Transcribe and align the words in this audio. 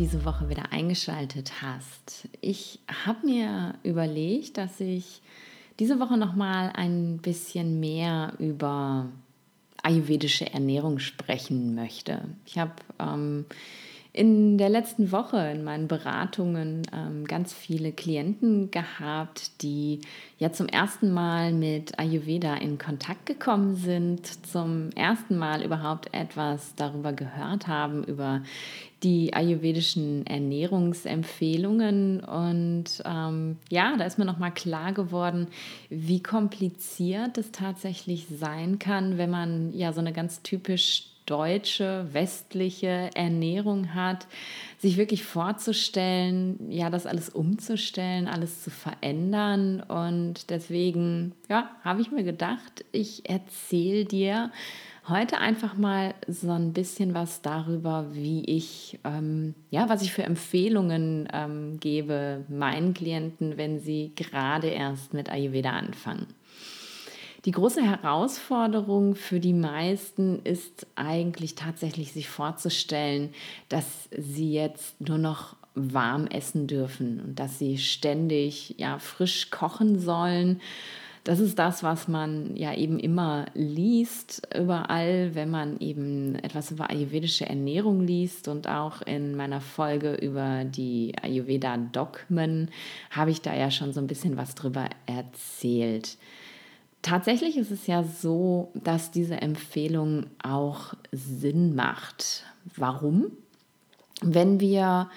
diese 0.00 0.24
Woche 0.24 0.48
wieder 0.48 0.72
eingeschaltet 0.72 1.60
hast. 1.60 2.26
Ich 2.40 2.80
habe 3.04 3.26
mir 3.26 3.74
überlegt, 3.82 4.56
dass 4.56 4.80
ich 4.80 5.20
diese 5.78 6.00
Woche 6.00 6.16
noch 6.16 6.34
mal 6.34 6.72
ein 6.74 7.18
bisschen 7.18 7.80
mehr 7.80 8.32
über 8.38 9.08
ayurvedische 9.82 10.50
Ernährung 10.52 11.00
sprechen 11.00 11.74
möchte. 11.74 12.22
Ich 12.46 12.58
habe 12.58 12.72
ähm, 12.98 13.44
in 14.12 14.58
der 14.58 14.70
letzten 14.70 15.12
Woche 15.12 15.52
in 15.54 15.62
meinen 15.62 15.86
Beratungen 15.86 16.82
ähm, 16.92 17.26
ganz 17.26 17.52
viele 17.52 17.92
Klienten 17.92 18.70
gehabt, 18.70 19.62
die 19.62 20.00
ja 20.38 20.50
zum 20.50 20.66
ersten 20.66 21.12
Mal 21.12 21.52
mit 21.52 21.98
Ayurveda 21.98 22.54
in 22.56 22.78
Kontakt 22.78 23.26
gekommen 23.26 23.76
sind, 23.76 24.46
zum 24.46 24.90
ersten 24.96 25.38
Mal 25.38 25.62
überhaupt 25.62 26.12
etwas 26.12 26.74
darüber 26.74 27.12
gehört 27.12 27.68
haben, 27.68 28.02
über 28.02 28.42
die 29.02 29.32
ayurvedischen 29.32 30.26
Ernährungsempfehlungen. 30.26 32.20
Und 32.20 33.02
ähm, 33.04 33.56
ja, 33.70 33.96
da 33.96 34.04
ist 34.04 34.18
mir 34.18 34.24
nochmal 34.24 34.52
klar 34.52 34.92
geworden, 34.92 35.48
wie 35.88 36.22
kompliziert 36.22 37.38
es 37.38 37.52
tatsächlich 37.52 38.26
sein 38.28 38.78
kann, 38.78 39.18
wenn 39.18 39.30
man 39.30 39.72
ja 39.72 39.92
so 39.92 40.00
eine 40.00 40.12
ganz 40.12 40.42
typisch 40.42 41.04
deutsche, 41.30 42.08
westliche 42.12 43.10
Ernährung 43.14 43.94
hat, 43.94 44.26
sich 44.78 44.96
wirklich 44.96 45.22
vorzustellen, 45.22 46.70
ja, 46.70 46.90
das 46.90 47.06
alles 47.06 47.28
umzustellen, 47.28 48.26
alles 48.26 48.64
zu 48.64 48.70
verändern. 48.70 49.80
Und 49.80 50.50
deswegen, 50.50 51.32
ja, 51.48 51.70
habe 51.84 52.00
ich 52.00 52.10
mir 52.10 52.24
gedacht, 52.24 52.84
ich 52.90 53.30
erzähle 53.30 54.04
dir 54.04 54.50
heute 55.08 55.38
einfach 55.38 55.76
mal 55.76 56.14
so 56.26 56.50
ein 56.50 56.72
bisschen 56.72 57.14
was 57.14 57.42
darüber, 57.42 58.06
wie 58.12 58.44
ich, 58.44 58.98
ähm, 59.04 59.54
ja, 59.70 59.88
was 59.88 60.02
ich 60.02 60.12
für 60.12 60.22
Empfehlungen 60.22 61.28
ähm, 61.32 61.80
gebe 61.80 62.44
meinen 62.48 62.94
Klienten, 62.94 63.56
wenn 63.56 63.80
sie 63.80 64.12
gerade 64.16 64.68
erst 64.68 65.14
mit 65.14 65.30
Ayurveda 65.30 65.70
anfangen. 65.70 66.26
Die 67.46 67.52
große 67.52 67.82
Herausforderung 67.82 69.14
für 69.14 69.40
die 69.40 69.54
meisten 69.54 70.40
ist 70.44 70.86
eigentlich 70.94 71.54
tatsächlich 71.54 72.12
sich 72.12 72.28
vorzustellen, 72.28 73.32
dass 73.70 74.10
sie 74.16 74.52
jetzt 74.52 75.00
nur 75.00 75.16
noch 75.16 75.56
warm 75.74 76.26
essen 76.26 76.66
dürfen 76.66 77.20
und 77.20 77.38
dass 77.38 77.58
sie 77.58 77.78
ständig 77.78 78.74
ja 78.76 78.98
frisch 78.98 79.50
kochen 79.50 79.98
sollen. 79.98 80.60
Das 81.24 81.38
ist 81.38 81.58
das, 81.58 81.82
was 81.82 82.08
man 82.08 82.56
ja 82.56 82.74
eben 82.74 82.98
immer 82.98 83.46
liest, 83.52 84.48
überall, 84.58 85.34
wenn 85.34 85.50
man 85.50 85.78
eben 85.78 86.34
etwas 86.36 86.70
über 86.70 86.88
ayurvedische 86.88 87.46
Ernährung 87.46 88.00
liest. 88.00 88.48
Und 88.48 88.68
auch 88.68 89.02
in 89.02 89.36
meiner 89.36 89.60
Folge 89.60 90.14
über 90.14 90.64
die 90.64 91.14
Ayurveda-Dogmen 91.20 92.70
habe 93.10 93.30
ich 93.30 93.42
da 93.42 93.54
ja 93.54 93.70
schon 93.70 93.92
so 93.92 94.00
ein 94.00 94.06
bisschen 94.06 94.38
was 94.38 94.54
drüber 94.54 94.88
erzählt. 95.04 96.16
Tatsächlich 97.02 97.56
ist 97.56 97.70
es 97.70 97.86
ja 97.86 98.02
so, 98.02 98.70
dass 98.74 99.10
diese 99.10 99.36
Empfehlung 99.40 100.26
auch 100.42 100.94
Sinn 101.12 101.74
macht. 101.74 102.44
Warum? 102.76 103.26
Wenn 104.22 104.60
wir 104.60 105.10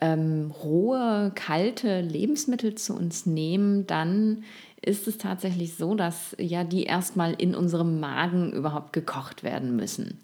ähm, 0.00 0.52
rohe, 0.64 1.30
kalte 1.34 2.00
Lebensmittel 2.00 2.74
zu 2.74 2.94
uns 2.94 3.24
nehmen, 3.24 3.86
dann 3.86 4.42
ist 4.82 5.06
es 5.06 5.16
tatsächlich 5.16 5.76
so, 5.76 5.94
dass 5.94 6.36
ja 6.38 6.64
die 6.64 6.84
erstmal 6.84 7.32
in 7.34 7.54
unserem 7.54 8.00
Magen 8.00 8.52
überhaupt 8.52 8.92
gekocht 8.92 9.42
werden 9.42 9.76
müssen. 9.76 10.18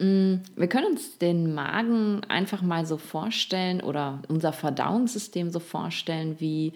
Mm, 0.00 0.36
wir 0.56 0.68
können 0.68 0.92
uns 0.92 1.18
den 1.18 1.54
Magen 1.54 2.22
einfach 2.28 2.62
mal 2.62 2.86
so 2.86 2.96
vorstellen 2.96 3.82
oder 3.82 4.22
unser 4.28 4.52
Verdauungssystem 4.52 5.50
so 5.50 5.60
vorstellen 5.60 6.36
wie 6.38 6.72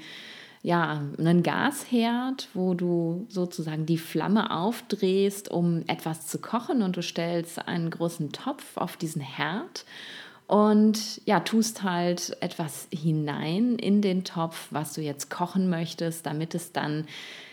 ja, 0.62 1.00
einen 1.18 1.44
Gasherd, 1.44 2.48
wo 2.52 2.74
du 2.74 3.24
sozusagen 3.28 3.86
die 3.86 3.98
Flamme 3.98 4.50
aufdrehst, 4.50 5.48
um 5.48 5.84
etwas 5.86 6.26
zu 6.26 6.40
kochen 6.40 6.82
und 6.82 6.96
du 6.96 7.02
stellst 7.02 7.68
einen 7.68 7.88
großen 7.88 8.32
Topf 8.32 8.76
auf 8.76 8.96
diesen 8.96 9.22
Herd 9.22 9.84
und 10.46 11.20
ja, 11.24 11.40
tust 11.40 11.82
halt 11.82 12.36
etwas 12.40 12.88
hinein 12.92 13.76
in 13.76 14.00
den 14.00 14.24
Topf, 14.24 14.68
was 14.70 14.92
du 14.92 15.00
jetzt 15.00 15.30
kochen 15.30 15.68
möchtest, 15.68 16.26
damit 16.26 16.54
es 16.54 16.72
dann 16.72 17.06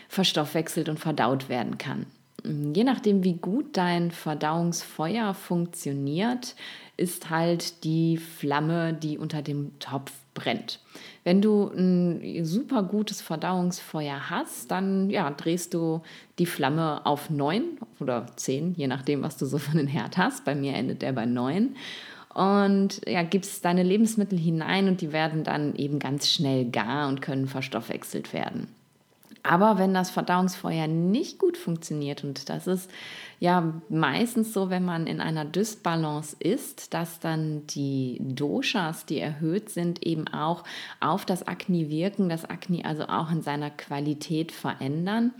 verstoffwechselt 0.08 0.88
und 0.88 1.00
verdaut 1.00 1.48
werden 1.48 1.78
kann. 1.78 2.06
Je 2.44 2.84
nachdem, 2.84 3.24
wie 3.24 3.34
gut 3.34 3.76
dein 3.76 4.10
Verdauungsfeuer 4.10 5.32
funktioniert, 5.32 6.54
ist 6.96 7.30
halt 7.30 7.84
die 7.84 8.18
Flamme, 8.18 8.92
die 8.92 9.18
unter 9.18 9.40
dem 9.40 9.78
Topf 9.78 10.12
brennt. 10.34 10.80
Wenn 11.24 11.40
du 11.40 11.70
ein 11.74 12.44
super 12.44 12.82
gutes 12.82 13.22
Verdauungsfeuer 13.22 14.28
hast, 14.28 14.70
dann 14.70 15.08
ja, 15.10 15.30
drehst 15.30 15.72
du 15.72 16.02
die 16.38 16.46
Flamme 16.46 17.04
auf 17.06 17.30
9 17.30 17.78
oder 17.98 18.26
10, 18.36 18.74
je 18.76 18.88
nachdem, 18.88 19.22
was 19.22 19.38
du 19.38 19.46
so 19.46 19.58
für 19.58 19.72
einen 19.72 19.88
Herd 19.88 20.18
hast. 20.18 20.44
Bei 20.44 20.54
mir 20.54 20.74
endet 20.74 21.02
der 21.02 21.12
bei 21.12 21.24
9 21.24 21.74
und 22.34 23.00
ja, 23.06 23.22
gibst 23.22 23.64
deine 23.64 23.82
Lebensmittel 23.82 24.38
hinein 24.38 24.88
und 24.88 25.00
die 25.00 25.12
werden 25.12 25.44
dann 25.44 25.74
eben 25.76 25.98
ganz 25.98 26.28
schnell 26.28 26.64
gar 26.70 27.08
und 27.08 27.22
können 27.22 27.46
verstoffwechselt 27.46 28.32
werden. 28.32 28.68
Aber 29.44 29.78
wenn 29.78 29.92
das 29.92 30.10
Verdauungsfeuer 30.10 30.86
nicht 30.86 31.38
gut 31.38 31.58
funktioniert, 31.58 32.24
und 32.24 32.48
das 32.48 32.66
ist 32.66 32.90
ja 33.40 33.74
meistens 33.88 34.52
so, 34.52 34.70
wenn 34.70 34.84
man 34.84 35.06
in 35.06 35.20
einer 35.20 35.44
Dysbalance 35.44 36.36
ist, 36.38 36.94
dass 36.94 37.20
dann 37.20 37.66
die 37.66 38.18
Doshas, 38.20 39.04
die 39.06 39.18
erhöht 39.18 39.68
sind, 39.68 40.06
eben 40.06 40.28
auch 40.28 40.64
auf 41.00 41.26
das 41.26 41.46
Akne 41.46 41.90
wirken, 41.90 42.28
das 42.28 42.44
Akne 42.44 42.84
also 42.84 43.04
auch 43.04 43.30
in 43.30 43.42
seiner 43.42 43.70
Qualität 43.70 44.52
verändern, 44.52 45.32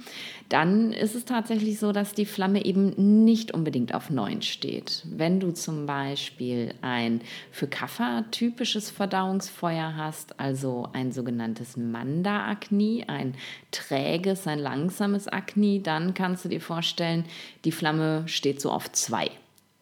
dann 0.49 0.93
ist 0.93 1.15
es 1.15 1.25
tatsächlich 1.25 1.79
so, 1.79 1.93
dass 1.93 2.13
die 2.13 2.27
Flamme 2.27 2.65
eben 2.65 3.25
nicht 3.25 3.53
unbedingt 3.53 3.95
auf 3.95 4.11
9 4.11 4.43
steht. 4.43 5.05
Wenn 5.09 5.41
du 5.41 5.53
zum 5.53 5.87
Beispiel 5.87 6.75
ein 6.83 7.21
für 7.51 7.69
Kaffer 7.69 8.25
typisches 8.31 8.91
Verdauungsfeuer 8.91 9.95
hast, 9.97 10.39
also 10.39 10.89
ein 10.93 11.13
sogenanntes 11.13 11.77
Manda-Akne, 11.77 13.05
ein 13.07 13.35
träges, 13.71 14.47
ein 14.47 14.59
langsames 14.59 15.29
Akne, 15.29 15.81
dann 15.81 16.15
kannst 16.15 16.45
du 16.45 16.49
dir 16.49 16.61
vorstellen, 16.61 17.25
die 17.65 17.73
Flamme 17.73 17.84
Flamme 17.85 18.23
steht 18.25 18.63
so 18.63 18.71
auf 18.71 18.91
zwei 18.93 19.29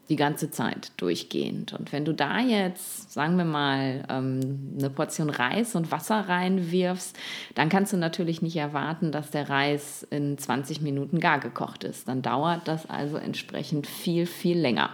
die 0.08 0.16
ganze 0.16 0.50
Zeit 0.50 0.90
durchgehend. 0.96 1.72
Und 1.72 1.92
wenn 1.92 2.04
du 2.04 2.12
da 2.12 2.40
jetzt, 2.40 3.12
sagen 3.12 3.36
wir 3.36 3.44
mal, 3.44 4.02
ähm, 4.08 4.74
eine 4.76 4.90
Portion 4.90 5.30
Reis 5.30 5.76
und 5.76 5.92
Wasser 5.92 6.28
reinwirfst, 6.28 7.16
dann 7.54 7.68
kannst 7.68 7.92
du 7.92 7.96
natürlich 7.96 8.42
nicht 8.42 8.56
erwarten, 8.56 9.12
dass 9.12 9.30
der 9.30 9.48
Reis 9.48 10.04
in 10.10 10.36
20 10.36 10.80
Minuten 10.80 11.20
gar 11.20 11.38
gekocht 11.38 11.84
ist. 11.84 12.08
Dann 12.08 12.22
dauert 12.22 12.66
das 12.66 12.90
also 12.90 13.18
entsprechend 13.18 13.86
viel, 13.86 14.26
viel 14.26 14.58
länger. 14.58 14.90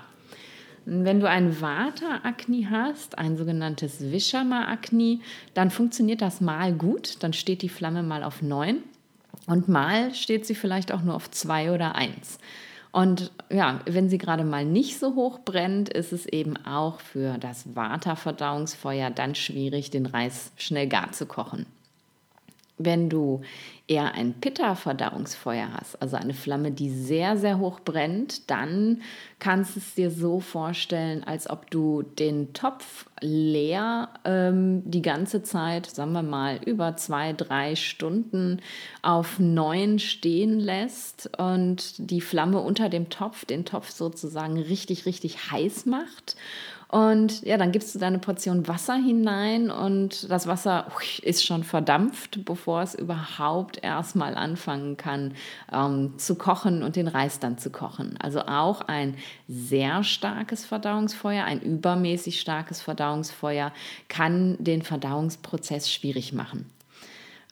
Wenn 0.85 1.19
du 1.19 1.29
ein 1.31 1.63
Vata-Akne 1.63 2.69
hast, 2.69 3.17
ein 3.17 3.39
sogenanntes 3.39 4.13
Vishama-Akne, 4.13 5.21
dann 5.55 5.71
funktioniert 5.71 6.21
das 6.21 6.43
mal 6.43 6.75
gut. 6.75 7.23
Dann 7.23 7.33
steht 7.33 7.63
die 7.63 7.71
Flamme 7.71 8.03
mal 8.03 8.23
auf 8.23 8.43
9 8.43 8.83
und 9.47 9.67
mal 9.67 10.13
steht 10.13 10.45
sie 10.45 10.55
vielleicht 10.55 10.93
auch 10.93 11.01
nur 11.01 11.15
auf 11.15 11.31
2 11.31 11.73
oder 11.73 11.95
1. 11.95 12.39
Und 12.99 13.31
ja, 13.49 13.79
wenn 13.87 14.09
sie 14.09 14.19
gerade 14.19 14.43
mal 14.43 14.65
nicht 14.65 14.99
so 14.99 15.15
hoch 15.15 15.39
brennt, 15.45 15.89
ist 15.89 16.13
es 16.13 16.27
eben 16.27 16.57
auch 16.67 16.99
für 16.99 17.39
das 17.39 17.77
Vata-Verdauungsfeuer 17.77 19.11
dann 19.11 19.37
schwierig, 19.37 19.91
den 19.91 20.05
Reis 20.05 20.51
schnell 20.57 20.89
gar 20.89 21.13
zu 21.13 21.25
kochen. 21.27 21.67
Wenn 22.79 23.09
du 23.09 23.43
eher 23.89 24.13
ein 24.15 24.35
Pitta-Verdauungsfeuer 24.35 25.69
hast, 25.73 26.01
also 26.01 26.17
eine 26.17 26.35
Flamme, 26.35 26.71
die 26.71 26.91
sehr, 26.91 27.37
sehr 27.37 27.59
hoch 27.59 27.81
brennt, 27.81 28.51
dann 28.51 29.01
kannst 29.39 29.75
du 29.75 29.81
es 29.81 29.95
dir 29.95 30.11
so 30.11 30.41
vorstellen, 30.41 31.25
als 31.25 31.49
ob 31.49 31.71
du 31.71 32.03
den 32.03 32.53
Topf 32.53 33.07
leer 33.21 34.11
ähm, 34.25 34.83
die 34.85 35.03
ganze 35.03 35.43
Zeit, 35.43 35.87
sagen 35.87 36.13
wir 36.13 36.23
mal, 36.23 36.61
über 36.65 36.97
zwei, 36.97 37.33
drei 37.33 37.77
Stunden 37.77 38.61
auf 39.03 39.39
neun 39.39 39.99
stehen 39.99 40.61
lässt 40.61 41.31
und 41.39 42.11
die 42.11 42.21
Flamme 42.21 42.61
unter 42.61 42.89
dem 42.89 43.09
Topf 43.09 43.45
den 43.45 43.65
Topf 43.65 43.91
sozusagen 43.91 44.59
richtig, 44.59 45.07
richtig 45.07 45.51
heiß 45.51 45.87
macht 45.87 46.37
und 46.89 47.43
ja, 47.43 47.59
dann 47.59 47.71
gibst 47.71 47.95
du 47.95 47.99
deine 47.99 48.19
Portion 48.19 48.67
Wasser 48.67 48.95
hinein 48.95 49.71
und 49.71 50.31
das 50.31 50.47
Wasser 50.47 50.87
ist 51.23 51.45
schon 51.45 51.63
verdampft, 51.63 52.47
bevor 52.47 52.81
es 52.81 52.95
überhaupt 52.95 53.85
erstmal 53.85 54.35
anfangen 54.35 54.97
kann 54.97 55.35
ähm, 55.71 56.15
zu 56.17 56.37
kochen 56.37 56.83
und 56.83 56.97
den 56.97 57.07
Reis 57.07 57.41
dann 57.41 57.59
zu 57.59 57.69
kochen. 57.69 58.17
Also 58.23 58.41
auch 58.41 58.81
ein 58.81 59.17
sehr 59.49 60.03
starkes 60.03 60.65
Verdauungsfeuer, 60.65 61.45
ein 61.45 61.61
übermäßig 61.61 62.41
starkes 62.41 62.81
Verdauungsfeuer 62.81 63.71
kann 64.09 64.57
den 64.59 64.81
Verdauungsprozess 64.81 65.93
schwierig 65.93 66.33
machen. 66.33 66.71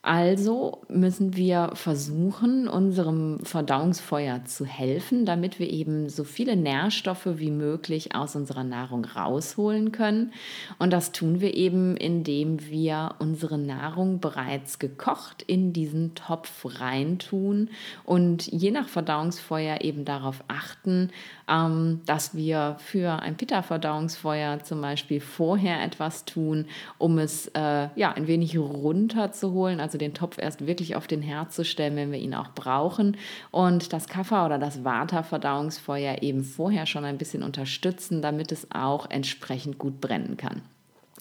Also 0.06 0.82
müssen 0.88 1.34
wir 1.34 1.72
versuchen, 1.74 2.68
unserem 2.68 3.40
Verdauungsfeuer 3.42 4.44
zu 4.44 4.64
helfen, 4.64 5.26
damit 5.26 5.58
wir 5.58 5.68
eben 5.68 6.08
so 6.08 6.22
viele 6.22 6.54
Nährstoffe 6.54 7.26
wie 7.26 7.50
möglich 7.50 8.14
aus 8.14 8.36
unserer 8.36 8.62
Nahrung 8.62 9.04
rausholen 9.04 9.90
können. 9.90 10.32
Und 10.78 10.92
das 10.92 11.10
tun 11.10 11.40
wir 11.40 11.54
eben, 11.54 11.96
indem 11.96 12.68
wir 12.68 13.16
unsere 13.18 13.58
Nahrung 13.58 14.20
bereits 14.20 14.78
gekocht 14.78 15.42
in 15.42 15.72
diesen 15.72 16.14
Topf 16.14 16.64
reintun 16.78 17.70
und 18.04 18.46
je 18.46 18.70
nach 18.70 18.88
Verdauungsfeuer 18.88 19.80
eben 19.80 20.04
darauf 20.04 20.44
achten, 20.46 21.10
ähm, 21.48 22.02
dass 22.06 22.36
wir 22.36 22.76
für 22.78 23.22
ein 23.22 23.36
Pitta-Verdauungsfeuer 23.36 24.62
zum 24.62 24.80
Beispiel 24.80 25.20
vorher 25.20 25.82
etwas 25.82 26.24
tun, 26.24 26.66
um 26.98 27.18
es 27.18 27.48
äh, 27.54 27.88
ja 27.96 28.12
ein 28.12 28.28
wenig 28.28 28.56
runterzuholen, 28.56 29.80
also 29.80 29.95
den 29.98 30.14
Topf 30.14 30.38
erst 30.38 30.66
wirklich 30.66 30.96
auf 30.96 31.06
den 31.06 31.22
Herd 31.22 31.52
zu 31.52 31.64
stellen, 31.64 31.96
wenn 31.96 32.12
wir 32.12 32.18
ihn 32.18 32.34
auch 32.34 32.50
brauchen 32.54 33.16
und 33.50 33.92
das 33.92 34.08
Kaffer 34.08 34.46
oder 34.46 34.58
das 34.58 34.84
Vata-Verdauungsfeuer 34.84 36.22
eben 36.22 36.44
vorher 36.44 36.86
schon 36.86 37.04
ein 37.04 37.18
bisschen 37.18 37.42
unterstützen, 37.42 38.22
damit 38.22 38.52
es 38.52 38.68
auch 38.70 39.10
entsprechend 39.10 39.78
gut 39.78 40.00
brennen 40.00 40.36
kann. 40.36 40.62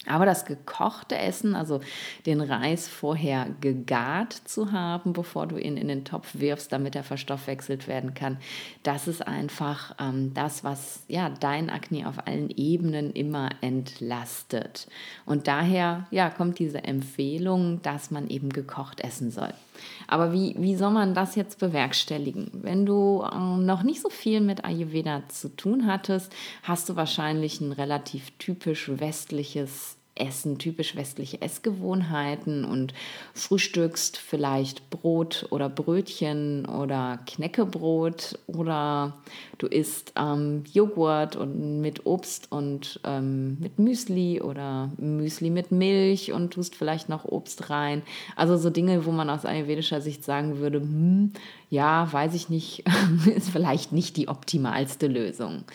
Aber 0.07 0.25
das 0.25 0.45
gekochte 0.45 1.17
Essen, 1.17 1.55
also 1.55 1.79
den 2.25 2.41
Reis 2.41 2.87
vorher 2.87 3.47
gegart 3.61 4.33
zu 4.33 4.71
haben, 4.71 5.13
bevor 5.13 5.47
du 5.47 5.57
ihn 5.57 5.77
in 5.77 5.87
den 5.87 6.05
Topf 6.05 6.31
wirfst, 6.33 6.71
damit 6.71 6.95
er 6.95 7.03
verstoffwechselt 7.03 7.87
werden 7.87 8.13
kann, 8.13 8.37
das 8.83 9.07
ist 9.07 9.25
einfach 9.25 9.95
ähm, 9.99 10.33
das, 10.33 10.63
was 10.63 11.03
ja 11.07 11.29
dein 11.29 11.69
Akne 11.69 12.07
auf 12.07 12.27
allen 12.27 12.49
Ebenen 12.49 13.11
immer 13.13 13.49
entlastet. 13.61 14.87
Und 15.25 15.47
daher 15.47 16.05
ja 16.11 16.29
kommt 16.29 16.59
diese 16.59 16.83
Empfehlung, 16.83 17.81
dass 17.81 18.11
man 18.11 18.27
eben 18.27 18.49
gekocht 18.49 18.99
essen 18.99 19.31
soll. 19.31 19.53
Aber 20.07 20.33
wie, 20.33 20.55
wie 20.57 20.75
soll 20.75 20.91
man 20.91 21.13
das 21.13 21.35
jetzt 21.35 21.59
bewerkstelligen? 21.59 22.49
Wenn 22.53 22.85
du 22.85 23.23
äh, 23.23 23.37
noch 23.37 23.83
nicht 23.83 24.01
so 24.01 24.09
viel 24.09 24.41
mit 24.41 24.65
Ayurveda 24.65 25.23
zu 25.29 25.55
tun 25.55 25.87
hattest, 25.87 26.33
hast 26.63 26.89
du 26.89 26.95
wahrscheinlich 26.95 27.61
ein 27.61 27.71
relativ 27.71 28.31
typisch 28.37 28.89
westliches 28.93 29.94
Essen, 30.15 30.57
typisch 30.57 30.95
westliche 30.95 31.41
Essgewohnheiten 31.41 32.63
und 32.63 32.93
frühstückst 33.33 34.17
vielleicht 34.17 34.89
Brot 34.89 35.47
oder 35.49 35.69
Brötchen 35.69 36.65
oder 36.65 37.19
Knäckebrot 37.25 38.39
oder 38.47 39.17
du 39.57 39.67
isst 39.67 40.13
ähm, 40.15 40.63
Joghurt 40.71 41.35
und 41.35 41.81
mit 41.81 42.05
Obst 42.05 42.51
und 42.51 42.99
ähm, 43.03 43.57
mit 43.59 43.77
Müsli 43.77 44.41
oder 44.41 44.89
Müsli 44.97 45.49
mit 45.49 45.71
Milch 45.71 46.31
und 46.31 46.53
tust 46.53 46.75
vielleicht 46.75 47.09
noch 47.09 47.25
Obst 47.25 47.69
rein. 47.69 48.01
Also 48.37 48.55
so 48.57 48.69
Dinge, 48.69 49.05
wo 49.05 49.11
man 49.11 49.29
aus 49.29 49.45
ayurvedischer 49.45 49.99
Sicht 49.99 50.23
sagen 50.23 50.59
würde, 50.59 50.79
hm, 50.79 51.33
ja, 51.69 52.11
weiß 52.11 52.33
ich 52.35 52.49
nicht, 52.49 52.85
ist 53.35 53.49
vielleicht 53.49 53.91
nicht 53.91 54.15
die 54.15 54.29
optimalste 54.29 55.07
Lösung. 55.07 55.65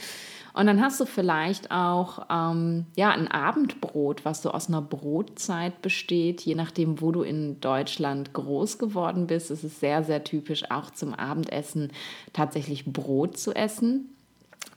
Und 0.60 0.66
dann 0.66 0.82
hast 0.82 1.00
du 1.00 1.06
vielleicht 1.06 1.70
auch 1.70 2.26
ähm, 2.28 2.84
ja, 2.94 3.12
ein 3.12 3.28
Abendbrot, 3.28 4.26
was 4.26 4.42
so 4.42 4.50
aus 4.50 4.68
einer 4.68 4.82
Brotzeit 4.82 5.80
besteht, 5.80 6.42
je 6.42 6.54
nachdem, 6.54 7.00
wo 7.00 7.12
du 7.12 7.22
in 7.22 7.58
Deutschland 7.62 8.34
groß 8.34 8.76
geworden 8.76 9.26
bist. 9.26 9.50
Es 9.50 9.64
ist 9.64 9.80
sehr, 9.80 10.04
sehr 10.04 10.22
typisch, 10.22 10.70
auch 10.70 10.90
zum 10.90 11.14
Abendessen 11.14 11.90
tatsächlich 12.34 12.84
Brot 12.84 13.38
zu 13.38 13.54
essen. 13.54 14.14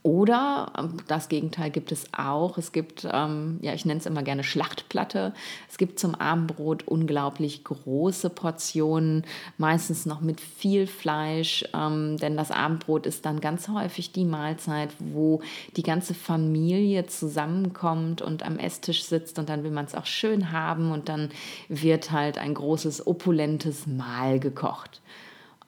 Oder 0.03 0.73
ähm, 0.77 0.97
das 1.07 1.29
Gegenteil 1.29 1.71
gibt 1.71 1.93
es 1.93 2.07
auch. 2.15 2.57
Es 2.57 2.73
gibt, 2.73 3.07
ähm, 3.09 3.57
ja, 3.61 3.73
ich 3.73 3.85
nenne 3.85 4.01
es 4.01 4.05
immer 4.05 4.21
gerne 4.21 4.43
Schlachtplatte. 4.43 5.33
Es 5.69 5.77
gibt 5.77 5.97
zum 5.97 6.13
Abendbrot 6.13 6.85
unglaublich 6.85 7.63
große 7.63 8.29
Portionen, 8.29 9.23
meistens 9.57 10.05
noch 10.05 10.19
mit 10.19 10.41
viel 10.41 10.87
Fleisch, 10.87 11.63
ähm, 11.73 12.17
denn 12.17 12.35
das 12.35 12.51
Abendbrot 12.51 13.05
ist 13.05 13.25
dann 13.25 13.39
ganz 13.39 13.69
häufig 13.69 14.11
die 14.11 14.25
Mahlzeit, 14.25 14.89
wo 14.99 15.41
die 15.77 15.83
ganze 15.83 16.13
Familie 16.13 17.05
zusammenkommt 17.05 18.21
und 18.21 18.43
am 18.43 18.59
Esstisch 18.59 19.05
sitzt 19.05 19.39
und 19.39 19.47
dann 19.47 19.63
will 19.63 19.71
man 19.71 19.85
es 19.85 19.95
auch 19.95 20.05
schön 20.05 20.51
haben 20.51 20.91
und 20.91 21.07
dann 21.07 21.29
wird 21.69 22.11
halt 22.11 22.37
ein 22.37 22.53
großes, 22.53 23.07
opulentes 23.07 23.87
Mahl 23.87 24.41
gekocht. 24.41 25.01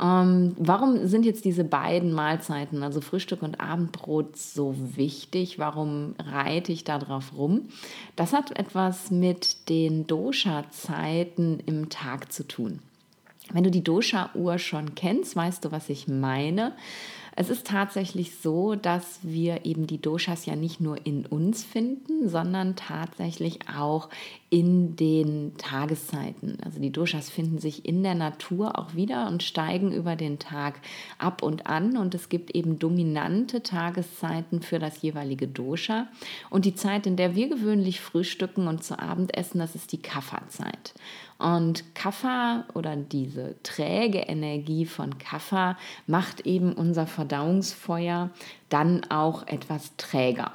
Ähm, 0.02 0.56
warum 0.58 1.08
sind 1.08 1.26
jetzt 1.26 1.46
diese 1.46 1.64
beiden 1.64 2.12
Mahlzeiten, 2.12 2.84
also 2.84 3.00
Frühstück 3.02 3.42
und 3.42 3.62
Abendbrot, 3.62 4.36
so 4.36 4.76
wichtig? 4.96 5.58
Warum 5.58 6.16
reite 6.20 6.72
ich 6.72 6.84
da 6.84 7.00
drauf 7.00 7.32
rum? 7.38 7.70
Das 8.16 8.34
hat 8.34 8.58
etwas 8.60 9.12
mit 9.12 9.70
den 9.70 10.06
Dosha-Zeiten 10.08 11.62
im 11.66 11.90
Tag 11.90 12.32
zu 12.32 12.48
tun. 12.48 12.80
Wenn 13.54 13.64
du 13.64 13.72
die 13.72 13.84
Dosha-Uhr 13.84 14.58
schon 14.58 14.96
kennst, 14.96 15.36
weißt 15.36 15.64
du, 15.64 15.72
was 15.72 15.90
ich 15.90 16.08
meine. 16.08 16.74
Es 17.38 17.50
ist 17.50 17.68
tatsächlich 17.68 18.38
so, 18.38 18.76
dass 18.76 19.20
wir 19.22 19.66
eben 19.66 19.88
die 19.88 20.02
Doshas 20.02 20.46
ja 20.46 20.56
nicht 20.56 20.80
nur 20.80 21.06
in 21.06 21.26
uns 21.26 21.66
finden, 21.66 22.30
sondern 22.30 22.78
tatsächlich 22.78 23.60
auch 23.78 24.10
in 24.50 24.96
den 24.96 25.52
Tageszeiten. 25.58 26.58
Also 26.64 26.80
die 26.80 26.92
Doshas 26.92 27.30
finden 27.30 27.60
sich 27.60 27.86
in 27.86 28.04
der 28.04 28.16
Natur 28.16 28.80
auch 28.80 28.96
wieder 28.96 29.28
und 29.28 29.44
steigen 29.44 29.92
über 29.92 30.16
den 30.16 30.40
Tag 30.40 30.80
ab 31.18 31.44
und 31.44 31.68
an. 31.68 31.98
Und 31.98 32.16
es 32.16 32.30
gibt 32.30 32.56
eben 32.56 32.80
dominante 32.80 33.62
Tageszeiten 33.64 34.62
für 34.62 34.80
das 34.80 35.02
jeweilige 35.02 35.50
Dosha. 35.50 36.08
Und 36.50 36.64
die 36.64 36.76
Zeit, 36.76 37.06
in 37.06 37.18
der 37.18 37.36
wir 37.36 37.50
gewöhnlich 37.50 38.00
frühstücken 38.00 38.70
und 38.70 38.82
zu 38.82 38.98
Abend 38.98 39.36
essen, 39.36 39.60
das 39.60 39.76
ist 39.76 39.92
die 39.92 40.02
Kafferzeit. 40.02 40.94
Und 41.38 41.96
Kaffer 41.96 42.66
oder 42.74 42.96
diese 42.96 43.62
träge 43.62 44.20
Energie 44.20 44.86
von 44.86 45.18
Kaffer 45.18 45.78
macht 46.08 46.42
eben 46.42 46.72
unser 46.74 47.08
Verdauungsfeuer 47.08 48.30
dann 48.70 49.04
auch 49.10 49.46
etwas 49.48 49.96
träger. 49.98 50.54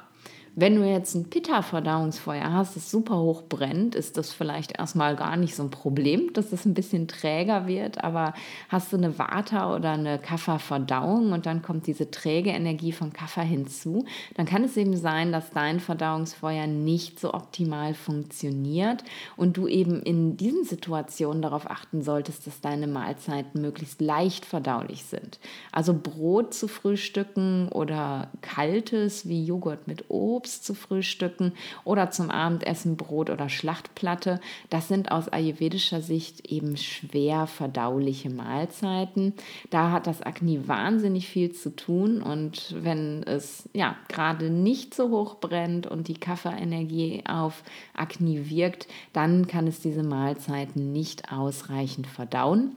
Wenn 0.53 0.75
du 0.75 0.83
jetzt 0.83 1.15
ein 1.15 1.29
Pitta-Verdauungsfeuer 1.29 2.51
hast, 2.51 2.75
das 2.75 2.91
super 2.91 3.17
hoch 3.17 3.43
brennt, 3.43 3.95
ist 3.95 4.17
das 4.17 4.33
vielleicht 4.33 4.77
erstmal 4.77 5.15
gar 5.15 5.37
nicht 5.37 5.55
so 5.55 5.63
ein 5.63 5.71
Problem, 5.71 6.33
dass 6.33 6.51
es 6.51 6.65
ein 6.65 6.73
bisschen 6.73 7.07
träger 7.07 7.67
wird. 7.67 8.03
Aber 8.03 8.33
hast 8.67 8.91
du 8.91 8.97
eine 8.97 9.17
Vata 9.17 9.73
oder 9.73 9.91
eine 9.91 10.19
Kapha-Verdauung 10.19 11.31
und 11.31 11.45
dann 11.45 11.61
kommt 11.61 11.87
diese 11.87 12.11
träge 12.11 12.49
Energie 12.49 12.91
von 12.91 13.13
Kapha 13.13 13.41
hinzu, 13.41 14.03
dann 14.35 14.45
kann 14.45 14.65
es 14.65 14.75
eben 14.75 14.97
sein, 14.97 15.31
dass 15.31 15.51
dein 15.51 15.79
Verdauungsfeuer 15.79 16.67
nicht 16.67 17.17
so 17.17 17.33
optimal 17.33 17.93
funktioniert 17.93 19.05
und 19.37 19.55
du 19.55 19.69
eben 19.69 20.03
in 20.03 20.35
diesen 20.35 20.65
Situationen 20.65 21.41
darauf 21.41 21.71
achten 21.71 22.01
solltest, 22.01 22.45
dass 22.45 22.59
deine 22.59 22.87
Mahlzeiten 22.87 23.61
möglichst 23.61 24.01
leicht 24.01 24.43
verdaulich 24.43 25.05
sind. 25.05 25.39
Also 25.71 25.93
Brot 25.93 26.53
zu 26.53 26.67
frühstücken 26.67 27.69
oder 27.69 28.27
kaltes 28.41 29.29
wie 29.29 29.45
Joghurt 29.45 29.87
mit 29.87 30.09
Obst 30.09 30.40
Obst 30.41 30.65
zu 30.65 30.73
frühstücken 30.73 31.53
oder 31.83 32.09
zum 32.09 32.31
Abendessen 32.31 32.97
Brot 32.97 33.29
oder 33.29 33.47
Schlachtplatte. 33.47 34.39
Das 34.71 34.87
sind 34.87 35.11
aus 35.11 35.29
ayurvedischer 35.29 36.01
Sicht 36.01 36.51
eben 36.51 36.77
schwer 36.77 37.45
verdauliche 37.45 38.31
Mahlzeiten. 38.31 39.33
Da 39.69 39.91
hat 39.91 40.07
das 40.07 40.23
Akne 40.23 40.67
wahnsinnig 40.67 41.27
viel 41.27 41.51
zu 41.51 41.75
tun 41.75 42.23
und 42.23 42.75
wenn 42.75 43.21
es 43.23 43.69
ja 43.73 43.95
gerade 44.07 44.49
nicht 44.49 44.95
so 44.95 45.09
hoch 45.11 45.35
brennt 45.35 45.85
und 45.85 46.07
die 46.07 46.15
Kaffeeenergie 46.15 47.23
auf 47.27 47.63
Akne 47.93 48.49
wirkt, 48.49 48.87
dann 49.13 49.45
kann 49.45 49.67
es 49.67 49.79
diese 49.79 50.03
Mahlzeiten 50.03 50.91
nicht 50.91 51.31
ausreichend 51.31 52.07
verdauen. 52.07 52.71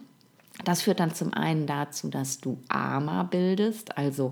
Das 0.65 0.83
führt 0.83 1.01
dann 1.01 1.15
zum 1.15 1.33
einen 1.33 1.67
dazu, 1.67 2.09
dass 2.09 2.39
du 2.41 2.59
Ama 2.69 3.25
bildest, 3.25 3.97
also 3.97 4.31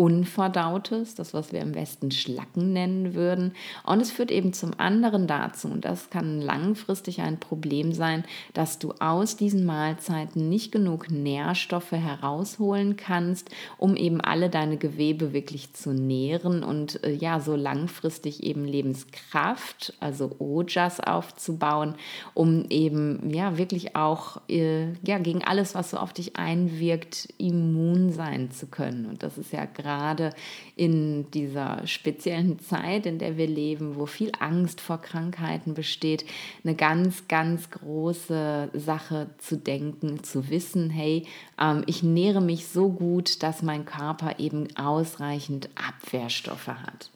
Unverdautes, 0.00 1.16
das 1.16 1.34
was 1.34 1.52
wir 1.52 1.60
im 1.60 1.74
Westen 1.74 2.12
Schlacken 2.12 2.72
nennen 2.72 3.14
würden. 3.14 3.54
Und 3.84 4.00
es 4.00 4.12
führt 4.12 4.30
eben 4.30 4.52
zum 4.52 4.70
anderen 4.78 5.26
dazu, 5.26 5.66
und 5.66 5.84
das 5.84 6.08
kann 6.08 6.40
langfristig 6.40 7.20
ein 7.20 7.40
Problem 7.40 7.92
sein, 7.92 8.24
dass 8.54 8.78
du 8.78 8.92
aus 9.00 9.34
diesen 9.34 9.66
Mahlzeiten 9.66 10.48
nicht 10.48 10.70
genug 10.70 11.10
Nährstoffe 11.10 11.90
herausholen 11.90 12.96
kannst, 12.96 13.50
um 13.76 13.96
eben 13.96 14.20
alle 14.20 14.50
deine 14.50 14.76
Gewebe 14.76 15.32
wirklich 15.32 15.72
zu 15.72 15.92
nähren 15.92 16.62
und 16.62 17.02
äh, 17.02 17.10
ja, 17.12 17.40
so 17.40 17.56
langfristig 17.56 18.44
eben 18.44 18.66
Lebenskraft, 18.66 19.94
also 19.98 20.36
Ojas 20.38 21.00
aufzubauen, 21.00 21.96
um 22.34 22.66
eben 22.70 23.30
ja 23.30 23.58
wirklich 23.58 23.96
auch 23.96 24.42
äh, 24.48 24.92
ja, 25.04 25.18
gegen 25.18 25.42
alles, 25.42 25.74
was 25.74 25.90
so 25.90 25.96
auf 25.96 26.12
dich 26.12 26.36
einwirkt, 26.36 27.34
immun 27.38 28.12
sein 28.12 28.52
zu 28.52 28.68
können. 28.68 29.06
Und 29.06 29.24
das 29.24 29.38
ist 29.38 29.52
ja 29.52 29.64
gerade 29.64 29.87
gerade 29.88 30.34
in 30.76 31.30
dieser 31.30 31.86
speziellen 31.86 32.58
Zeit, 32.58 33.06
in 33.06 33.18
der 33.18 33.38
wir 33.38 33.46
leben, 33.46 33.96
wo 33.96 34.04
viel 34.04 34.30
Angst 34.38 34.82
vor 34.82 34.98
Krankheiten 35.00 35.72
besteht, 35.72 36.26
eine 36.62 36.74
ganz, 36.74 37.26
ganz 37.26 37.70
große 37.70 38.68
Sache 38.74 39.30
zu 39.38 39.56
denken, 39.56 40.22
zu 40.22 40.50
wissen, 40.50 40.90
hey, 40.90 41.26
ähm, 41.58 41.84
ich 41.86 42.02
nähere 42.02 42.42
mich 42.42 42.66
so 42.66 42.90
gut, 42.90 43.42
dass 43.42 43.62
mein 43.62 43.86
Körper 43.86 44.38
eben 44.38 44.68
ausreichend 44.76 45.70
Abwehrstoffe 45.74 46.68
hat. 46.68 47.10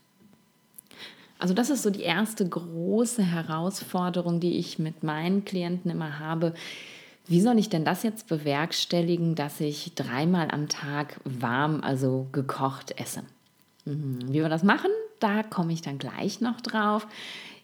Also 1.38 1.52
das 1.52 1.68
ist 1.68 1.82
so 1.82 1.90
die 1.90 2.02
erste 2.02 2.48
große 2.48 3.22
Herausforderung, 3.22 4.40
die 4.40 4.56
ich 4.56 4.78
mit 4.78 5.02
meinen 5.02 5.44
Klienten 5.44 5.90
immer 5.90 6.20
habe 6.20 6.54
Wie 7.26 7.40
soll 7.40 7.58
ich 7.58 7.68
denn 7.68 7.84
das 7.84 8.02
jetzt 8.02 8.28
bewerkstelligen, 8.28 9.34
dass 9.34 9.60
ich 9.60 9.94
dreimal 9.94 10.50
am 10.50 10.68
Tag 10.68 11.20
warm, 11.24 11.80
also 11.82 12.28
gekocht 12.32 12.98
esse? 12.98 13.22
Mhm. 13.84 14.18
Wie 14.28 14.40
wir 14.40 14.48
das 14.48 14.64
machen, 14.64 14.90
da 15.20 15.42
komme 15.42 15.72
ich 15.72 15.82
dann 15.82 15.98
gleich 15.98 16.40
noch 16.40 16.60
drauf. 16.60 17.06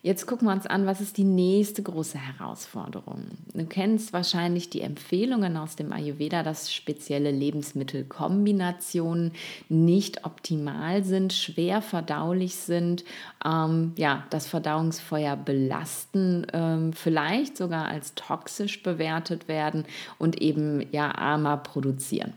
Jetzt 0.09 0.27
gucken 0.27 0.49
wir 0.49 0.55
uns 0.55 0.65
an, 0.65 0.87
was 0.87 1.03
ist 1.03 1.19
die 1.19 1.25
nächste 1.25 1.83
große 1.83 2.17
Herausforderung. 2.17 3.27
Du 3.53 3.67
kennst 3.67 4.15
wahrscheinlich 4.15 4.71
die 4.71 4.81
Empfehlungen 4.81 5.59
aus 5.59 5.77
dem 5.77 5.93
Ayurveda, 5.93 6.43
dass 6.43 6.73
spezielle 6.73 7.31
Lebensmittelkombinationen 7.31 9.33
nicht 9.69 10.25
optimal 10.25 11.05
sind, 11.05 11.35
schwer 11.35 11.83
verdaulich 11.83 12.55
sind, 12.55 13.05
ähm, 13.45 13.93
ja, 13.97 14.25
das 14.31 14.47
Verdauungsfeuer 14.47 15.37
belasten, 15.37 16.47
ähm, 16.55 16.95
vielleicht 16.95 17.59
sogar 17.59 17.89
als 17.89 18.15
toxisch 18.15 18.83
bewertet 18.83 19.47
werden 19.47 19.85
und 20.19 20.41
eben 20.41 20.87
ja 20.91 21.15
armer 21.15 21.59
produzieren. 21.59 22.33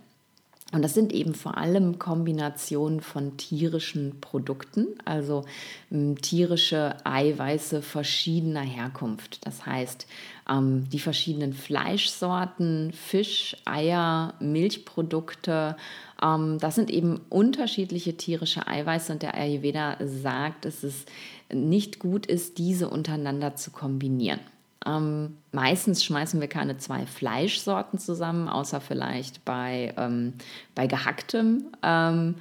Und 0.71 0.83
das 0.83 0.93
sind 0.93 1.11
eben 1.11 1.35
vor 1.35 1.57
allem 1.57 1.99
Kombinationen 1.99 3.01
von 3.01 3.35
tierischen 3.35 4.21
Produkten, 4.21 4.87
also 5.03 5.43
ähm, 5.91 6.19
tierische 6.21 6.95
Eiweiße 7.03 7.81
verschiedener 7.81 8.61
Herkunft. 8.61 9.45
Das 9.45 9.65
heißt, 9.65 10.07
ähm, 10.49 10.89
die 10.89 10.99
verschiedenen 10.99 11.53
Fleischsorten, 11.53 12.93
Fisch, 12.93 13.57
Eier, 13.65 14.35
Milchprodukte, 14.39 15.75
ähm, 16.21 16.57
das 16.59 16.75
sind 16.75 16.89
eben 16.89 17.19
unterschiedliche 17.29 18.15
tierische 18.15 18.65
Eiweiße 18.67 19.11
und 19.11 19.23
der 19.23 19.35
Ayurveda 19.35 19.97
sagt, 19.99 20.65
dass 20.65 20.83
es 20.83 21.05
nicht 21.53 21.99
gut 21.99 22.25
ist, 22.25 22.57
diese 22.57 22.89
untereinander 22.89 23.55
zu 23.57 23.71
kombinieren. 23.71 24.39
Ähm, 24.85 25.37
meistens 25.51 26.03
schmeißen 26.03 26.41
wir 26.41 26.47
keine 26.47 26.77
zwei 26.77 27.05
Fleischsorten 27.05 27.99
zusammen, 27.99 28.49
außer 28.49 28.81
vielleicht 28.81 29.45
bei, 29.45 29.93
ähm, 29.97 30.33
bei 30.73 30.87
gehacktem. 30.87 31.65
Ähm, 31.83 32.35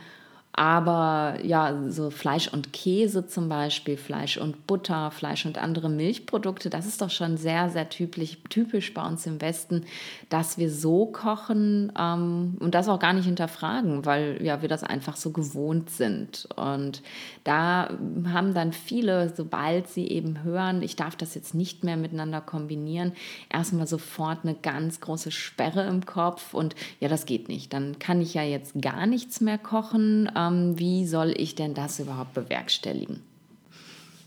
aber 0.53 1.39
ja, 1.45 1.89
so 1.89 2.11
Fleisch 2.11 2.49
und 2.49 2.73
Käse 2.73 3.27
zum 3.27 3.49
Beispiel, 3.49 3.97
Fleisch 3.97 4.37
und 4.37 4.67
Butter, 4.67 5.11
Fleisch 5.13 5.47
und 5.47 5.59
andere 5.59 5.89
Milchprodukte, 5.89 6.71
das 6.71 6.87
ist 6.87 7.01
doch 7.01 7.11
schon 7.11 7.37
sehr, 7.37 7.71
sehr 7.71 7.89
typisch, 7.89 8.37
typisch 8.49 8.93
bei 8.93 9.07
uns 9.07 9.27
im 9.27 9.41
Westen, 9.41 9.85
dass 10.29 10.59
wir 10.59 10.71
so 10.71 11.07
kochen 11.07 11.93
ähm, 11.97 12.57
und 12.59 12.75
das 12.75 12.89
auch 12.89 12.99
gar 12.99 13.13
nicht 13.13 13.27
hinterfragen, 13.27 14.05
weil 14.05 14.43
ja, 14.43 14.61
wir 14.61 14.69
das 14.69 14.83
einfach 14.83 15.17
so 15.17 15.31
gewohnt 15.31 15.89
sind. 15.91 16.49
Und 16.57 17.03
da 17.45 17.91
haben 18.33 18.53
dann 18.53 18.73
viele, 18.73 19.33
sobald 19.35 19.89
sie 19.89 20.09
eben 20.09 20.43
hören, 20.43 20.83
ich 20.83 20.97
darf 20.97 21.15
das 21.15 21.37
jetzt 21.37 21.55
nicht 21.55 21.85
mehr 21.85 21.97
miteinander 21.97 22.41
kombinieren, 22.41 23.13
erstmal 23.53 23.87
sofort 23.87 24.41
eine 24.43 24.55
ganz 24.55 25.01
große 25.01 25.31
Sperre 25.31 25.87
im 25.87 26.05
Kopf 26.05 26.55
und 26.55 26.75
ja, 26.99 27.09
das 27.09 27.25
geht 27.25 27.49
nicht. 27.49 27.73
Dann 27.73 28.01
kann 28.01 28.21
ich 28.21 28.35
ja 28.35 28.43
jetzt 28.43 28.81
gar 28.83 29.07
nichts 29.07 29.41
mehr 29.41 29.57
kochen 29.57 30.29
ähm, 30.49 30.79
wie 30.79 31.07
soll 31.07 31.35
ich 31.37 31.55
denn 31.55 31.75
das 31.75 32.01
überhaupt 32.01 32.35
bewerkstelligen? 32.35 33.21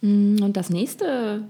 Mm, 0.01 0.41
und 0.41 0.58
das 0.58 0.70
nächste 0.70 1.43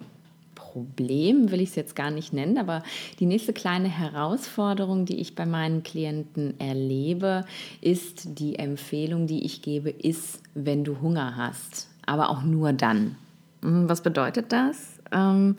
Problem 0.55 1.51
will 1.51 1.61
ich 1.61 1.69
es 1.69 1.75
jetzt 1.75 1.95
gar 1.95 2.11
nicht 2.11 2.33
nennen, 2.33 2.57
aber 2.57 2.83
die 3.19 3.25
nächste 3.25 3.53
kleine 3.53 3.89
Herausforderung, 3.89 5.05
die 5.05 5.19
ich 5.19 5.35
bei 5.35 5.45
meinen 5.45 5.83
Klienten 5.83 6.59
erlebe, 6.59 7.45
ist 7.81 8.39
die 8.39 8.57
Empfehlung, 8.57 9.27
die 9.27 9.45
ich 9.45 9.61
gebe, 9.61 9.89
ist, 9.89 10.41
wenn 10.55 10.83
du 10.83 10.99
Hunger 11.01 11.35
hast, 11.35 11.89
aber 12.05 12.29
auch 12.29 12.43
nur 12.43 12.73
dann. 12.73 13.15
Mm, 13.61 13.87
was 13.87 14.01
bedeutet 14.01 14.51
das? 14.51 14.99
Ähm, 15.11 15.57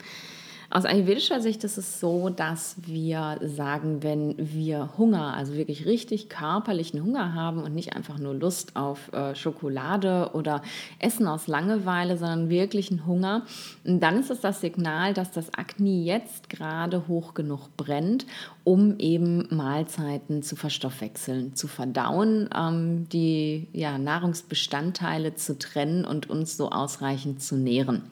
aus 0.74 0.86
ayurvedischer 0.86 1.40
Sicht 1.40 1.62
ist 1.62 1.78
es 1.78 2.00
so, 2.00 2.30
dass 2.30 2.74
wir 2.84 3.38
sagen, 3.42 4.02
wenn 4.02 4.34
wir 4.36 4.90
Hunger, 4.98 5.32
also 5.34 5.54
wirklich 5.54 5.86
richtig 5.86 6.28
körperlichen 6.28 7.00
Hunger 7.00 7.32
haben 7.32 7.62
und 7.62 7.76
nicht 7.76 7.94
einfach 7.94 8.18
nur 8.18 8.34
Lust 8.34 8.74
auf 8.74 9.12
äh, 9.12 9.36
Schokolade 9.36 10.30
oder 10.32 10.62
Essen 10.98 11.28
aus 11.28 11.46
Langeweile, 11.46 12.18
sondern 12.18 12.50
wirklichen 12.50 13.06
Hunger, 13.06 13.46
dann 13.84 14.18
ist 14.18 14.32
es 14.32 14.40
das 14.40 14.60
Signal, 14.60 15.14
dass 15.14 15.30
das 15.30 15.54
Akne 15.54 15.90
jetzt 15.90 16.50
gerade 16.50 17.06
hoch 17.06 17.34
genug 17.34 17.76
brennt, 17.76 18.26
um 18.64 18.98
eben 18.98 19.46
Mahlzeiten 19.54 20.42
zu 20.42 20.56
verstoffwechseln, 20.56 21.54
zu 21.54 21.68
verdauen, 21.68 22.50
ähm, 22.52 23.08
die 23.10 23.68
ja, 23.72 23.96
Nahrungsbestandteile 23.96 25.36
zu 25.36 25.56
trennen 25.56 26.04
und 26.04 26.28
uns 26.28 26.56
so 26.56 26.72
ausreichend 26.72 27.40
zu 27.40 27.54
nähren. 27.54 28.02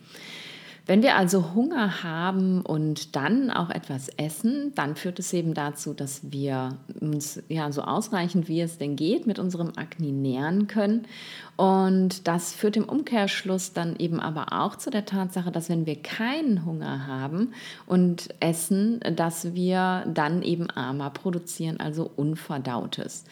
Wenn 0.92 1.02
wir 1.02 1.16
also 1.16 1.54
Hunger 1.54 2.02
haben 2.02 2.60
und 2.60 3.16
dann 3.16 3.50
auch 3.50 3.70
etwas 3.70 4.10
essen, 4.18 4.74
dann 4.74 4.94
führt 4.94 5.18
es 5.18 5.32
eben 5.32 5.54
dazu, 5.54 5.94
dass 5.94 6.30
wir 6.30 6.76
uns 7.00 7.42
ja 7.48 7.72
so 7.72 7.80
ausreichend 7.80 8.46
wie 8.46 8.60
es 8.60 8.76
denn 8.76 8.94
geht 8.94 9.26
mit 9.26 9.38
unserem 9.38 9.72
Akne 9.76 10.08
nähern 10.08 10.66
können. 10.66 11.06
Und 11.56 12.28
das 12.28 12.52
führt 12.52 12.76
im 12.76 12.84
Umkehrschluss 12.84 13.72
dann 13.72 13.96
eben 13.96 14.20
aber 14.20 14.52
auch 14.52 14.76
zu 14.76 14.90
der 14.90 15.06
Tatsache, 15.06 15.50
dass 15.50 15.70
wenn 15.70 15.86
wir 15.86 15.96
keinen 15.96 16.66
Hunger 16.66 17.06
haben 17.06 17.54
und 17.86 18.28
essen, 18.40 19.00
dass 19.16 19.54
wir 19.54 20.04
dann 20.12 20.42
eben 20.42 20.68
Ama 20.70 21.08
produzieren, 21.08 21.80
also 21.80 22.10
Unverdautes. 22.16 23.24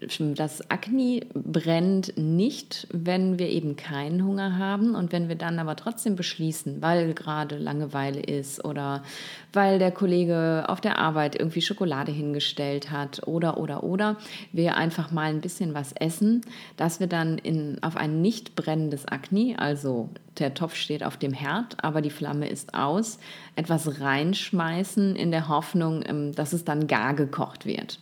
Das 0.00 0.70
Akne 0.70 1.20
brennt 1.34 2.16
nicht, 2.16 2.88
wenn 2.90 3.38
wir 3.38 3.48
eben 3.48 3.76
keinen 3.76 4.24
Hunger 4.24 4.58
haben 4.58 4.96
und 4.96 5.12
wenn 5.12 5.28
wir 5.28 5.36
dann 5.36 5.60
aber 5.60 5.76
trotzdem 5.76 6.16
beschließen, 6.16 6.82
weil 6.82 7.14
gerade 7.14 7.56
Langeweile 7.56 8.20
ist 8.20 8.64
oder 8.64 9.04
weil 9.52 9.78
der 9.78 9.92
Kollege 9.92 10.64
auf 10.66 10.80
der 10.80 10.98
Arbeit 10.98 11.36
irgendwie 11.36 11.62
Schokolade 11.62 12.10
hingestellt 12.10 12.90
hat 12.90 13.28
oder 13.28 13.56
oder 13.56 13.84
oder 13.84 14.16
wir 14.52 14.76
einfach 14.76 15.12
mal 15.12 15.30
ein 15.30 15.40
bisschen 15.40 15.74
was 15.74 15.92
essen, 15.92 16.40
dass 16.76 16.98
wir 16.98 17.06
dann 17.06 17.38
in, 17.38 17.80
auf 17.82 17.96
ein 17.96 18.20
nicht 18.20 18.56
brennendes 18.56 19.06
Akne, 19.06 19.54
also 19.58 20.08
der 20.38 20.54
Topf 20.54 20.74
steht 20.74 21.04
auf 21.04 21.16
dem 21.16 21.32
Herd, 21.32 21.82
aber 21.84 22.02
die 22.02 22.10
Flamme 22.10 22.48
ist 22.48 22.74
aus, 22.74 23.18
etwas 23.54 24.00
reinschmeißen 24.00 25.14
in 25.14 25.30
der 25.30 25.48
Hoffnung, 25.48 26.02
ähm, 26.04 26.32
dass 26.32 26.52
es 26.52 26.64
dann 26.64 26.88
gar 26.88 27.14
gekocht 27.14 27.64
wird. 27.64 27.98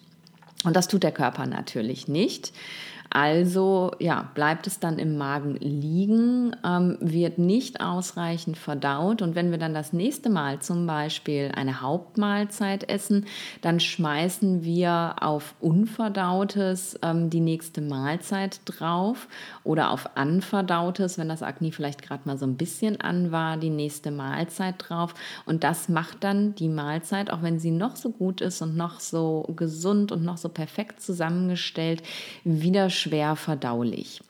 Und 0.64 0.76
das 0.76 0.88
tut 0.88 1.02
der 1.02 1.12
Körper 1.12 1.46
natürlich 1.46 2.08
nicht. 2.08 2.52
Also 3.14 3.90
ja, 3.98 4.30
bleibt 4.34 4.66
es 4.66 4.80
dann 4.80 4.98
im 4.98 5.18
Magen 5.18 5.56
liegen, 5.56 6.56
ähm, 6.64 6.96
wird 7.00 7.36
nicht 7.36 7.82
ausreichend 7.82 8.56
verdaut. 8.56 9.20
Und 9.20 9.34
wenn 9.34 9.50
wir 9.50 9.58
dann 9.58 9.74
das 9.74 9.92
nächste 9.92 10.30
Mal 10.30 10.60
zum 10.60 10.86
Beispiel 10.86 11.52
eine 11.54 11.82
Hauptmahlzeit 11.82 12.88
essen, 12.88 13.26
dann 13.60 13.80
schmeißen 13.80 14.64
wir 14.64 15.16
auf 15.20 15.54
Unverdautes 15.60 16.98
ähm, 17.02 17.28
die 17.28 17.40
nächste 17.40 17.82
Mahlzeit 17.82 18.62
drauf 18.64 19.28
oder 19.62 19.90
auf 19.90 20.16
Anverdautes, 20.16 21.18
wenn 21.18 21.28
das 21.28 21.42
Akne 21.42 21.70
vielleicht 21.70 22.00
gerade 22.00 22.22
mal 22.24 22.38
so 22.38 22.46
ein 22.46 22.56
bisschen 22.56 22.98
an 23.02 23.30
war, 23.30 23.58
die 23.58 23.68
nächste 23.68 24.10
Mahlzeit 24.10 24.76
drauf. 24.78 25.12
Und 25.44 25.64
das 25.64 25.90
macht 25.90 26.24
dann 26.24 26.54
die 26.54 26.68
Mahlzeit, 26.70 27.30
auch 27.30 27.42
wenn 27.42 27.58
sie 27.58 27.72
noch 27.72 27.96
so 27.96 28.08
gut 28.08 28.40
ist 28.40 28.62
und 28.62 28.74
noch 28.74 29.00
so 29.00 29.52
gesund 29.54 30.12
und 30.12 30.24
noch 30.24 30.38
so 30.38 30.48
perfekt 30.48 31.02
zusammengestellt, 31.02 32.02
wieder 32.44 32.88
schwer 33.02 33.36
verdaulich. 33.36 34.20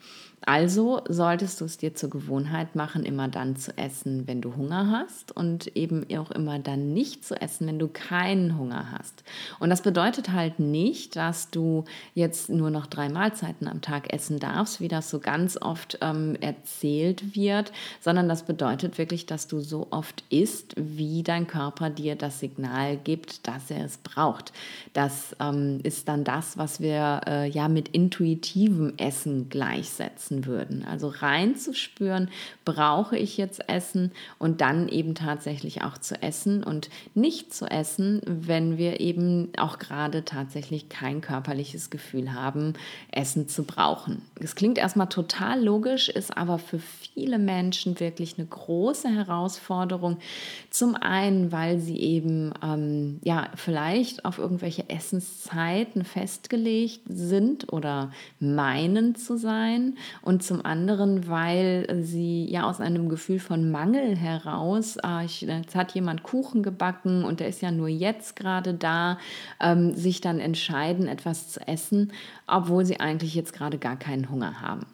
Also 0.44 1.02
solltest 1.08 1.60
du 1.60 1.66
es 1.66 1.78
dir 1.78 1.94
zur 1.94 2.10
Gewohnheit 2.10 2.74
machen, 2.74 3.04
immer 3.04 3.28
dann 3.28 3.54
zu 3.54 3.76
essen, 3.78 4.26
wenn 4.26 4.40
du 4.40 4.56
Hunger 4.56 4.90
hast 4.90 5.36
und 5.36 5.76
eben 5.76 6.04
auch 6.18 6.32
immer 6.32 6.58
dann 6.58 6.92
nicht 6.92 7.24
zu 7.24 7.40
essen, 7.40 7.68
wenn 7.68 7.78
du 7.78 7.86
keinen 7.86 8.58
Hunger 8.58 8.90
hast. 8.90 9.22
Und 9.60 9.70
das 9.70 9.82
bedeutet 9.82 10.32
halt 10.32 10.58
nicht, 10.58 11.14
dass 11.14 11.50
du 11.50 11.84
jetzt 12.14 12.48
nur 12.48 12.70
noch 12.70 12.86
drei 12.86 13.08
Mahlzeiten 13.08 13.68
am 13.68 13.82
Tag 13.82 14.12
essen 14.12 14.40
darfst, 14.40 14.80
wie 14.80 14.88
das 14.88 15.10
so 15.10 15.20
ganz 15.20 15.56
oft 15.56 15.98
ähm, 16.00 16.36
erzählt 16.40 17.36
wird, 17.36 17.72
sondern 18.00 18.28
das 18.28 18.42
bedeutet 18.42 18.98
wirklich, 18.98 19.26
dass 19.26 19.46
du 19.46 19.60
so 19.60 19.86
oft 19.90 20.24
isst, 20.28 20.74
wie 20.76 21.22
dein 21.22 21.46
Körper 21.46 21.88
dir 21.88 22.16
das 22.16 22.40
Signal 22.40 22.96
gibt, 22.96 23.46
dass 23.46 23.70
er 23.70 23.84
es 23.84 23.98
braucht. 23.98 24.52
Das 24.92 25.36
ähm, 25.38 25.78
ist 25.84 26.08
dann 26.08 26.24
das, 26.24 26.58
was 26.58 26.80
wir 26.80 27.20
äh, 27.28 27.48
ja 27.48 27.68
mit 27.68 27.88
intuitivem 27.90 28.94
Essen 28.96 29.48
gleichsetzen 29.48 30.31
nutzen 30.32 30.46
würden. 30.46 30.84
Also 30.84 31.08
reinzuspüren, 31.08 32.28
brauche 32.64 33.16
ich 33.16 33.36
jetzt 33.36 33.68
Essen 33.68 34.12
und 34.38 34.60
dann 34.60 34.88
eben 34.88 35.14
tatsächlich 35.14 35.82
auch 35.82 35.98
zu 35.98 36.20
essen 36.22 36.64
und 36.64 36.90
nicht 37.14 37.54
zu 37.54 37.66
essen, 37.66 38.20
wenn 38.24 38.78
wir 38.78 39.00
eben 39.00 39.50
auch 39.56 39.78
gerade 39.78 40.24
tatsächlich 40.24 40.88
kein 40.88 41.20
körperliches 41.20 41.90
Gefühl 41.90 42.32
haben, 42.32 42.74
Essen 43.10 43.48
zu 43.48 43.64
brauchen. 43.64 44.22
Es 44.40 44.54
klingt 44.54 44.78
erstmal 44.78 45.08
total 45.08 45.62
logisch, 45.62 46.08
ist 46.08 46.36
aber 46.36 46.58
für 46.58 46.78
viele 46.78 47.38
Menschen 47.38 48.00
wirklich 48.00 48.38
eine 48.38 48.46
große 48.46 49.08
Herausforderung. 49.08 50.18
Zum 50.70 50.96
einen, 50.96 51.52
weil 51.52 51.78
sie 51.78 51.98
eben 51.98 52.52
ähm, 52.62 53.20
ja 53.22 53.48
vielleicht 53.54 54.24
auf 54.24 54.38
irgendwelche 54.38 54.88
Essenszeiten 54.88 56.04
festgelegt 56.04 57.02
sind 57.08 57.72
oder 57.72 58.12
meinen 58.40 59.14
zu 59.14 59.36
sein 59.36 59.96
und 60.22 60.42
zum 60.42 60.64
anderen, 60.64 61.28
weil 61.28 61.86
sie 62.02 62.48
ja 62.48 62.62
aus 62.62 62.80
einem 62.80 63.08
Gefühl 63.08 63.40
von 63.40 63.70
Mangel 63.70 64.16
heraus, 64.16 64.96
äh, 65.04 65.24
ich, 65.24 65.42
jetzt 65.42 65.74
hat 65.74 65.92
jemand 65.92 66.22
Kuchen 66.22 66.62
gebacken 66.62 67.24
und 67.24 67.40
der 67.40 67.48
ist 67.48 67.60
ja 67.60 67.70
nur 67.70 67.88
jetzt 67.88 68.36
gerade 68.36 68.74
da, 68.74 69.18
ähm, 69.60 69.94
sich 69.94 70.20
dann 70.20 70.38
entscheiden, 70.38 71.08
etwas 71.08 71.48
zu 71.48 71.66
essen, 71.66 72.12
obwohl 72.46 72.84
sie 72.84 73.00
eigentlich 73.00 73.34
jetzt 73.34 73.52
gerade 73.52 73.78
gar 73.78 73.96
keinen 73.96 74.30
Hunger 74.30 74.60
haben. 74.60 74.86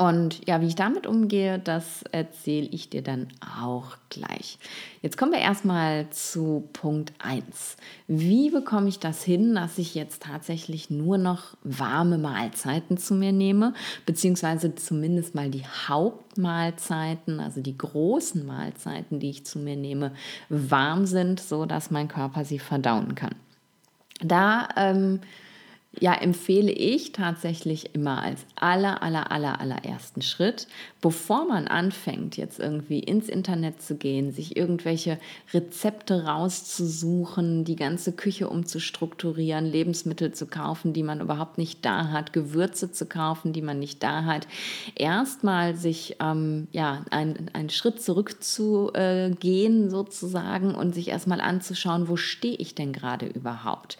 Und 0.00 0.48
ja, 0.48 0.62
wie 0.62 0.66
ich 0.68 0.76
damit 0.76 1.06
umgehe, 1.06 1.58
das 1.58 2.04
erzähle 2.10 2.66
ich 2.68 2.88
dir 2.88 3.02
dann 3.02 3.28
auch 3.62 3.98
gleich. 4.08 4.58
Jetzt 5.02 5.18
kommen 5.18 5.32
wir 5.32 5.40
erstmal 5.40 6.08
zu 6.08 6.70
Punkt 6.72 7.12
1. 7.18 7.76
Wie 8.08 8.48
bekomme 8.48 8.88
ich 8.88 8.98
das 8.98 9.22
hin, 9.22 9.54
dass 9.54 9.76
ich 9.76 9.94
jetzt 9.94 10.22
tatsächlich 10.22 10.88
nur 10.88 11.18
noch 11.18 11.54
warme 11.64 12.16
Mahlzeiten 12.16 12.96
zu 12.96 13.12
mir 13.12 13.32
nehme, 13.32 13.74
beziehungsweise 14.06 14.74
zumindest 14.74 15.34
mal 15.34 15.50
die 15.50 15.66
Hauptmahlzeiten, 15.66 17.38
also 17.38 17.60
die 17.60 17.76
großen 17.76 18.46
Mahlzeiten, 18.46 19.20
die 19.20 19.28
ich 19.28 19.44
zu 19.44 19.58
mir 19.58 19.76
nehme, 19.76 20.12
warm 20.48 21.04
sind, 21.04 21.40
so 21.40 21.66
dass 21.66 21.90
mein 21.90 22.08
Körper 22.08 22.46
sie 22.46 22.58
verdauen 22.58 23.16
kann. 23.16 23.34
Da 24.22 24.66
ähm, 24.76 25.20
ja, 25.98 26.14
empfehle 26.14 26.70
ich 26.70 27.12
tatsächlich 27.12 27.94
immer 27.94 28.22
als 28.22 28.46
aller, 28.54 29.02
aller, 29.02 29.32
aller, 29.32 29.60
allerersten 29.60 30.22
Schritt, 30.22 30.68
bevor 31.00 31.46
man 31.46 31.66
anfängt, 31.66 32.36
jetzt 32.36 32.58
irgendwie 32.58 32.98
ins 33.00 33.28
Internet 33.28 33.80
zu 33.80 33.96
gehen, 33.96 34.32
sich 34.32 34.56
irgendwelche 34.56 35.18
Rezepte 35.52 36.24
rauszusuchen, 36.24 37.64
die 37.64 37.76
ganze 37.76 38.12
Küche 38.12 38.48
umzustrukturieren, 38.48 39.64
Lebensmittel 39.64 40.32
zu 40.32 40.46
kaufen, 40.46 40.92
die 40.92 41.02
man 41.02 41.20
überhaupt 41.20 41.56
nicht 41.56 41.84
da 41.84 42.08
hat, 42.08 42.32
Gewürze 42.32 42.92
zu 42.92 43.06
kaufen, 43.06 43.52
die 43.52 43.62
man 43.62 43.78
nicht 43.78 44.02
da 44.02 44.24
hat, 44.24 44.46
erstmal 44.94 45.74
sich 45.74 46.16
ähm, 46.20 46.68
ja, 46.72 47.04
ein, 47.10 47.50
einen 47.54 47.70
Schritt 47.70 48.02
zurückzugehen 48.02 49.86
äh, 49.86 49.90
sozusagen 49.90 50.74
und 50.74 50.94
sich 50.94 51.08
erstmal 51.08 51.40
anzuschauen, 51.40 52.08
wo 52.08 52.16
stehe 52.16 52.56
ich 52.56 52.74
denn 52.74 52.92
gerade 52.92 53.26
überhaupt. 53.26 53.96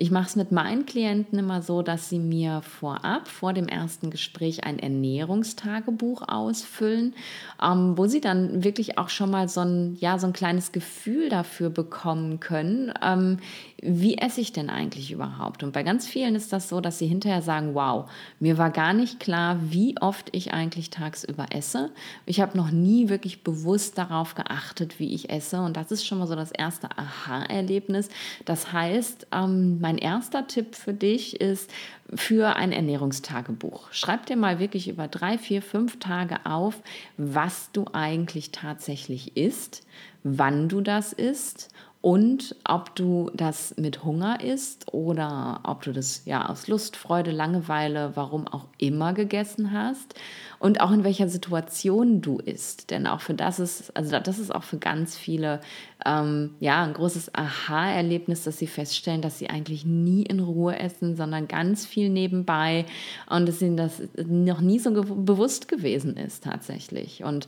Ich 0.00 0.10
mache 0.10 0.28
es 0.28 0.34
mit 0.34 0.50
meinen 0.50 0.86
Klienten 0.86 1.38
immer 1.38 1.60
so, 1.60 1.82
dass 1.82 2.08
sie 2.08 2.18
mir 2.18 2.62
vorab, 2.62 3.28
vor 3.28 3.52
dem 3.52 3.68
ersten 3.68 4.08
Gespräch, 4.08 4.64
ein 4.64 4.78
Ernährungstagebuch 4.78 6.22
ausfüllen, 6.40 7.14
ähm, 7.62 7.96
wo 7.96 8.06
sie 8.06 8.20
dann 8.20 8.64
wirklich 8.64 8.98
auch 8.98 9.08
schon 9.08 9.30
mal 9.30 9.48
so 9.48 9.60
ein, 9.60 9.96
ja, 10.00 10.18
so 10.18 10.26
ein 10.26 10.32
kleines 10.32 10.72
Gefühl 10.72 11.28
dafür 11.28 11.70
bekommen 11.70 12.40
können, 12.40 12.92
ähm, 13.02 13.38
wie 13.82 14.18
esse 14.18 14.40
ich 14.40 14.52
denn 14.52 14.68
eigentlich 14.68 15.10
überhaupt? 15.10 15.62
Und 15.62 15.72
bei 15.72 15.82
ganz 15.82 16.06
vielen 16.06 16.34
ist 16.34 16.52
das 16.52 16.68
so, 16.68 16.80
dass 16.80 16.98
sie 16.98 17.06
hinterher 17.06 17.42
sagen, 17.42 17.74
wow, 17.74 18.10
mir 18.38 18.58
war 18.58 18.70
gar 18.70 18.92
nicht 18.92 19.20
klar, 19.20 19.58
wie 19.62 19.94
oft 20.00 20.28
ich 20.32 20.52
eigentlich 20.52 20.90
tagsüber 20.90 21.46
esse. 21.50 21.90
Ich 22.26 22.40
habe 22.40 22.56
noch 22.56 22.70
nie 22.70 23.08
wirklich 23.08 23.42
bewusst 23.42 23.96
darauf 23.96 24.34
geachtet, 24.34 24.98
wie 24.98 25.14
ich 25.14 25.30
esse. 25.30 25.60
Und 25.60 25.76
das 25.76 25.90
ist 25.90 26.06
schon 26.06 26.18
mal 26.18 26.26
so 26.26 26.34
das 26.34 26.52
erste 26.52 26.88
Aha-Erlebnis. 26.96 28.08
Das 28.44 28.72
heißt, 28.72 29.28
ähm, 29.32 29.80
mein 29.80 29.98
erster 29.98 30.46
Tipp 30.46 30.74
für 30.74 30.94
dich 30.94 31.40
ist, 31.40 31.70
für 32.14 32.56
ein 32.56 32.72
Ernährungstagebuch. 32.72 33.92
Schreib 33.92 34.26
dir 34.26 34.36
mal 34.36 34.58
wirklich 34.58 34.88
über 34.88 35.08
drei, 35.08 35.38
vier, 35.38 35.62
fünf 35.62 35.98
Tage 35.98 36.44
auf, 36.44 36.80
was 37.16 37.70
du 37.72 37.86
eigentlich 37.92 38.50
tatsächlich 38.52 39.36
isst, 39.36 39.86
wann 40.22 40.68
du 40.68 40.80
das 40.80 41.12
isst 41.12 41.70
und 42.02 42.56
ob 42.64 42.94
du 42.94 43.30
das 43.34 43.74
mit 43.76 44.04
Hunger 44.04 44.42
isst 44.42 44.94
oder 44.94 45.60
ob 45.64 45.82
du 45.82 45.92
das 45.92 46.22
ja 46.24 46.48
aus 46.48 46.66
Lust, 46.66 46.96
Freude, 46.96 47.30
Langeweile, 47.30 48.12
warum 48.14 48.48
auch 48.48 48.64
immer 48.78 49.12
gegessen 49.12 49.72
hast 49.72 50.14
und 50.58 50.80
auch 50.80 50.92
in 50.92 51.04
welcher 51.04 51.28
Situation 51.28 52.22
du 52.22 52.38
isst. 52.38 52.90
Denn 52.90 53.06
auch 53.06 53.20
für 53.20 53.34
das 53.34 53.60
ist, 53.60 53.94
also 53.94 54.18
das 54.18 54.38
ist 54.38 54.54
auch 54.54 54.62
für 54.62 54.78
ganz 54.78 55.18
viele 55.18 55.60
ähm, 56.06 56.54
ja 56.58 56.82
ein 56.82 56.94
großes 56.94 57.34
Aha-Erlebnis, 57.34 58.44
dass 58.44 58.58
sie 58.58 58.66
feststellen, 58.66 59.20
dass 59.20 59.38
sie 59.38 59.50
eigentlich 59.50 59.84
nie 59.84 60.22
in 60.22 60.40
Ruhe 60.40 60.78
essen, 60.78 61.16
sondern 61.16 61.48
ganz 61.48 61.84
viel 61.84 62.08
nebenbei 62.08 62.86
und 63.28 63.46
dass 63.46 63.60
ihnen 63.60 63.76
das 63.76 64.00
noch 64.16 64.62
nie 64.62 64.78
so 64.78 64.90
bewusst 64.90 65.68
gewesen 65.68 66.16
ist 66.16 66.44
tatsächlich. 66.44 67.24
Und 67.24 67.46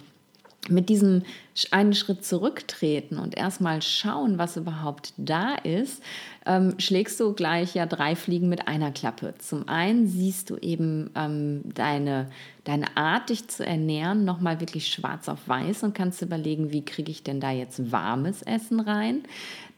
mit 0.69 0.89
diesem 0.89 1.23
einen 1.71 1.93
Schritt 1.95 2.25
zurücktreten 2.25 3.19
und 3.19 3.37
erstmal 3.37 3.83
schauen, 3.83 4.39
was 4.39 4.57
überhaupt 4.57 5.13
da 5.17 5.55
ist, 5.55 6.03
ähm, 6.47 6.75
schlägst 6.79 7.21
du 7.21 7.35
gleich 7.35 7.75
ja 7.75 7.87
drei 7.87 8.17
Fliegen 8.17 8.49
mit 8.49 8.67
einer 8.67 8.91
Klappe. 8.91 9.35
Zum 9.39 9.69
einen 9.69 10.07
siehst 10.09 10.51
du 10.51 10.57
eben 10.57 11.11
ähm, 11.15 11.63
deine, 11.65 12.29
deine 12.65 12.97
Art, 12.97 13.29
dich 13.29 13.49
zu 13.49 13.65
ernähren, 13.65 14.25
nochmal 14.25 14.61
wirklich 14.61 14.89
schwarz 14.89 15.29
auf 15.29 15.47
weiß 15.47 15.85
und 15.85 15.95
kannst 15.95 16.23
überlegen, 16.23 16.73
wie 16.73 16.85
kriege 16.85 17.11
ich 17.11 17.23
denn 17.23 17.41
da 17.41 17.51
jetzt 17.51 17.93
warmes 17.93 18.43
Essen 18.43 18.81
rein. 18.81 19.23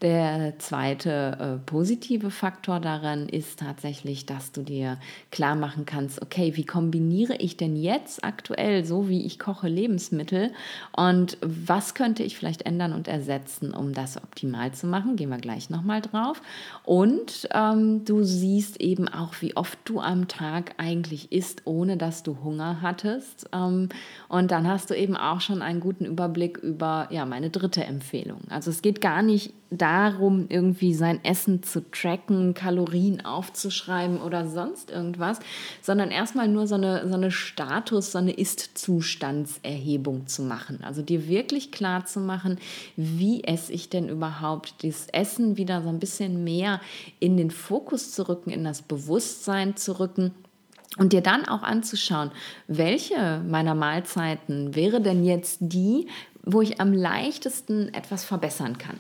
Der 0.01 0.59
zweite 0.59 1.61
äh, 1.61 1.67
positive 1.67 2.31
Faktor 2.31 2.81
daran 2.81 3.29
ist 3.29 3.61
tatsächlich, 3.61 4.27
dass 4.27 4.53
du 4.53 4.63
dir 4.63 4.99
klar 5.31 5.55
machen 5.55 5.87
kannst, 5.87 6.21
okay, 6.21 6.57
wie 6.57 6.67
kombiniere 6.67 7.37
ich 7.37 7.57
denn 7.57 7.77
jetzt 7.77 8.25
aktuell, 8.25 8.85
so 8.85 9.09
wie 9.09 9.25
ich 9.25 9.39
koche, 9.39 9.69
Lebensmittel 9.69 10.53
und 10.97 11.39
was 11.69 11.95
könnte 11.95 12.23
ich 12.23 12.37
vielleicht 12.37 12.63
ändern 12.63 12.93
und 12.93 13.09
ersetzen, 13.09 13.75
um 13.75 13.93
das 13.93 14.17
optimal 14.17 14.73
zu 14.73 14.87
machen? 14.87 15.17
Gehen 15.17 15.31
wir 15.31 15.39
gleich 15.39 15.71
nochmal 15.71 16.01
drauf. 16.01 16.41
Und 16.85 17.49
ähm, 17.53 18.05
du 18.05 18.23
siehst 18.23 18.81
eben 18.81 19.09
auch, 19.09 19.35
wie 19.41 19.57
oft 19.57 19.79
du 19.85 20.01
am 20.01 20.29
Tag 20.29 20.75
eigentlich 20.79 21.33
isst, 21.33 21.63
ohne 21.65 21.97
dass 21.97 22.23
du 22.23 22.39
Hunger 22.43 22.83
hattest. 22.83 23.49
Ähm, 23.53 23.89
und 24.29 24.51
dann 24.51 24.69
hast 24.69 24.91
du 24.91 24.95
eben 24.95 25.17
auch 25.17 25.41
schon 25.41 25.63
einen 25.63 25.81
guten 25.81 26.05
Überblick 26.05 26.59
über 26.59 27.09
ja, 27.11 27.25
meine 27.27 27.51
dritte 27.51 27.85
Empfehlung. 27.85 28.43
Also 28.51 28.71
es 28.71 28.83
geht 28.83 29.01
gar 29.01 29.23
nicht 29.23 29.53
darum, 29.79 30.47
irgendwie 30.49 30.95
sein 30.95 31.25
Essen 31.25 31.63
zu 31.63 31.91
tracken, 31.91 32.55
Kalorien 32.55 33.25
aufzuschreiben 33.25 34.21
oder 34.21 34.49
sonst 34.49 34.91
irgendwas, 34.91 35.39
sondern 35.83 36.11
erstmal 36.11 36.49
nur 36.49 36.67
so 36.67 36.75
eine, 36.75 37.09
so 37.09 37.15
eine 37.15 37.31
Status, 37.31 38.13
so 38.13 38.19
eine 38.19 38.33
Ist-Zustandserhebung 38.33 40.27
zu 40.27 40.43
machen. 40.43 40.81
Also 40.83 41.03
dir 41.03 41.29
wirklich 41.29 41.73
klar 41.73 42.07
zu 42.07 42.21
machen, 42.21 42.59
wie 42.97 43.45
esse 43.45 43.73
ich 43.73 43.89
denn 43.89 44.09
überhaupt, 44.09 44.85
das 44.85 45.07
Essen 45.13 45.57
wieder 45.57 45.83
so 45.83 45.89
ein 45.89 45.99
bisschen 45.99 46.45
mehr 46.45 46.81
in 47.21 47.37
den 47.37 47.51
Fokus 47.51 48.13
zu 48.13 48.29
rücken, 48.29 48.51
in 48.51 48.65
das 48.65 48.83
Bewusstsein 48.83 49.77
zu 49.77 49.99
rücken 49.99 50.33
und 50.97 51.13
dir 51.13 51.21
dann 51.21 51.47
auch 51.47 51.63
anzuschauen, 51.63 52.31
welche 52.69 53.43
meiner 53.47 53.75
Mahlzeiten 53.75 54.75
wäre 54.75 55.01
denn 55.01 55.25
jetzt 55.25 55.59
die, 55.61 56.07
wo 56.45 56.61
ich 56.61 56.81
am 56.81 56.93
leichtesten 56.93 57.93
etwas 57.95 58.25
verbessern 58.25 58.79
kann. 58.79 58.99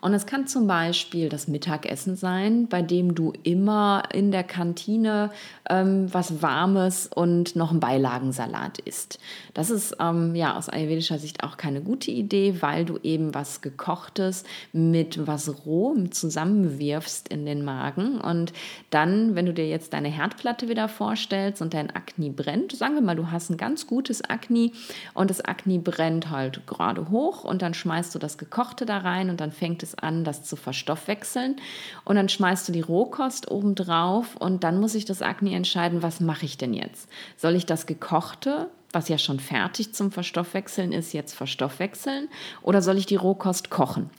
Und 0.00 0.14
es 0.14 0.26
kann 0.26 0.46
zum 0.46 0.66
Beispiel 0.66 1.28
das 1.28 1.48
Mittagessen 1.48 2.16
sein, 2.16 2.68
bei 2.68 2.82
dem 2.82 3.14
du 3.14 3.32
immer 3.42 4.04
in 4.12 4.30
der 4.30 4.44
Kantine 4.44 5.30
ähm, 5.68 6.12
was 6.12 6.40
Warmes 6.42 7.08
und 7.12 7.56
noch 7.56 7.70
einen 7.70 7.80
Beilagensalat 7.80 8.78
isst. 8.78 9.18
Das 9.54 9.70
ist 9.70 9.96
ähm, 10.00 10.34
ja 10.34 10.56
aus 10.56 10.68
ayurvedischer 10.68 11.18
Sicht 11.18 11.42
auch 11.42 11.56
keine 11.56 11.80
gute 11.80 12.10
Idee, 12.10 12.56
weil 12.60 12.84
du 12.84 12.98
eben 13.02 13.34
was 13.34 13.60
Gekochtes 13.60 14.44
mit 14.72 15.26
was 15.26 15.66
Rohem 15.66 16.12
zusammenwirfst 16.12 17.28
in 17.28 17.44
den 17.44 17.64
Magen. 17.64 18.20
Und 18.20 18.52
dann, 18.90 19.34
wenn 19.34 19.46
du 19.46 19.52
dir 19.52 19.68
jetzt 19.68 19.92
deine 19.92 20.08
Herdplatte 20.08 20.68
wieder 20.68 20.88
vorstellst 20.88 21.60
und 21.60 21.74
dein 21.74 21.90
Akne 21.90 22.30
brennt, 22.30 22.72
sagen 22.72 22.94
wir 22.94 23.02
mal, 23.02 23.16
du 23.16 23.30
hast 23.30 23.50
ein 23.50 23.56
ganz 23.56 23.86
gutes 23.86 24.22
Akne 24.22 24.70
und 25.14 25.30
das 25.30 25.40
Akne 25.40 25.78
brennt 25.78 26.30
halt 26.30 26.66
gerade 26.66 27.10
hoch 27.10 27.44
und 27.44 27.62
dann 27.62 27.74
schmeißt 27.74 28.14
du 28.14 28.18
das 28.18 28.38
Gekochte 28.38 28.86
da 28.86 28.98
rein 28.98 29.30
und 29.30 29.40
dann 29.40 29.52
fängt 29.52 29.82
es 29.82 29.87
es 29.88 29.94
an, 29.96 30.24
das 30.24 30.42
zu 30.42 30.56
verstoffwechseln. 30.56 31.56
Und 32.04 32.16
dann 32.16 32.28
schmeißt 32.28 32.68
du 32.68 32.72
die 32.72 32.80
Rohkost 32.80 33.50
oben 33.50 33.74
drauf 33.74 34.36
und 34.36 34.64
dann 34.64 34.80
muss 34.80 34.92
sich 34.92 35.04
das 35.04 35.22
Akne 35.22 35.54
entscheiden, 35.54 36.02
was 36.02 36.20
mache 36.20 36.44
ich 36.44 36.58
denn 36.58 36.74
jetzt? 36.74 37.08
Soll 37.36 37.54
ich 37.54 37.66
das 37.66 37.86
gekochte 37.86 38.68
was 38.92 39.08
ja 39.08 39.18
schon 39.18 39.40
fertig 39.40 39.94
zum 39.94 40.10
Verstoffwechseln 40.10 40.92
ist, 40.92 41.12
jetzt 41.12 41.34
verstoffwechseln 41.34 42.28
oder 42.62 42.80
soll 42.80 42.96
ich 42.96 43.06
die 43.06 43.16
Rohkost 43.16 43.70
kochen? 43.70 44.10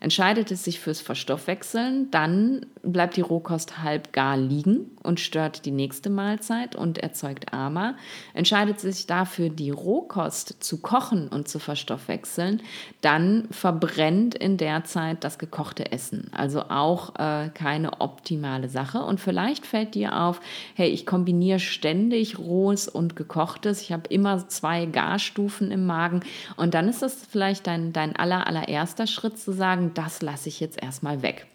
Entscheidet 0.00 0.50
es 0.50 0.64
sich 0.64 0.80
fürs 0.80 1.00
Verstoffwechseln, 1.00 2.10
dann 2.10 2.66
bleibt 2.82 3.16
die 3.16 3.22
Rohkost 3.22 3.82
halb 3.82 4.12
gar 4.12 4.36
liegen 4.36 4.90
und 5.02 5.20
stört 5.20 5.64
die 5.64 5.70
nächste 5.70 6.10
Mahlzeit 6.10 6.76
und 6.76 6.98
erzeugt 6.98 7.52
Ama. 7.52 7.94
Entscheidet 8.34 8.80
sich 8.80 9.06
dafür, 9.06 9.48
die 9.48 9.70
Rohkost 9.70 10.62
zu 10.62 10.80
kochen 10.80 11.28
und 11.28 11.48
zu 11.48 11.58
verstoffwechseln, 11.58 12.62
dann 13.00 13.48
verbrennt 13.50 14.34
in 14.34 14.56
der 14.56 14.84
Zeit 14.84 15.24
das 15.24 15.38
gekochte 15.38 15.92
Essen. 15.92 16.30
Also 16.32 16.62
auch 16.68 17.14
äh, 17.16 17.48
keine 17.54 18.00
optimale 18.00 18.68
Sache. 18.68 18.98
Und 18.98 19.20
vielleicht 19.20 19.66
fällt 19.66 19.94
dir 19.94 20.20
auf, 20.20 20.40
hey, 20.74 20.88
ich 20.88 21.06
kombiniere 21.06 21.58
ständig 21.58 22.38
rohes 22.38 22.88
und 22.88 23.16
gekochtes. 23.16 23.80
Ich 23.80 23.92
habe 23.92 24.08
immer 24.08 24.48
zwei 24.48 24.86
Garstufen 24.86 25.70
im 25.70 25.86
Magen. 25.86 26.20
Und 26.56 26.74
dann 26.74 26.88
ist 26.88 27.02
das 27.02 27.26
vielleicht 27.28 27.66
dein, 27.66 27.92
dein 27.92 28.16
aller, 28.16 28.46
allererster 28.46 29.06
Schritt 29.06 29.38
zu 29.38 29.52
sagen, 29.52 29.85
das 29.94 30.22
lasse 30.22 30.48
ich 30.48 30.60
jetzt 30.60 30.82
erstmal 30.82 31.22
weg. 31.22 31.46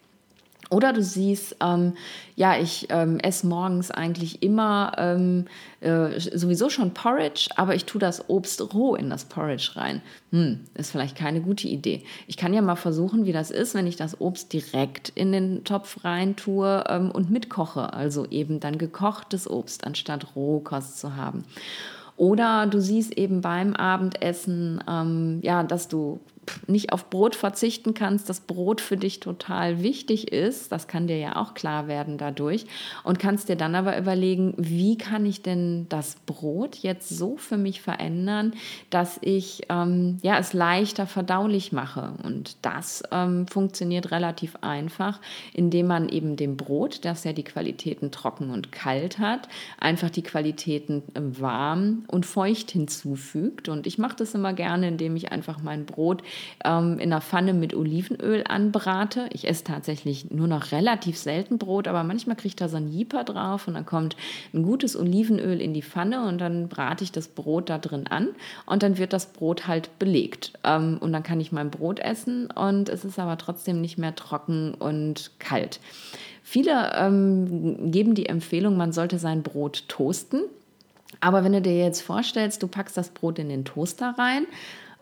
Oder 0.72 0.94
du 0.94 1.02
siehst, 1.02 1.56
ähm, 1.60 1.92
ja, 2.34 2.58
ich 2.58 2.86
ähm, 2.88 3.18
esse 3.18 3.46
morgens 3.46 3.90
eigentlich 3.90 4.42
immer 4.42 4.92
ähm, 4.96 5.44
äh, 5.80 6.18
sowieso 6.18 6.70
schon 6.70 6.94
Porridge, 6.94 7.50
aber 7.56 7.74
ich 7.74 7.84
tue 7.84 8.00
das 8.00 8.30
Obst 8.30 8.72
roh 8.72 8.94
in 8.94 9.10
das 9.10 9.26
Porridge 9.26 9.72
rein. 9.74 10.00
Hm, 10.30 10.60
ist 10.72 10.90
vielleicht 10.90 11.14
keine 11.14 11.42
gute 11.42 11.68
Idee. 11.68 12.04
Ich 12.26 12.38
kann 12.38 12.54
ja 12.54 12.62
mal 12.62 12.76
versuchen, 12.76 13.26
wie 13.26 13.32
das 13.32 13.50
ist, 13.50 13.74
wenn 13.74 13.86
ich 13.86 13.96
das 13.96 14.18
Obst 14.18 14.54
direkt 14.54 15.10
in 15.10 15.32
den 15.32 15.64
Topf 15.64 16.04
rein 16.04 16.36
tue 16.36 16.84
ähm, 16.88 17.10
und 17.10 17.30
mitkoche. 17.30 17.92
Also 17.92 18.24
eben 18.30 18.58
dann 18.58 18.78
gekochtes 18.78 19.50
Obst 19.50 19.84
anstatt 19.84 20.34
Rohkost 20.34 20.98
zu 20.98 21.16
haben. 21.16 21.44
Oder 22.16 22.66
du 22.66 22.80
siehst 22.80 23.18
eben 23.18 23.42
beim 23.42 23.74
Abendessen, 23.74 24.82
ähm, 24.88 25.40
ja, 25.42 25.64
dass 25.64 25.88
du 25.88 26.20
nicht 26.66 26.92
auf 26.92 27.08
Brot 27.08 27.36
verzichten 27.36 27.94
kannst, 27.94 28.28
dass 28.28 28.40
Brot 28.40 28.80
für 28.80 28.96
dich 28.96 29.20
total 29.20 29.82
wichtig 29.82 30.32
ist, 30.32 30.72
das 30.72 30.88
kann 30.88 31.06
dir 31.06 31.18
ja 31.18 31.36
auch 31.36 31.54
klar 31.54 31.86
werden 31.86 32.18
dadurch, 32.18 32.66
und 33.04 33.18
kannst 33.18 33.48
dir 33.48 33.56
dann 33.56 33.74
aber 33.74 33.96
überlegen, 33.96 34.54
wie 34.56 34.98
kann 34.98 35.24
ich 35.24 35.42
denn 35.42 35.86
das 35.88 36.16
Brot 36.26 36.76
jetzt 36.76 37.08
so 37.08 37.36
für 37.36 37.56
mich 37.56 37.80
verändern, 37.80 38.54
dass 38.90 39.18
ich 39.20 39.62
ähm, 39.68 40.18
ja, 40.22 40.38
es 40.38 40.52
leichter 40.52 41.06
verdaulich 41.06 41.72
mache. 41.72 42.14
Und 42.24 42.56
das 42.62 43.02
ähm, 43.12 43.46
funktioniert 43.46 44.10
relativ 44.10 44.56
einfach, 44.62 45.20
indem 45.52 45.86
man 45.86 46.08
eben 46.08 46.36
dem 46.36 46.56
Brot, 46.56 47.04
das 47.04 47.24
ja 47.24 47.32
die 47.32 47.44
Qualitäten 47.44 48.10
trocken 48.10 48.50
und 48.50 48.72
kalt 48.72 49.18
hat, 49.18 49.48
einfach 49.78 50.10
die 50.10 50.22
Qualitäten 50.22 51.02
äh, 51.14 51.20
warm 51.40 52.04
und 52.08 52.26
feucht 52.26 52.72
hinzufügt. 52.72 53.68
Und 53.68 53.86
ich 53.86 53.98
mache 53.98 54.16
das 54.16 54.34
immer 54.34 54.52
gerne, 54.52 54.88
indem 54.88 55.14
ich 55.14 55.30
einfach 55.30 55.62
mein 55.62 55.86
Brot 55.86 56.22
ähm, 56.64 56.98
in 56.98 57.12
einer 57.12 57.20
Pfanne 57.20 57.54
mit 57.54 57.74
Olivenöl 57.74 58.44
anbrate. 58.46 59.28
Ich 59.32 59.48
esse 59.48 59.64
tatsächlich 59.64 60.30
nur 60.30 60.46
noch 60.46 60.72
relativ 60.72 61.18
selten 61.18 61.58
Brot, 61.58 61.88
aber 61.88 62.04
manchmal 62.04 62.36
kriege 62.36 62.48
ich 62.48 62.56
da 62.56 62.68
so 62.68 62.76
ein 62.76 62.88
Jeeper 62.88 63.24
drauf 63.24 63.68
und 63.68 63.74
dann 63.74 63.86
kommt 63.86 64.16
ein 64.52 64.62
gutes 64.62 64.96
Olivenöl 64.96 65.60
in 65.60 65.74
die 65.74 65.82
Pfanne 65.82 66.26
und 66.26 66.38
dann 66.38 66.68
brate 66.68 67.04
ich 67.04 67.12
das 67.12 67.28
Brot 67.28 67.70
da 67.70 67.78
drin 67.78 68.06
an 68.08 68.28
und 68.66 68.82
dann 68.82 68.98
wird 68.98 69.12
das 69.12 69.26
Brot 69.26 69.66
halt 69.66 69.98
belegt. 69.98 70.52
Ähm, 70.64 70.98
und 71.00 71.12
dann 71.12 71.22
kann 71.22 71.40
ich 71.40 71.52
mein 71.52 71.70
Brot 71.70 72.00
essen 72.00 72.48
und 72.50 72.88
es 72.88 73.04
ist 73.04 73.18
aber 73.18 73.38
trotzdem 73.38 73.80
nicht 73.80 73.98
mehr 73.98 74.14
trocken 74.14 74.74
und 74.74 75.32
kalt. 75.38 75.80
Viele 76.42 76.92
ähm, 76.96 77.90
geben 77.92 78.14
die 78.14 78.26
Empfehlung, 78.26 78.76
man 78.76 78.92
sollte 78.92 79.18
sein 79.18 79.42
Brot 79.42 79.84
toasten. 79.88 80.42
Aber 81.20 81.44
wenn 81.44 81.52
du 81.52 81.62
dir 81.62 81.78
jetzt 81.78 82.00
vorstellst, 82.00 82.62
du 82.62 82.66
packst 82.66 82.96
das 82.96 83.10
Brot 83.10 83.38
in 83.38 83.48
den 83.48 83.64
Toaster 83.64 84.14
rein 84.18 84.46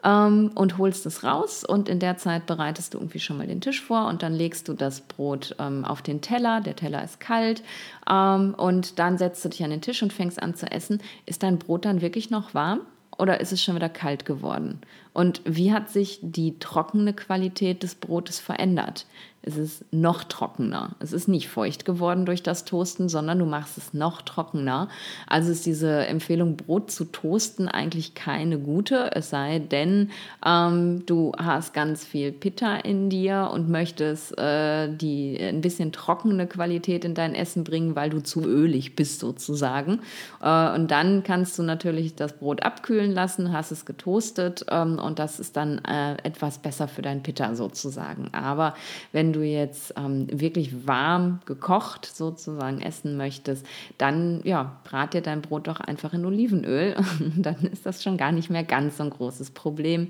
ähm, 0.05 0.51
und 0.55 0.79
holst 0.79 1.07
es 1.07 1.25
raus 1.25 1.65
und 1.65 1.89
in 1.89 1.99
der 1.99 2.17
Zeit 2.17 2.47
bereitest 2.47 2.95
du 2.95 2.99
irgendwie 2.99 3.21
schon 3.21 3.39
mal 3.39 3.47
den 3.47 3.61
Tisch 3.61 3.83
vor 3.83 4.07
und 4.09 4.23
dann 4.23 4.33
legst 4.33 4.69
du 4.69 4.75
das 4.75 5.01
Brot 5.01 5.55
ähm, 5.59 5.85
auf 5.85 6.03
den 6.03 6.21
Teller. 6.21 6.61
Der 6.61 6.77
Teller 6.77 7.03
ist 7.03 7.21
kalt 7.21 7.63
ähm, 8.11 8.55
und 8.57 8.99
dann 8.99 9.19
setzt 9.19 9.45
du 9.45 9.49
dich 9.49 9.65
an 9.65 9.71
den 9.71 9.83
Tisch 9.83 10.03
und 10.03 10.13
fängst 10.13 10.43
an 10.43 10.55
zu 10.55 10.71
essen. 10.71 11.03
Ist 11.27 11.43
dein 11.43 11.59
Brot 11.59 11.85
dann 11.85 12.01
wirklich 12.01 12.31
noch 12.31 12.55
warm? 12.55 12.81
Oder 13.19 13.41
ist 13.41 13.53
es 13.53 13.63
schon 13.63 13.75
wieder 13.75 13.91
kalt 13.91 14.25
geworden? 14.25 14.81
Und 15.13 15.43
wie 15.45 15.75
hat 15.75 15.91
sich 15.91 16.21
die 16.23 16.59
trockene 16.59 17.13
Qualität 17.13 17.83
des 17.83 17.95
Brotes 17.95 18.41
verändert? 18.41 19.05
Es 19.43 19.57
ist 19.57 19.85
noch 19.91 20.25
trockener. 20.25 20.91
Es 20.99 21.15
ist 21.15 21.27
nicht 21.27 21.49
feucht 21.49 21.87
geworden 21.87 22.27
durch 22.27 22.43
das 22.43 22.67
Toasten, 22.67 23.09
sondern 23.09 23.39
du 23.39 23.47
machst 23.47 23.79
es 23.79 23.95
noch 23.95 24.21
trockener. 24.21 24.89
Also 25.27 25.51
ist 25.51 25.65
diese 25.65 26.07
Empfehlung, 26.07 26.57
Brot 26.57 26.91
zu 26.91 27.07
toasten, 27.07 27.67
eigentlich 27.67 28.15
keine 28.15 28.59
gute. 28.59 29.11
Es 29.15 29.31
sei 29.31 29.59
denn, 29.59 30.11
ähm, 30.45 31.07
du 31.07 31.33
hast 31.39 31.73
ganz 31.73 32.05
viel 32.05 32.33
Pitta 32.33 32.77
in 32.77 33.09
dir 33.09 33.51
und 33.53 33.71
möchtest 33.71 34.37
äh, 34.39 34.95
die 34.95 35.39
ein 35.41 35.63
bisschen 35.63 35.91
trockene 35.93 36.47
Qualität 36.47 37.07
in 37.07 37.15
dein 37.15 37.35
Essen 37.35 37.65
bringen, 37.65 37.97
weil 37.97 38.11
du 38.11 38.23
zu 38.23 38.43
ölig 38.43 38.95
bist 38.95 39.21
sozusagen. 39.21 40.01
Äh, 40.43 40.75
und 40.75 40.91
dann 40.91 41.23
kannst 41.23 41.59
du 41.59 41.63
natürlich 41.63 42.15
das 42.15 42.35
Brot 42.35 42.63
abkühlen 42.63 43.13
lassen, 43.13 43.53
hast 43.53 43.71
es 43.71 43.87
getoastet 43.87 44.67
ähm, 44.69 44.99
und 44.99 45.19
das 45.19 45.41
ist 45.41 45.57
dann 45.57 45.79
äh, 45.87 46.17
etwas 46.25 46.59
besser 46.59 46.89
für 46.89 47.01
dein 47.01 47.23
Pitta 47.23 47.55
sozusagen. 47.55 48.29
Aber 48.33 48.75
wenn 49.13 49.30
du 49.33 49.43
jetzt 49.43 49.95
ähm, 49.97 50.27
wirklich 50.31 50.87
warm 50.87 51.41
gekocht 51.47 52.07
sozusagen 52.07 52.81
essen 52.81 53.17
möchtest, 53.17 53.67
dann 53.99 54.41
ja, 54.45 54.79
brat 54.85 55.15
dir 55.15 55.21
dein 55.21 55.43
Brot 55.43 55.67
doch 55.67 55.81
einfach 55.81 56.13
in 56.13 56.25
Olivenöl. 56.25 56.97
dann 57.37 57.57
ist 57.73 57.87
das 57.87 58.03
schon 58.03 58.17
gar 58.17 58.33
nicht 58.33 58.51
mehr 58.51 58.65
ganz 58.65 58.97
so 58.97 59.05
ein 59.05 59.11
großes 59.11 59.51
Problem. 59.51 60.09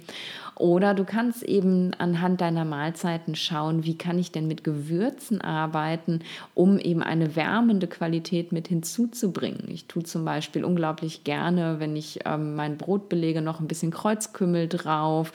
Oder 0.56 0.94
du 0.94 1.04
kannst 1.04 1.42
eben 1.42 1.92
anhand 1.94 2.40
deiner 2.40 2.64
Mahlzeiten 2.64 3.35
schauen, 3.35 3.85
wie 3.85 3.96
kann 3.96 4.18
ich 4.18 4.30
denn 4.30 4.46
mit 4.46 4.62
Gewürzen 4.62 5.40
arbeiten, 5.40 6.20
um 6.54 6.78
eben 6.78 7.02
eine 7.02 7.35
wärmende 7.35 7.87
Qualität 7.87 8.52
mit 8.52 8.68
hinzuzubringen. 8.68 9.64
Ich 9.68 9.87
tue 9.87 10.02
zum 10.02 10.24
Beispiel 10.24 10.64
unglaublich 10.64 11.24
gerne, 11.24 11.76
wenn 11.78 11.96
ich 11.96 12.20
ähm, 12.26 12.56
mein 12.56 12.76
Brot 12.76 13.09
belege, 13.09 13.40
noch 13.40 13.61
ein 13.61 13.68
bisschen 13.68 13.90
Kreuzkümmel 13.90 14.68
drauf 14.68 15.33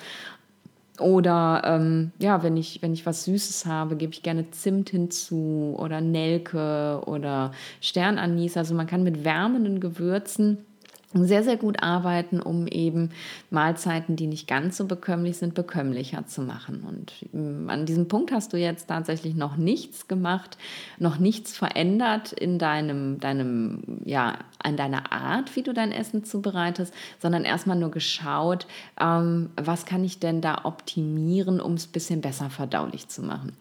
oder 1.00 1.62
ähm, 1.66 2.12
ja, 2.20 2.44
wenn 2.44 2.58
ich, 2.58 2.82
wenn 2.82 2.94
ich 2.94 3.06
was 3.06 3.26
Süßes 3.26 3.66
habe, 3.66 3.96
gebe 3.96 4.14
ich 4.14 4.24
gerne 4.24 4.52
Zimt 4.52 4.90
hinzu 4.90 5.76
oder 5.78 6.02
Nelke 6.02 7.02
oder 7.06 7.52
Sternanis. 7.82 8.58
Also 8.58 8.74
man 8.76 8.88
kann 8.88 9.04
mit 9.04 9.24
wärmenden 9.24 9.80
Gewürzen 9.80 10.66
sehr, 11.24 11.44
sehr 11.44 11.56
gut 11.56 11.82
arbeiten, 11.82 12.42
um 12.42 12.68
eben 12.68 13.12
Mahlzeiten, 13.50 14.18
die 14.18 14.28
nicht 14.28 14.48
ganz 14.48 14.76
so 14.76 14.86
bekömmlich 14.86 15.38
sind, 15.38 15.54
bekömmlicher 15.54 16.28
zu 16.28 16.42
machen. 16.42 16.84
Und 16.84 17.14
ähm, 17.34 17.70
an 17.70 17.86
diesem 17.86 18.08
Punkt 18.08 18.32
hast 18.32 18.52
du 18.52 18.58
jetzt 18.58 18.88
tatsächlich 18.88 19.36
noch 19.36 19.56
nichts 19.56 20.08
gemacht, 20.08 20.58
noch 21.00 21.18
nichts 21.18 21.56
verändert 21.56 22.34
in 22.34 22.60
deinem, 22.60 23.20
deinem, 23.20 24.02
ja, 24.04 24.40
an 24.60 24.76
deiner 24.76 25.12
Art, 25.14 25.56
wie 25.56 25.64
du 25.64 25.74
dein 25.74 25.92
Essen 25.92 26.26
zubereitest, 26.26 26.94
sondern 27.22 27.46
erstmal 27.46 27.78
nur 27.78 27.92
geschaut, 27.92 28.68
ähm, 29.00 29.50
was 29.56 29.86
kann 29.86 30.04
ich 30.04 30.20
denn 30.20 30.42
da 30.42 30.66
optimieren, 30.66 31.62
um 31.62 31.76
es 31.76 31.88
ein 31.88 31.92
bisschen 31.92 32.22
besser 32.22 32.50
verdaulich 32.50 33.08
zu 33.08 33.22
machen. 33.22 33.54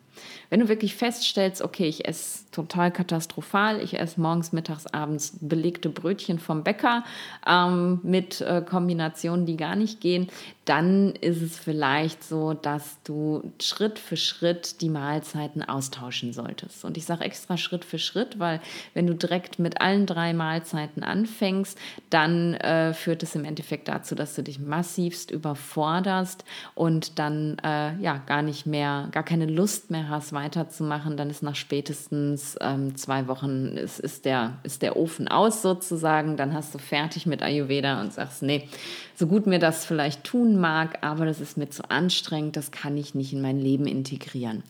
Wenn 0.50 0.60
du 0.60 0.68
wirklich 0.68 0.94
feststellst, 0.94 1.62
okay, 1.62 1.86
ich 1.86 2.06
esse 2.06 2.50
total 2.50 2.90
katastrophal, 2.90 3.80
ich 3.80 3.98
esse 3.98 4.20
morgens, 4.20 4.52
mittags, 4.52 4.86
abends 4.86 5.36
belegte 5.40 5.88
Brötchen 5.88 6.38
vom 6.38 6.62
Bäcker 6.62 7.04
ähm, 7.46 8.00
mit 8.02 8.40
äh, 8.40 8.62
Kombinationen, 8.62 9.46
die 9.46 9.56
gar 9.56 9.76
nicht 9.76 10.00
gehen, 10.00 10.28
dann 10.64 11.10
ist 11.16 11.42
es 11.42 11.58
vielleicht 11.58 12.24
so, 12.24 12.54
dass 12.54 12.98
du 13.04 13.52
Schritt 13.60 13.98
für 13.98 14.16
Schritt 14.16 14.80
die 14.80 14.88
Mahlzeiten 14.88 15.62
austauschen 15.62 16.32
solltest. 16.32 16.84
Und 16.84 16.96
ich 16.96 17.04
sage 17.04 17.24
extra 17.24 17.56
Schritt 17.56 17.84
für 17.84 17.98
Schritt, 17.98 18.38
weil 18.38 18.60
wenn 18.94 19.06
du 19.06 19.14
direkt 19.14 19.58
mit 19.58 19.80
allen 19.80 20.06
drei 20.06 20.32
Mahlzeiten 20.32 21.02
anfängst, 21.02 21.78
dann 22.08 22.54
äh, 22.54 22.94
führt 22.94 23.22
es 23.22 23.34
im 23.34 23.44
Endeffekt 23.44 23.88
dazu, 23.88 24.14
dass 24.14 24.34
du 24.34 24.42
dich 24.42 24.58
massivst 24.58 25.30
überforderst 25.30 26.44
und 26.74 27.18
dann 27.18 27.58
äh, 27.62 27.96
ja 27.96 28.18
gar 28.26 28.42
nicht 28.42 28.64
mehr, 28.64 29.08
gar 29.12 29.22
keine 29.22 29.46
Lust 29.46 29.90
mehr 29.90 30.08
hast, 30.08 30.32
weiterzumachen. 30.34 31.16
Dann 31.16 31.30
ist 31.30 31.42
nach 31.42 31.54
spätestens 31.54 32.56
ähm, 32.60 32.96
zwei 32.96 33.28
Wochen 33.28 33.68
ist, 33.68 34.00
ist, 34.00 34.24
der, 34.24 34.58
ist 34.62 34.82
der 34.82 34.96
Ofen 34.96 35.28
aus 35.28 35.62
sozusagen. 35.62 36.36
Dann 36.36 36.52
hast 36.52 36.74
du 36.74 36.78
fertig 36.78 37.24
mit 37.24 37.42
Ayurveda 37.42 38.00
und 38.00 38.12
sagst, 38.12 38.42
nee, 38.42 38.68
so 39.14 39.26
gut 39.26 39.46
mir 39.46 39.58
das 39.58 39.86
vielleicht 39.86 40.24
tun 40.24 40.60
mag, 40.60 40.98
aber 41.02 41.24
das 41.24 41.40
ist 41.40 41.56
mir 41.56 41.70
zu 41.70 41.88
anstrengend, 41.88 42.56
das 42.56 42.72
kann 42.72 42.96
ich 42.96 43.14
nicht 43.14 43.32
in 43.32 43.40
mein 43.40 43.58
Leben 43.60 43.86
integrieren. 43.86 44.62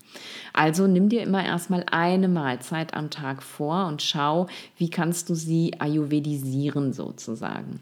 Also 0.53 0.87
nimm 0.87 1.09
dir 1.09 1.23
immer 1.23 1.45
erstmal 1.45 1.85
eine 1.91 2.29
Mahlzeit 2.29 2.95
am 2.95 3.11
Tag 3.11 3.43
vor 3.43 3.87
und 3.87 4.03
schau, 4.03 4.47
wie 4.77 4.91
kannst 4.91 5.31
du 5.31 5.35
sie 5.35 5.81
ayurvedisieren 5.81 6.93
sozusagen. 6.93 7.81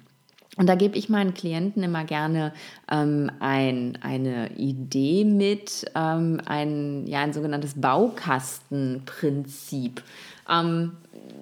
Und 0.56 0.68
da 0.68 0.74
gebe 0.74 0.98
ich 0.98 1.08
meinen 1.08 1.32
Klienten 1.32 1.82
immer 1.82 2.04
gerne 2.04 2.52
ähm, 2.90 3.30
ein, 3.40 3.96
eine 4.02 4.52
Idee 4.56 5.24
mit, 5.24 5.86
ähm, 5.94 6.42
ein, 6.44 7.06
ja, 7.06 7.20
ein 7.20 7.32
sogenanntes 7.32 7.80
Baukastenprinzip. 7.80 10.02
Ähm, 10.48 10.92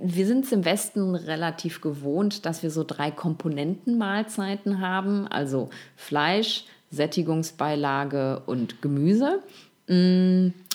wir 0.02 0.26
sind 0.26 0.44
es 0.44 0.52
im 0.52 0.64
Westen 0.64 1.16
relativ 1.16 1.80
gewohnt, 1.80 2.46
dass 2.46 2.62
wir 2.62 2.70
so 2.70 2.84
drei 2.84 3.10
Komponentenmahlzeiten 3.10 4.80
haben, 4.80 5.26
also 5.26 5.70
Fleisch, 5.96 6.66
Sättigungsbeilage 6.90 8.42
und 8.46 8.80
Gemüse. 8.80 9.42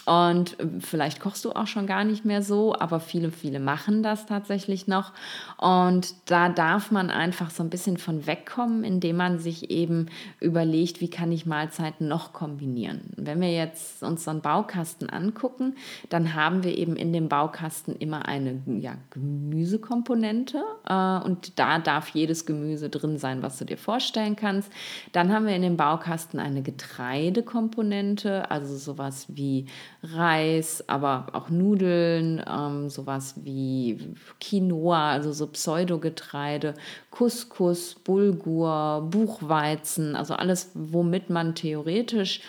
Und 0.05 0.59
äh, 0.59 0.67
vielleicht 0.79 1.19
kochst 1.19 1.43
du 1.45 1.51
auch 1.51 1.67
schon 1.67 1.87
gar 1.87 2.03
nicht 2.03 2.25
mehr 2.25 2.41
so, 2.41 2.75
aber 2.75 2.99
viele, 2.99 3.31
viele 3.31 3.59
machen 3.59 4.03
das 4.03 4.25
tatsächlich 4.25 4.87
noch. 4.87 5.11
Und 5.57 6.15
da 6.25 6.49
darf 6.49 6.91
man 6.91 7.09
einfach 7.09 7.49
so 7.49 7.63
ein 7.63 7.69
bisschen 7.69 7.97
von 7.97 8.27
wegkommen, 8.27 8.83
indem 8.83 9.17
man 9.17 9.39
sich 9.39 9.71
eben 9.71 10.07
überlegt, 10.39 11.01
wie 11.01 11.09
kann 11.09 11.31
ich 11.31 11.45
Mahlzeiten 11.45 12.07
noch 12.07 12.33
kombinieren. 12.33 13.01
Wenn 13.15 13.41
wir 13.41 13.51
jetzt 13.51 14.03
uns 14.03 14.23
so 14.23 14.31
einen 14.31 14.41
Baukasten 14.41 15.09
angucken, 15.09 15.75
dann 16.09 16.35
haben 16.35 16.63
wir 16.63 16.77
eben 16.77 16.95
in 16.95 17.11
dem 17.11 17.29
Baukasten 17.29 17.95
immer 17.95 18.27
eine 18.27 18.61
ja, 18.67 18.95
Gemüsekomponente 19.09 20.63
äh, 20.87 21.17
und 21.25 21.57
da 21.57 21.79
darf 21.79 22.09
jedes 22.09 22.45
Gemüse 22.45 22.89
drin 22.89 23.17
sein, 23.17 23.41
was 23.41 23.57
du 23.57 23.65
dir 23.65 23.77
vorstellen 23.77 24.35
kannst. 24.35 24.71
Dann 25.13 25.31
haben 25.31 25.47
wir 25.47 25.55
in 25.55 25.61
dem 25.61 25.77
Baukasten 25.77 26.39
eine 26.39 26.61
Getreidekomponente, 26.61 28.51
also 28.51 28.77
sowas 28.77 29.25
wie 29.29 29.65
Reis, 30.13 30.83
aber 30.87 31.27
auch 31.33 31.49
Nudeln, 31.49 32.43
ähm, 32.47 32.89
sowas 32.89 33.35
wie 33.43 34.13
Quinoa, 34.39 35.11
also 35.11 35.33
so 35.33 35.47
Pseudogetreide, 35.47 36.73
Couscous, 37.11 37.95
Bulgur, 37.95 39.07
Buchweizen, 39.09 40.15
also 40.15 40.35
alles, 40.35 40.71
womit 40.73 41.29
man 41.29 41.55
theoretisch 41.55 42.41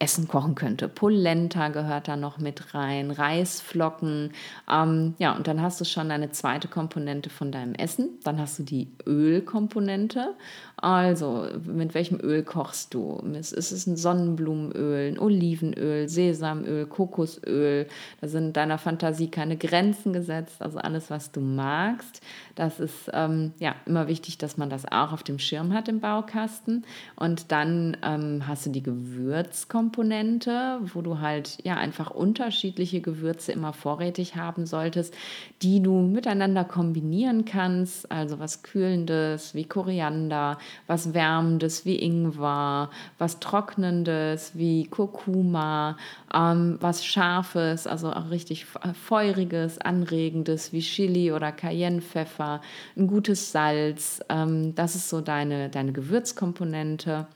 Essen 0.00 0.28
kochen 0.28 0.54
könnte. 0.54 0.88
Polenta 0.88 1.68
gehört 1.68 2.06
da 2.06 2.16
noch 2.16 2.38
mit 2.38 2.72
rein, 2.74 3.10
Reisflocken. 3.10 4.32
Ähm, 4.70 5.14
ja, 5.18 5.34
und 5.34 5.48
dann 5.48 5.60
hast 5.60 5.80
du 5.80 5.84
schon 5.84 6.10
eine 6.10 6.30
zweite 6.30 6.68
Komponente 6.68 7.30
von 7.30 7.50
deinem 7.50 7.74
Essen. 7.74 8.18
Dann 8.22 8.38
hast 8.38 8.60
du 8.60 8.62
die 8.62 8.88
Ölkomponente. 9.06 10.34
Also, 10.76 11.46
mit 11.64 11.94
welchem 11.94 12.20
Öl 12.20 12.44
kochst 12.44 12.94
du? 12.94 13.16
Ist 13.32 13.52
es 13.52 13.86
ein 13.88 13.96
Sonnenblumenöl, 13.96 15.12
ein 15.12 15.18
Olivenöl, 15.18 16.08
Sesamöl, 16.08 16.86
Kokosöl? 16.86 17.88
Da 18.20 18.28
sind 18.28 18.56
deiner 18.56 18.78
Fantasie 18.78 19.28
keine 19.28 19.56
Grenzen 19.56 20.12
gesetzt. 20.12 20.62
Also 20.62 20.78
alles, 20.78 21.10
was 21.10 21.32
du 21.32 21.40
magst. 21.40 22.22
Das 22.54 22.78
ist 22.78 23.10
ähm, 23.12 23.52
ja 23.58 23.74
immer 23.86 24.06
wichtig, 24.06 24.38
dass 24.38 24.56
man 24.56 24.70
das 24.70 24.84
auch 24.84 25.12
auf 25.12 25.24
dem 25.24 25.40
Schirm 25.40 25.72
hat 25.74 25.88
im 25.88 25.98
Baukasten. 25.98 26.84
Und 27.16 27.50
dann 27.50 27.96
ähm, 28.04 28.44
hast 28.46 28.66
du 28.66 28.70
die 28.70 28.82
Gewürzkomponente, 28.82 29.87
wo 29.96 31.02
du 31.02 31.20
halt 31.20 31.58
ja 31.64 31.76
einfach 31.76 32.10
unterschiedliche 32.10 33.00
Gewürze 33.00 33.52
immer 33.52 33.72
vorrätig 33.72 34.36
haben 34.36 34.66
solltest, 34.66 35.14
die 35.62 35.82
du 35.82 36.00
miteinander 36.00 36.64
kombinieren 36.64 37.44
kannst. 37.44 38.10
Also 38.10 38.38
was 38.38 38.62
Kühlendes 38.62 39.54
wie 39.54 39.64
Koriander, 39.64 40.58
was 40.86 41.14
Wärmendes 41.14 41.84
wie 41.84 42.00
Ingwer, 42.00 42.90
was 43.18 43.40
Trocknendes 43.40 44.52
wie 44.54 44.84
Kurkuma, 44.86 45.96
ähm, 46.34 46.78
was 46.80 47.04
Scharfes, 47.04 47.86
also 47.86 48.12
auch 48.12 48.30
richtig 48.30 48.66
Feuriges, 48.66 49.78
Anregendes 49.78 50.72
wie 50.72 50.80
Chili 50.80 51.32
oder 51.32 51.52
Cayennepfeffer, 51.52 52.60
ein 52.96 53.06
gutes 53.06 53.52
Salz. 53.52 54.20
Ähm, 54.28 54.74
das 54.74 54.94
ist 54.94 55.08
so 55.08 55.20
deine, 55.20 55.68
deine 55.68 55.92
Gewürzkomponente. 55.92 57.26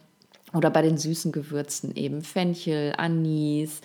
Oder 0.54 0.70
bei 0.70 0.82
den 0.82 0.98
süßen 0.98 1.32
Gewürzen 1.32 1.94
eben 1.96 2.22
Fenchel, 2.22 2.92
Anis, 2.96 3.80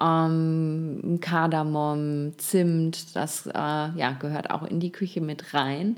ähm, 0.00 1.18
Kardamom, 1.20 2.32
Zimt, 2.38 3.16
das 3.16 3.46
äh, 3.46 3.50
ja, 3.52 4.16
gehört 4.18 4.50
auch 4.50 4.62
in 4.62 4.80
die 4.80 4.92
Küche 4.92 5.20
mit 5.20 5.54
rein. 5.54 5.96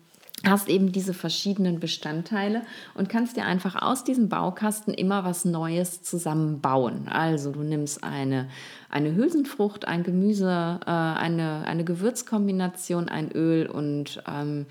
hast 0.45 0.69
eben 0.69 0.91
diese 0.91 1.13
verschiedenen 1.13 1.79
Bestandteile 1.79 2.61
und 2.93 3.09
kannst 3.09 3.37
dir 3.37 3.45
einfach 3.45 3.81
aus 3.81 4.03
diesem 4.03 4.29
Baukasten 4.29 4.93
immer 4.93 5.23
was 5.23 5.45
Neues 5.45 6.03
zusammenbauen. 6.03 7.07
Also 7.07 7.51
du 7.51 7.63
nimmst 7.63 8.03
eine, 8.03 8.47
eine 8.89 9.15
Hülsenfrucht, 9.15 9.87
ein 9.87 10.03
Gemüse, 10.03 10.79
äh, 10.85 10.89
eine, 10.89 11.63
eine 11.65 11.83
Gewürzkombination, 11.83 13.09
ein 13.09 13.31
Öl 13.31 13.67
und 13.67 14.21
ähm, 14.27 14.67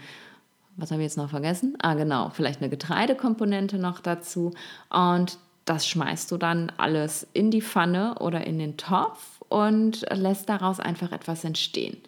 was 0.76 0.90
haben 0.90 0.98
wir 0.98 1.07
jetzt 1.07 1.16
noch 1.16 1.31
vergessen? 1.31 1.76
Ah, 1.81 1.94
genau, 1.94 2.31
vielleicht 2.31 2.61
eine 2.61 2.68
Getreidekomponente 2.68 3.79
noch 3.79 4.00
dazu. 4.00 4.52
Und 4.90 5.38
das 5.64 5.87
schmeißt 5.88 6.31
du 6.31 6.37
dann 6.37 6.70
alles 6.76 7.26
in 7.33 7.50
die 7.50 7.62
Pfanne 7.62 8.16
oder 8.20 8.46
in 8.46 8.59
den 8.59 8.76
Topf 8.76 9.36
und 9.48 10.04
lässt 10.12 10.48
daraus 10.48 10.80
einfach 10.80 11.12
etwas 11.12 11.44
entstehen. 11.44 11.98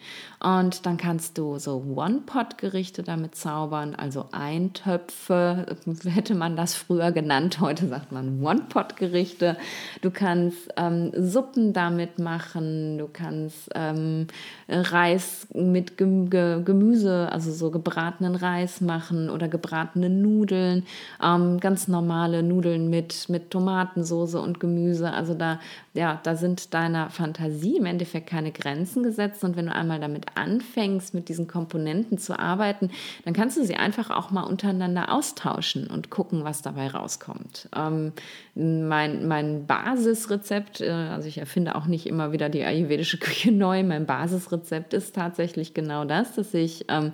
Und 0.40 0.86
dann 0.86 0.96
kannst 0.96 1.36
du 1.36 1.58
so 1.58 1.82
One-Pot-Gerichte 1.96 3.02
damit 3.02 3.34
zaubern, 3.34 3.96
also 3.96 4.26
Eintöpfe, 4.30 5.66
hätte 6.04 6.34
man 6.36 6.56
das 6.56 6.74
früher 6.74 7.10
genannt. 7.10 7.60
Heute 7.60 7.88
sagt 7.88 8.12
man 8.12 8.42
One-Pot-Gerichte. 8.42 9.56
Du 10.00 10.10
kannst 10.10 10.68
ähm, 10.76 11.12
Suppen 11.16 11.72
damit 11.72 12.18
machen, 12.18 12.98
du 12.98 13.08
kannst 13.12 13.70
ähm, 13.74 14.28
Reis 14.68 15.48
mit 15.54 15.96
Gemüse, 15.96 17.28
also 17.32 17.52
so 17.52 17.70
gebratenen 17.70 18.36
Reis 18.36 18.80
machen 18.80 19.30
oder 19.30 19.48
gebratene 19.48 20.08
Nudeln, 20.08 20.86
ähm, 21.24 21.58
ganz 21.58 21.88
normale 21.88 22.44
Nudeln 22.44 22.90
mit, 22.90 23.28
mit 23.28 23.50
Tomatensauce 23.50 24.36
und 24.36 24.60
Gemüse. 24.60 25.12
Also 25.12 25.34
da, 25.34 25.58
ja, 25.94 26.20
da 26.22 26.36
sind 26.36 26.74
deiner 26.74 27.10
Fantasie 27.10 27.27
im 27.36 27.86
Endeffekt 27.86 28.28
keine 28.28 28.52
Grenzen 28.52 29.02
gesetzt. 29.02 29.44
Und 29.44 29.56
wenn 29.56 29.66
du 29.66 29.74
einmal 29.74 30.00
damit 30.00 30.26
anfängst, 30.34 31.14
mit 31.14 31.28
diesen 31.28 31.46
Komponenten 31.46 32.18
zu 32.18 32.38
arbeiten, 32.38 32.90
dann 33.24 33.34
kannst 33.34 33.56
du 33.56 33.64
sie 33.64 33.76
einfach 33.76 34.10
auch 34.10 34.30
mal 34.30 34.42
untereinander 34.42 35.12
austauschen 35.12 35.86
und 35.86 36.10
gucken, 36.10 36.44
was 36.44 36.62
dabei 36.62 36.88
rauskommt. 36.88 37.68
Ähm, 37.74 38.12
mein, 38.54 39.28
mein 39.28 39.66
Basisrezept, 39.66 40.80
äh, 40.80 40.90
also 40.90 41.28
ich 41.28 41.38
erfinde 41.38 41.74
auch 41.74 41.86
nicht 41.86 42.06
immer 42.06 42.32
wieder 42.32 42.48
die 42.48 42.64
ayurvedische 42.64 43.18
Küche 43.18 43.52
neu, 43.52 43.82
mein 43.82 44.06
Basisrezept 44.06 44.94
ist 44.94 45.14
tatsächlich 45.14 45.74
genau 45.74 46.04
das, 46.04 46.34
dass 46.34 46.54
ich 46.54 46.84
ähm, 46.88 47.12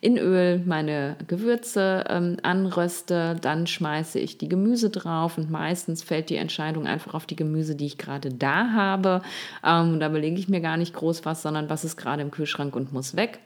in 0.00 0.18
Öl 0.18 0.62
meine 0.64 1.16
Gewürze 1.26 2.04
ähm, 2.08 2.36
anröste, 2.42 3.36
dann 3.40 3.66
schmeiße 3.66 4.18
ich 4.18 4.38
die 4.38 4.48
Gemüse 4.48 4.90
drauf 4.90 5.38
und 5.38 5.50
meistens 5.50 6.02
fällt 6.02 6.30
die 6.30 6.36
Entscheidung 6.36 6.86
einfach 6.86 7.14
auf 7.14 7.26
die 7.26 7.36
Gemüse, 7.36 7.74
die 7.74 7.86
ich 7.86 7.98
gerade 7.98 8.30
da 8.30 8.72
habe. 8.72 9.22
Ähm, 9.64 10.00
da 10.00 10.08
belege 10.08 10.38
ich 10.38 10.48
mir 10.48 10.60
gar 10.60 10.76
nicht 10.76 10.94
groß 10.94 11.24
was, 11.24 11.42
sondern 11.42 11.70
was 11.70 11.84
ist 11.84 11.96
gerade 11.96 12.22
im 12.22 12.30
Kühlschrank 12.30 12.76
und 12.76 12.92
muss 12.92 13.16
weg. 13.16 13.38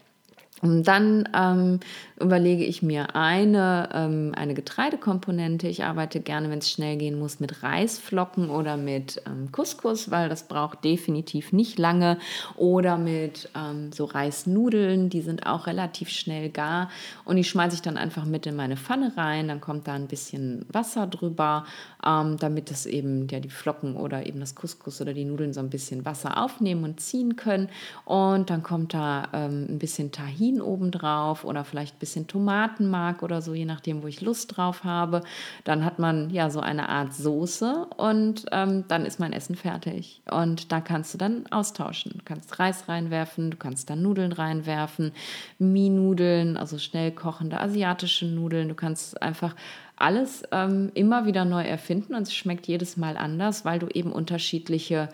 Und 0.63 0.85
dann 0.85 1.29
ähm, 1.35 1.81
überlege 2.21 2.65
ich 2.65 2.83
mir 2.83 3.17
eine, 3.17 3.89
ähm, 3.95 4.33
eine 4.37 4.53
Getreidekomponente. 4.53 5.69
Ich 5.69 5.85
arbeite 5.85 6.21
gerne, 6.21 6.51
wenn 6.51 6.59
es 6.59 6.71
schnell 6.71 6.99
gehen 6.99 7.19
muss, 7.19 7.41
mit 7.41 7.63
Reisflocken 7.63 8.51
oder 8.51 8.77
mit 8.77 9.23
ähm, 9.27 9.51
Couscous, 9.53 10.11
weil 10.11 10.29
das 10.29 10.49
braucht 10.49 10.85
definitiv 10.85 11.53
nicht 11.53 11.79
lange. 11.79 12.19
Oder 12.57 12.99
mit 12.99 13.49
ähm, 13.57 13.91
so 13.93 14.05
Reisnudeln, 14.05 15.09
die 15.09 15.23
sind 15.23 15.47
auch 15.47 15.67
relativ 15.67 16.11
schnell 16.11 16.51
gar. 16.51 16.91
Und 17.25 17.37
die 17.37 17.45
schmeiße 17.45 17.77
ich 17.77 17.83
dann 17.83 17.97
einfach 17.97 18.27
mit 18.27 18.47
in 18.47 18.57
meine 18.57 18.77
Pfanne 18.77 19.13
rein. 19.17 19.49
Dann 19.49 19.63
kommt 19.63 19.89
da 19.89 19.95
ein 19.95 20.09
bisschen 20.09 20.67
Wasser 20.71 21.07
drüber, 21.07 21.65
ähm, 22.07 22.37
damit 22.39 22.71
das 22.71 22.85
eben 22.85 23.29
ja, 23.29 23.41
die 23.41 23.49
Flocken 23.49 23.97
oder 23.97 24.27
eben 24.27 24.41
das 24.41 24.55
Couscous 24.55 25.01
oder 25.01 25.15
die 25.15 25.25
Nudeln 25.25 25.55
so 25.55 25.61
ein 25.61 25.71
bisschen 25.71 26.05
Wasser 26.05 26.43
aufnehmen 26.43 26.85
und 26.85 27.01
ziehen 27.01 27.37
können. 27.37 27.71
Und 28.05 28.51
dann 28.51 28.63
kommt 28.63 28.93
da 28.93 29.29
ähm, 29.33 29.67
ein 29.71 29.79
bisschen 29.79 30.13
Tahin 30.13 30.50
Rosmarin 30.51 30.61
obendrauf 30.61 31.45
oder 31.45 31.65
vielleicht 31.65 31.97
ein 31.97 31.99
bisschen 31.99 32.27
Tomatenmark 32.27 33.23
oder 33.23 33.43
so, 33.43 33.55
je 33.55 33.65
nachdem, 33.65 34.03
wo 34.03 34.07
ich 34.07 34.21
Lust 34.21 34.57
drauf 34.57 34.85
habe. 34.85 35.23
Dann 35.65 35.85
hat 35.85 35.99
man 35.99 36.31
ja 36.31 36.51
so 36.51 36.61
eine 36.61 36.89
Art 36.89 37.15
Soße 37.15 37.87
und 37.97 38.47
ähm, 38.53 38.85
dann 38.89 39.05
ist 39.05 39.21
mein 39.21 39.33
Essen 39.33 39.55
fertig. 39.55 40.23
Und 40.31 40.73
da 40.73 40.81
kannst 40.81 41.15
du 41.15 41.19
dann 41.19 41.45
austauschen. 41.51 42.13
Du 42.17 42.25
kannst 42.25 42.59
Reis 42.59 42.89
reinwerfen, 42.89 43.51
du 43.51 43.57
kannst 43.57 43.91
dann 43.91 44.03
Nudeln 44.03 44.33
reinwerfen, 44.33 45.13
Mie-Nudeln, 45.59 46.57
also 46.57 46.79
schnell 46.79 47.13
kochende 47.13 47.61
asiatische 47.61 48.27
Nudeln. 48.27 48.69
Du 48.69 48.75
kannst 48.75 49.21
einfach 49.23 49.55
alles 49.97 50.43
ähm, 50.51 50.91
immer 50.95 51.27
wieder 51.27 51.45
neu 51.45 51.63
erfinden 51.63 52.15
und 52.15 52.23
es 52.23 52.35
schmeckt 52.35 52.67
jedes 52.67 52.97
Mal 52.97 53.19
anders, 53.19 53.67
weil 53.67 53.79
du 53.79 53.87
eben 53.89 54.13
unterschiedliche 54.13 55.11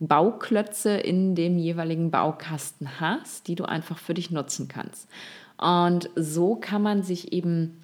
Bauklötze 0.00 0.96
in 0.96 1.34
dem 1.34 1.58
jeweiligen 1.58 2.10
Baukasten 2.10 3.00
hast, 3.00 3.48
die 3.48 3.54
du 3.54 3.64
einfach 3.64 3.98
für 3.98 4.14
dich 4.14 4.30
nutzen 4.30 4.66
kannst. 4.66 5.08
Und 5.58 6.08
so 6.16 6.56
kann 6.56 6.82
man 6.82 7.02
sich 7.02 7.32
eben 7.32 7.80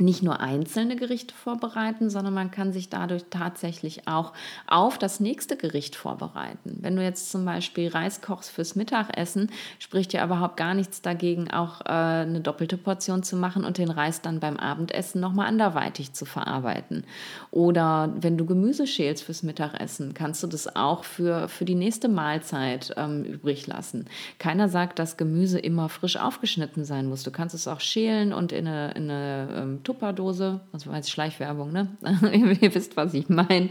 nicht 0.00 0.22
nur 0.22 0.40
einzelne 0.40 0.96
Gerichte 0.96 1.34
vorbereiten, 1.34 2.10
sondern 2.10 2.34
man 2.34 2.50
kann 2.50 2.72
sich 2.72 2.88
dadurch 2.88 3.24
tatsächlich 3.30 4.06
auch 4.08 4.32
auf 4.66 4.98
das 4.98 5.20
nächste 5.20 5.56
Gericht 5.56 5.96
vorbereiten. 5.96 6.78
Wenn 6.80 6.96
du 6.96 7.02
jetzt 7.02 7.30
zum 7.30 7.44
Beispiel 7.44 7.88
Reis 7.88 8.20
kochst 8.20 8.50
fürs 8.50 8.76
Mittagessen, 8.76 9.50
spricht 9.78 10.12
ja 10.12 10.24
überhaupt 10.24 10.56
gar 10.56 10.74
nichts 10.74 11.02
dagegen, 11.02 11.50
auch 11.50 11.80
äh, 11.82 11.88
eine 11.88 12.40
doppelte 12.40 12.76
Portion 12.76 13.22
zu 13.22 13.36
machen 13.36 13.64
und 13.64 13.78
den 13.78 13.90
Reis 13.90 14.22
dann 14.22 14.40
beim 14.40 14.56
Abendessen 14.56 15.20
nochmal 15.20 15.46
anderweitig 15.46 16.12
zu 16.12 16.24
verarbeiten. 16.24 17.04
Oder 17.50 18.12
wenn 18.20 18.38
du 18.38 18.46
Gemüse 18.46 18.86
schälst 18.86 19.24
fürs 19.24 19.42
Mittagessen, 19.42 20.14
kannst 20.14 20.42
du 20.42 20.46
das 20.46 20.74
auch 20.76 21.04
für, 21.04 21.48
für 21.48 21.64
die 21.64 21.74
nächste 21.74 22.08
Mahlzeit 22.08 22.94
ähm, 22.96 23.24
übrig 23.24 23.66
lassen. 23.66 24.06
Keiner 24.38 24.68
sagt, 24.68 24.98
dass 24.98 25.16
Gemüse 25.16 25.58
immer 25.58 25.88
frisch 25.88 26.16
aufgeschnitten 26.16 26.84
sein 26.84 27.06
muss. 27.06 27.22
Du 27.22 27.30
kannst 27.30 27.54
es 27.54 27.68
auch 27.68 27.80
schälen 27.80 28.32
und 28.32 28.52
in 28.52 28.66
eine, 28.66 28.92
in 28.92 29.10
eine 29.10 29.48
ähm, 29.54 29.82
Tupperdose, 29.88 30.60
also 30.70 30.90
als 30.90 31.08
Schleichwerbung, 31.08 31.72
ne? 31.72 31.88
Ihr 32.60 32.74
wisst, 32.74 32.98
was 32.98 33.14
ich 33.14 33.30
meine, 33.30 33.70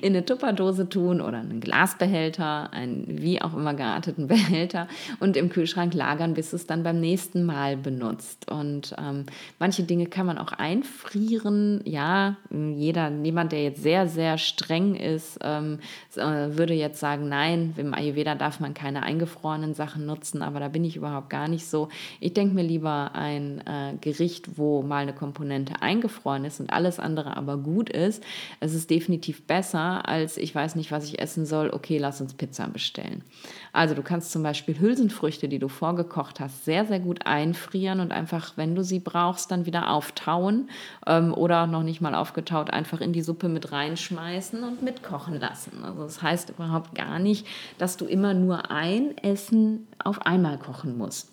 in 0.00 0.12
eine 0.12 0.24
Tupperdose 0.24 0.88
tun 0.88 1.20
oder 1.20 1.38
einen 1.38 1.60
Glasbehälter, 1.60 2.72
einen 2.72 3.22
wie 3.22 3.40
auch 3.40 3.54
immer 3.54 3.72
gearteten 3.72 4.26
Behälter 4.32 4.88
und 5.20 5.36
im 5.36 5.50
Kühlschrank 5.50 5.94
lagern, 5.94 6.34
bis 6.34 6.52
es 6.52 6.66
dann 6.66 6.82
beim 6.82 6.98
nächsten 6.98 7.44
Mal 7.44 7.76
benutzt. 7.76 8.50
Und 8.50 8.96
ähm, 8.98 9.26
manche 9.60 9.84
Dinge 9.84 10.06
kann 10.06 10.26
man 10.26 10.36
auch 10.36 10.50
einfrieren. 10.50 11.80
Ja, 11.84 12.38
jeder, 12.50 13.12
jemand, 13.22 13.52
der 13.52 13.62
jetzt 13.62 13.84
sehr, 13.84 14.08
sehr 14.08 14.38
streng 14.38 14.96
ist, 14.96 15.38
ähm, 15.44 15.78
äh, 16.16 16.56
würde 16.56 16.74
jetzt 16.74 16.98
sagen, 16.98 17.28
nein, 17.28 17.72
im 17.76 17.94
Ayurveda 17.94 18.34
darf 18.34 18.58
man 18.58 18.74
keine 18.74 19.04
eingefrorenen 19.04 19.74
Sachen 19.74 20.06
nutzen, 20.06 20.42
aber 20.42 20.58
da 20.58 20.66
bin 20.66 20.84
ich 20.84 20.96
überhaupt 20.96 21.30
gar 21.30 21.46
nicht 21.46 21.68
so. 21.68 21.88
Ich 22.18 22.34
denke 22.34 22.52
mir 22.52 22.64
lieber 22.64 23.12
ein 23.14 23.62
äh, 23.64 23.94
Gericht, 24.00 24.58
wo 24.58 24.82
mal 24.82 25.02
eine 25.02 25.12
Komponente 25.12 25.41
Komponente 25.42 25.82
eingefroren 25.82 26.44
ist 26.44 26.60
und 26.60 26.72
alles 26.72 27.00
andere 27.00 27.36
aber 27.36 27.56
gut 27.56 27.90
ist, 27.90 28.22
es 28.60 28.74
ist 28.74 28.90
definitiv 28.90 29.42
besser, 29.42 30.08
als 30.08 30.36
ich 30.36 30.54
weiß 30.54 30.76
nicht, 30.76 30.92
was 30.92 31.04
ich 31.04 31.20
essen 31.20 31.46
soll, 31.46 31.70
okay, 31.70 31.98
lass 31.98 32.20
uns 32.20 32.34
Pizza 32.34 32.68
bestellen. 32.68 33.24
Also 33.72 33.96
du 33.96 34.02
kannst 34.02 34.30
zum 34.30 34.44
Beispiel 34.44 34.78
Hülsenfrüchte, 34.78 35.48
die 35.48 35.58
du 35.58 35.66
vorgekocht 35.66 36.38
hast, 36.38 36.64
sehr, 36.64 36.86
sehr 36.86 37.00
gut 37.00 37.26
einfrieren 37.26 37.98
und 37.98 38.12
einfach, 38.12 38.52
wenn 38.56 38.76
du 38.76 38.84
sie 38.84 39.00
brauchst, 39.00 39.50
dann 39.50 39.66
wieder 39.66 39.90
auftauen 39.90 40.70
ähm, 41.08 41.34
oder 41.34 41.66
noch 41.66 41.82
nicht 41.82 42.00
mal 42.00 42.14
aufgetaut, 42.14 42.70
einfach 42.70 43.00
in 43.00 43.12
die 43.12 43.22
Suppe 43.22 43.48
mit 43.48 43.72
reinschmeißen 43.72 44.62
und 44.62 44.82
mitkochen 44.82 45.40
lassen. 45.40 45.82
Also 45.82 46.04
das 46.04 46.22
heißt 46.22 46.50
überhaupt 46.50 46.94
gar 46.94 47.18
nicht, 47.18 47.48
dass 47.78 47.96
du 47.96 48.04
immer 48.04 48.32
nur 48.32 48.70
ein 48.70 49.18
Essen 49.18 49.88
auf 49.98 50.24
einmal 50.24 50.58
kochen 50.58 50.96
musst 50.96 51.31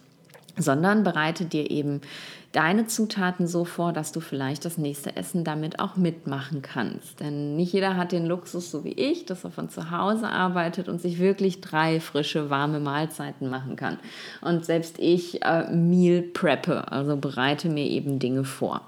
sondern 0.59 1.03
bereite 1.03 1.45
dir 1.45 1.71
eben 1.71 2.01
deine 2.51 2.87
Zutaten 2.87 3.47
so 3.47 3.63
vor, 3.63 3.93
dass 3.93 4.11
du 4.11 4.19
vielleicht 4.19 4.65
das 4.65 4.77
nächste 4.77 5.15
Essen 5.15 5.43
damit 5.43 5.79
auch 5.79 5.95
mitmachen 5.95 6.61
kannst. 6.61 7.19
Denn 7.19 7.55
nicht 7.55 7.73
jeder 7.73 7.95
hat 7.95 8.11
den 8.11 8.25
Luxus, 8.25 8.71
so 8.71 8.83
wie 8.83 8.93
ich, 8.93 9.25
dass 9.25 9.43
er 9.43 9.51
von 9.51 9.69
zu 9.69 9.91
Hause 9.91 10.27
arbeitet 10.27 10.89
und 10.89 10.99
sich 10.99 11.19
wirklich 11.19 11.61
drei 11.61 11.99
frische, 11.99 12.49
warme 12.49 12.79
Mahlzeiten 12.79 13.49
machen 13.49 13.75
kann. 13.75 13.99
Und 14.41 14.65
selbst 14.65 14.97
ich 14.99 15.43
äh, 15.43 15.71
Meal 15.71 16.21
preppe, 16.21 16.91
also 16.91 17.17
bereite 17.17 17.69
mir 17.69 17.85
eben 17.85 18.19
Dinge 18.19 18.43
vor. 18.43 18.81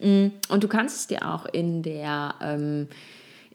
Mm, 0.00 0.28
und 0.48 0.64
du 0.64 0.68
kannst 0.68 0.96
es 0.96 1.06
dir 1.06 1.30
auch 1.30 1.44
in 1.46 1.82
der 1.82 2.34
ähm, 2.40 2.88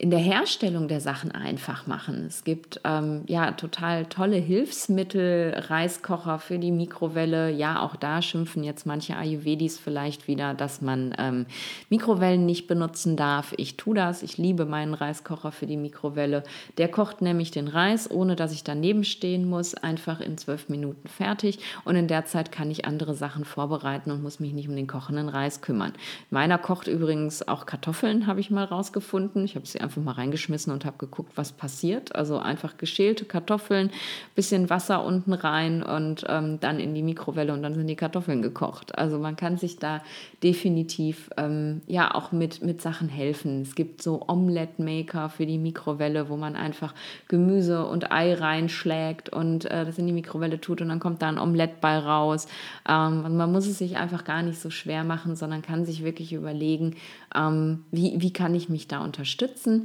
in 0.02 0.12
der 0.12 0.20
Herstellung 0.20 0.88
der 0.88 1.02
Sachen 1.02 1.34
einfach 1.34 1.86
machen. 1.86 2.24
Es 2.26 2.46
gibt 2.46 2.80
ähm, 2.86 3.24
ja 3.28 3.52
total 3.52 4.06
tolle 4.06 4.38
Hilfsmittel, 4.38 5.54
Reiskocher 5.68 6.40
für 6.40 6.58
die 6.58 6.72
Mikrowelle. 6.72 7.52
Ja, 7.52 7.82
auch 7.82 7.98
da 7.98 8.22
schimpfen 8.22 8.64
jetzt 8.64 8.86
manche 8.86 9.18
Ayurvedis 9.18 9.78
vielleicht 9.78 10.30
wieder, 10.30 10.54
dass 10.54 10.80
man 10.80 11.14
ähm, 11.20 11.48
Mikrowellen 11.90 12.46
nicht 12.46 12.66
benutzen 12.68 13.18
darf. 13.18 13.54
Ich 13.58 13.76
tue 13.76 13.94
das. 13.94 14.24
Ich 14.24 14.38
liebe 14.38 14.66
meinen 14.66 14.94
Reiskocher 14.94 15.52
für 15.52 15.68
die 15.68 15.76
Mikrowelle. 15.76 16.44
Der 16.78 16.88
kocht 16.88 17.22
nämlich 17.22 17.52
den 17.52 17.68
Reis, 17.68 18.10
ohne 18.10 18.38
dass 18.38 18.54
ich 18.54 18.64
daneben 18.64 19.04
stehen 19.04 19.50
muss, 19.50 19.76
einfach 19.76 20.22
in 20.22 20.38
zwölf 20.38 20.70
Minuten 20.70 21.10
fertig. 21.10 21.60
Und 21.84 21.98
in 21.98 22.08
der 22.08 22.24
Zeit 22.24 22.54
kann 22.54 22.72
ich 22.72 22.86
andere 22.86 23.16
Sachen 23.16 23.44
vorbereiten 23.44 24.12
und 24.12 24.24
muss 24.24 24.40
mich 24.40 24.54
nicht 24.54 24.70
um 24.70 24.78
den 24.78 24.88
kochenden 24.88 25.28
Reis 25.28 25.60
kümmern. 25.60 25.92
Meiner 26.30 26.58
kocht 26.58 26.88
übrigens 26.88 27.46
auch 27.46 27.66
Kartoffeln, 27.66 28.28
habe 28.28 28.40
ich 28.40 28.50
mal 28.50 28.64
rausgefunden. 28.64 29.44
Ich 29.44 29.56
habe 29.56 29.68
sie 29.68 29.89
einfach 29.90 30.04
mal 30.04 30.12
reingeschmissen 30.12 30.72
und 30.72 30.86
habe 30.86 30.98
geguckt, 30.98 31.32
was 31.36 31.52
passiert. 31.52 32.16
Also 32.16 32.38
einfach 32.38 32.78
geschälte 32.78 33.26
Kartoffeln, 33.26 33.90
bisschen 34.36 34.70
Wasser 34.70 35.04
unten 35.04 35.34
rein 35.34 35.82
und 35.82 36.26
ähm, 36.30 36.60
dann 36.60 36.80
in 36.80 36.94
die 36.94 37.02
Mikrowelle 37.02 37.54
und 37.54 37.64
dann 37.64 37.74
sind 37.74 37.88
die 37.88 37.96
Kartoffeln 37.96 38.44
gekocht. 38.44 38.96
Also 38.98 39.18
man 39.18 39.36
kann 39.36 39.58
sich 39.58 39.80
da 39.80 40.02
definitiv 40.44 41.32
ähm, 41.38 41.82
ja 41.88 42.14
auch 42.14 42.32
mit, 42.32 42.62
mit 42.62 42.84
Sachen 42.84 43.10
helfen. 43.10 43.64
Es 43.64 43.74
gibt 43.74 44.04
so 44.04 44.24
Omelette-Maker 44.28 45.30
für 45.30 45.48
die 45.48 45.58
Mikrowelle, 45.58 46.30
wo 46.30 46.38
man 46.38 46.56
einfach 46.56 46.94
Gemüse 47.28 47.88
und 47.88 48.12
Ei 48.12 48.36
reinschlägt 48.36 49.30
und 49.30 49.66
äh, 49.66 49.86
das 49.86 49.98
in 49.98 50.06
die 50.06 50.14
Mikrowelle 50.14 50.62
tut 50.62 50.82
und 50.82 50.90
dann 50.90 51.00
kommt 51.00 51.24
da 51.24 51.30
ein 51.30 51.40
Omelette 51.40 51.78
bei 51.82 51.98
raus. 51.98 52.48
Ähm, 52.88 53.38
man 53.38 53.52
muss 53.52 53.66
es 53.66 53.80
sich 53.80 53.98
einfach 53.98 54.24
gar 54.24 54.44
nicht 54.44 54.60
so 54.60 54.70
schwer 54.70 55.04
machen, 55.04 55.36
sondern 55.36 55.64
kann 55.64 55.84
sich 55.84 56.04
wirklich 56.04 56.32
überlegen, 56.32 56.96
ähm, 57.36 57.86
wie, 57.90 58.14
wie 58.18 58.32
kann 58.32 58.54
ich 58.54 58.70
mich 58.70 58.88
da 58.88 59.04
unterstützen 59.04 59.79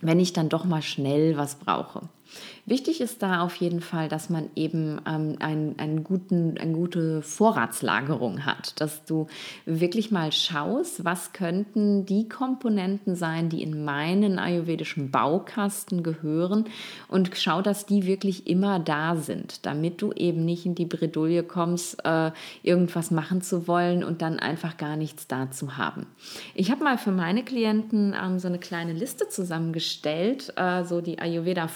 wenn 0.00 0.20
ich 0.20 0.32
dann 0.32 0.48
doch 0.48 0.64
mal 0.64 0.82
schnell 0.82 1.36
was 1.36 1.56
brauche. 1.56 2.02
Wichtig 2.66 3.00
ist 3.02 3.22
da 3.22 3.42
auf 3.42 3.56
jeden 3.56 3.80
Fall, 3.80 4.08
dass 4.08 4.30
man 4.30 4.48
eben 4.56 5.00
ähm, 5.06 5.36
ein, 5.40 5.74
einen 5.78 6.02
guten, 6.02 6.56
eine 6.56 6.72
gute 6.72 7.20
Vorratslagerung 7.20 8.46
hat, 8.46 8.80
dass 8.80 9.04
du 9.04 9.26
wirklich 9.66 10.10
mal 10.10 10.32
schaust, 10.32 11.04
was 11.04 11.34
könnten 11.34 12.06
die 12.06 12.26
Komponenten 12.28 13.16
sein, 13.16 13.50
die 13.50 13.62
in 13.62 13.84
meinen 13.84 14.38
ayurvedischen 14.38 15.10
Baukasten 15.10 16.02
gehören 16.02 16.64
und 17.08 17.30
schau, 17.34 17.60
dass 17.60 17.84
die 17.84 18.06
wirklich 18.06 18.46
immer 18.46 18.78
da 18.78 19.16
sind, 19.16 19.66
damit 19.66 20.00
du 20.00 20.12
eben 20.12 20.44
nicht 20.46 20.64
in 20.64 20.74
die 20.74 20.86
Bredouille 20.86 21.42
kommst, 21.42 22.02
äh, 22.04 22.30
irgendwas 22.62 23.10
machen 23.10 23.42
zu 23.42 23.68
wollen 23.68 24.02
und 24.02 24.22
dann 24.22 24.38
einfach 24.38 24.78
gar 24.78 24.96
nichts 24.96 25.26
da 25.26 25.50
zu 25.50 25.76
haben. 25.76 26.06
Ich 26.54 26.70
habe 26.70 26.82
mal 26.82 26.96
für 26.96 27.12
meine 27.12 27.44
Klienten 27.44 28.14
ähm, 28.18 28.38
so 28.38 28.48
eine 28.48 28.58
kleine 28.58 28.94
Liste 28.94 29.28
zusammengestellt, 29.28 30.52
äh, 30.56 30.84
so 30.84 31.02
die 31.02 31.18
Ayurveda 31.18 31.68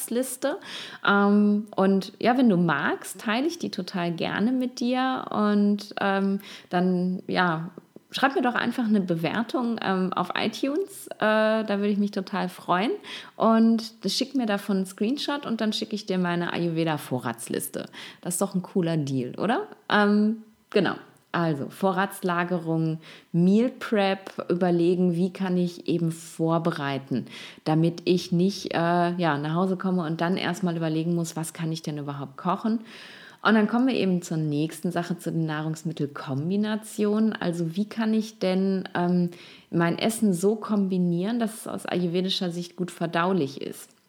Vorratsliste 0.00 0.14
Liste. 0.14 0.58
Ähm, 1.06 1.66
und 1.76 2.12
ja, 2.18 2.36
wenn 2.36 2.48
du 2.48 2.56
magst, 2.56 3.20
teile 3.20 3.46
ich 3.46 3.58
die 3.58 3.70
total 3.70 4.12
gerne 4.12 4.52
mit 4.52 4.80
dir 4.80 5.26
und 5.30 5.94
ähm, 6.00 6.40
dann, 6.68 7.22
ja, 7.26 7.70
schreib 8.10 8.34
mir 8.34 8.42
doch 8.42 8.54
einfach 8.54 8.86
eine 8.86 9.00
Bewertung 9.00 9.78
ähm, 9.82 10.12
auf 10.12 10.30
iTunes. 10.34 11.06
Äh, 11.18 11.64
da 11.64 11.68
würde 11.68 11.88
ich 11.88 11.98
mich 11.98 12.10
total 12.10 12.48
freuen. 12.48 12.90
Und 13.36 13.92
schick 14.06 14.34
mir 14.34 14.46
davon 14.46 14.78
einen 14.78 14.86
Screenshot 14.86 15.46
und 15.46 15.60
dann 15.60 15.72
schicke 15.72 15.94
ich 15.94 16.06
dir 16.06 16.18
meine 16.18 16.52
Ayurveda-Vorratsliste. 16.52 17.86
Das 18.20 18.34
ist 18.34 18.40
doch 18.40 18.54
ein 18.54 18.62
cooler 18.62 18.96
Deal, 18.96 19.34
oder? 19.38 19.68
Ähm, 19.88 20.42
genau. 20.70 20.94
Also 21.32 21.68
Vorratslagerung, 21.68 22.98
Meal 23.30 23.70
Prep, 23.70 24.32
überlegen, 24.48 25.14
wie 25.14 25.32
kann 25.32 25.56
ich 25.56 25.86
eben 25.86 26.10
vorbereiten, 26.10 27.26
damit 27.64 28.02
ich 28.04 28.32
nicht 28.32 28.74
äh, 28.74 29.14
ja, 29.14 29.38
nach 29.38 29.54
Hause 29.54 29.76
komme 29.76 30.04
und 30.04 30.20
dann 30.20 30.36
erstmal 30.36 30.76
überlegen 30.76 31.14
muss, 31.14 31.36
was 31.36 31.52
kann 31.52 31.70
ich 31.70 31.82
denn 31.82 31.98
überhaupt 31.98 32.36
kochen. 32.36 32.80
Und 33.42 33.54
dann 33.54 33.68
kommen 33.68 33.86
wir 33.86 33.94
eben 33.94 34.22
zur 34.22 34.36
nächsten 34.36 34.90
Sache, 34.90 35.18
zu 35.18 35.32
den 35.32 35.46
Nahrungsmittelkombinationen. 35.46 37.32
Also 37.32 37.74
wie 37.74 37.88
kann 37.88 38.12
ich 38.12 38.38
denn 38.38 38.88
ähm, 38.94 39.30
mein 39.70 39.98
Essen 39.98 40.34
so 40.34 40.56
kombinieren, 40.56 41.38
dass 41.38 41.60
es 41.60 41.66
aus 41.66 41.86
ayurvedischer 41.86 42.50
Sicht 42.50 42.76
gut 42.76 42.90
verdaulich 42.90 43.62
ist? 43.62 43.99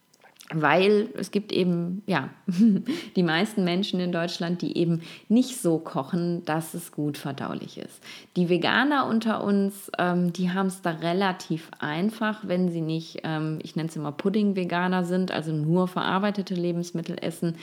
Weil 0.54 1.10
es 1.18 1.32
gibt 1.32 1.52
eben, 1.52 2.04
ja, 2.06 2.30
die 3.16 3.24
meisten 3.24 3.64
Menschen 3.64 4.00
in 4.00 4.12
Deutschland, 4.12 4.62
die 4.62 4.78
eben 4.78 5.02
nicht 5.30 5.62
so 5.62 5.78
kochen, 5.78 6.44
dass 6.46 6.74
es 6.74 6.92
gut 6.92 7.18
verdaulich 7.18 7.78
ist. 7.78 8.02
Die 8.36 8.50
Veganer 8.50 9.08
unter 9.08 9.44
uns, 9.44 9.92
ähm, 9.98 10.34
die 10.34 10.52
haben 10.52 10.68
es 10.68 10.82
da 10.82 10.92
relativ 10.92 11.72
einfach, 11.80 12.40
wenn 12.44 12.70
sie 12.70 12.82
nicht, 12.82 13.20
ähm, 13.24 13.60
ich 13.64 13.76
nenne 13.76 13.90
es 13.90 13.96
immer 13.96 14.12
Pudding-Veganer 14.12 15.04
sind, 15.04 15.32
also 15.32 15.52
nur 15.52 15.88
verarbeitete 15.88 16.56
Lebensmittel 16.56 17.18
essen. 17.22 17.56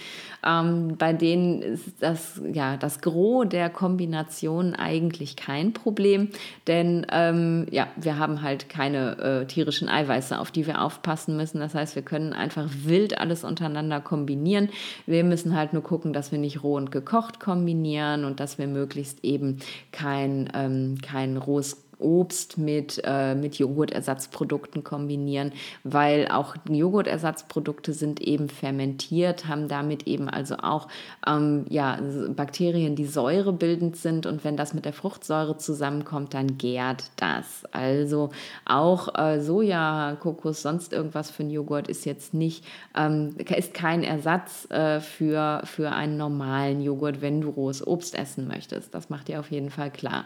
Ähm, 0.44 0.96
bei 0.96 1.12
denen 1.12 1.62
ist 1.62 2.00
das, 2.00 2.40
ja, 2.52 2.76
das 2.76 3.00
Gros 3.00 3.48
der 3.48 3.70
Kombination 3.70 4.74
eigentlich 4.74 5.36
kein 5.36 5.72
Problem, 5.72 6.28
denn 6.66 7.06
ähm, 7.10 7.66
ja, 7.70 7.88
wir 7.96 8.18
haben 8.18 8.42
halt 8.42 8.68
keine 8.68 9.18
äh, 9.18 9.46
tierischen 9.46 9.88
Eiweiße, 9.88 10.38
auf 10.38 10.50
die 10.50 10.66
wir 10.66 10.82
aufpassen 10.82 11.36
müssen. 11.36 11.60
Das 11.60 11.74
heißt, 11.74 11.94
wir 11.94 12.02
können 12.02 12.32
einfach 12.32 12.68
wild 12.86 13.18
alles 13.18 13.44
untereinander 13.44 14.00
kombinieren. 14.00 14.68
Wir 15.06 15.24
müssen 15.24 15.56
halt 15.56 15.72
nur 15.72 15.82
gucken, 15.82 16.12
dass 16.12 16.32
wir 16.32 16.38
nicht 16.38 16.62
roh 16.62 16.76
und 16.76 16.90
gekocht 16.92 17.40
kombinieren 17.40 18.24
und 18.24 18.40
dass 18.40 18.58
wir 18.58 18.66
möglichst 18.66 19.24
eben 19.24 19.58
kein, 19.92 20.50
ähm, 20.54 20.98
kein 21.02 21.36
rohes 21.36 21.87
Obst 21.98 22.58
mit, 22.58 23.00
äh, 23.04 23.34
mit 23.34 23.56
Joghurtersatzprodukten 23.56 24.84
kombinieren, 24.84 25.52
weil 25.84 26.28
auch 26.28 26.54
Joghurtersatzprodukte 26.68 27.92
sind 27.92 28.20
eben 28.20 28.48
fermentiert, 28.48 29.46
haben 29.46 29.68
damit 29.68 30.06
eben 30.06 30.28
also 30.28 30.56
auch 30.56 30.88
ähm, 31.26 31.64
ja, 31.68 31.98
Bakterien, 32.28 32.96
die 32.96 33.06
säurebildend 33.06 33.96
sind 33.96 34.26
und 34.26 34.44
wenn 34.44 34.56
das 34.56 34.74
mit 34.74 34.84
der 34.84 34.92
Fruchtsäure 34.92 35.58
zusammenkommt, 35.58 36.34
dann 36.34 36.58
gärt 36.58 37.10
das. 37.16 37.64
Also 37.72 38.30
auch 38.64 39.14
äh, 39.18 39.40
Soja, 39.40 40.16
Kokos, 40.20 40.62
sonst 40.62 40.92
irgendwas 40.92 41.30
für 41.30 41.42
einen 41.42 41.50
Joghurt 41.50 41.88
ist 41.88 42.04
jetzt 42.04 42.34
nicht, 42.34 42.64
ähm, 42.96 43.34
ist 43.38 43.74
kein 43.74 44.02
Ersatz 44.02 44.70
äh, 44.70 45.00
für, 45.00 45.62
für 45.64 45.92
einen 45.92 46.16
normalen 46.16 46.80
Joghurt, 46.80 47.20
wenn 47.20 47.40
du 47.40 47.50
rohes 47.50 47.86
Obst 47.86 48.14
essen 48.14 48.46
möchtest. 48.46 48.94
Das 48.94 49.10
macht 49.10 49.28
dir 49.28 49.40
auf 49.40 49.50
jeden 49.50 49.70
Fall 49.70 49.90
klar. 49.90 50.24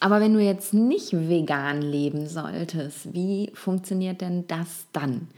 Aber 0.00 0.20
wenn 0.20 0.34
du 0.34 0.40
jetzt 0.40 0.74
nicht 0.74 1.12
vegan 1.12 1.80
leben 1.80 2.26
solltest, 2.26 3.14
wie 3.14 3.50
funktioniert 3.54 4.20
denn 4.20 4.46
das 4.46 4.86
dann? 4.92 5.28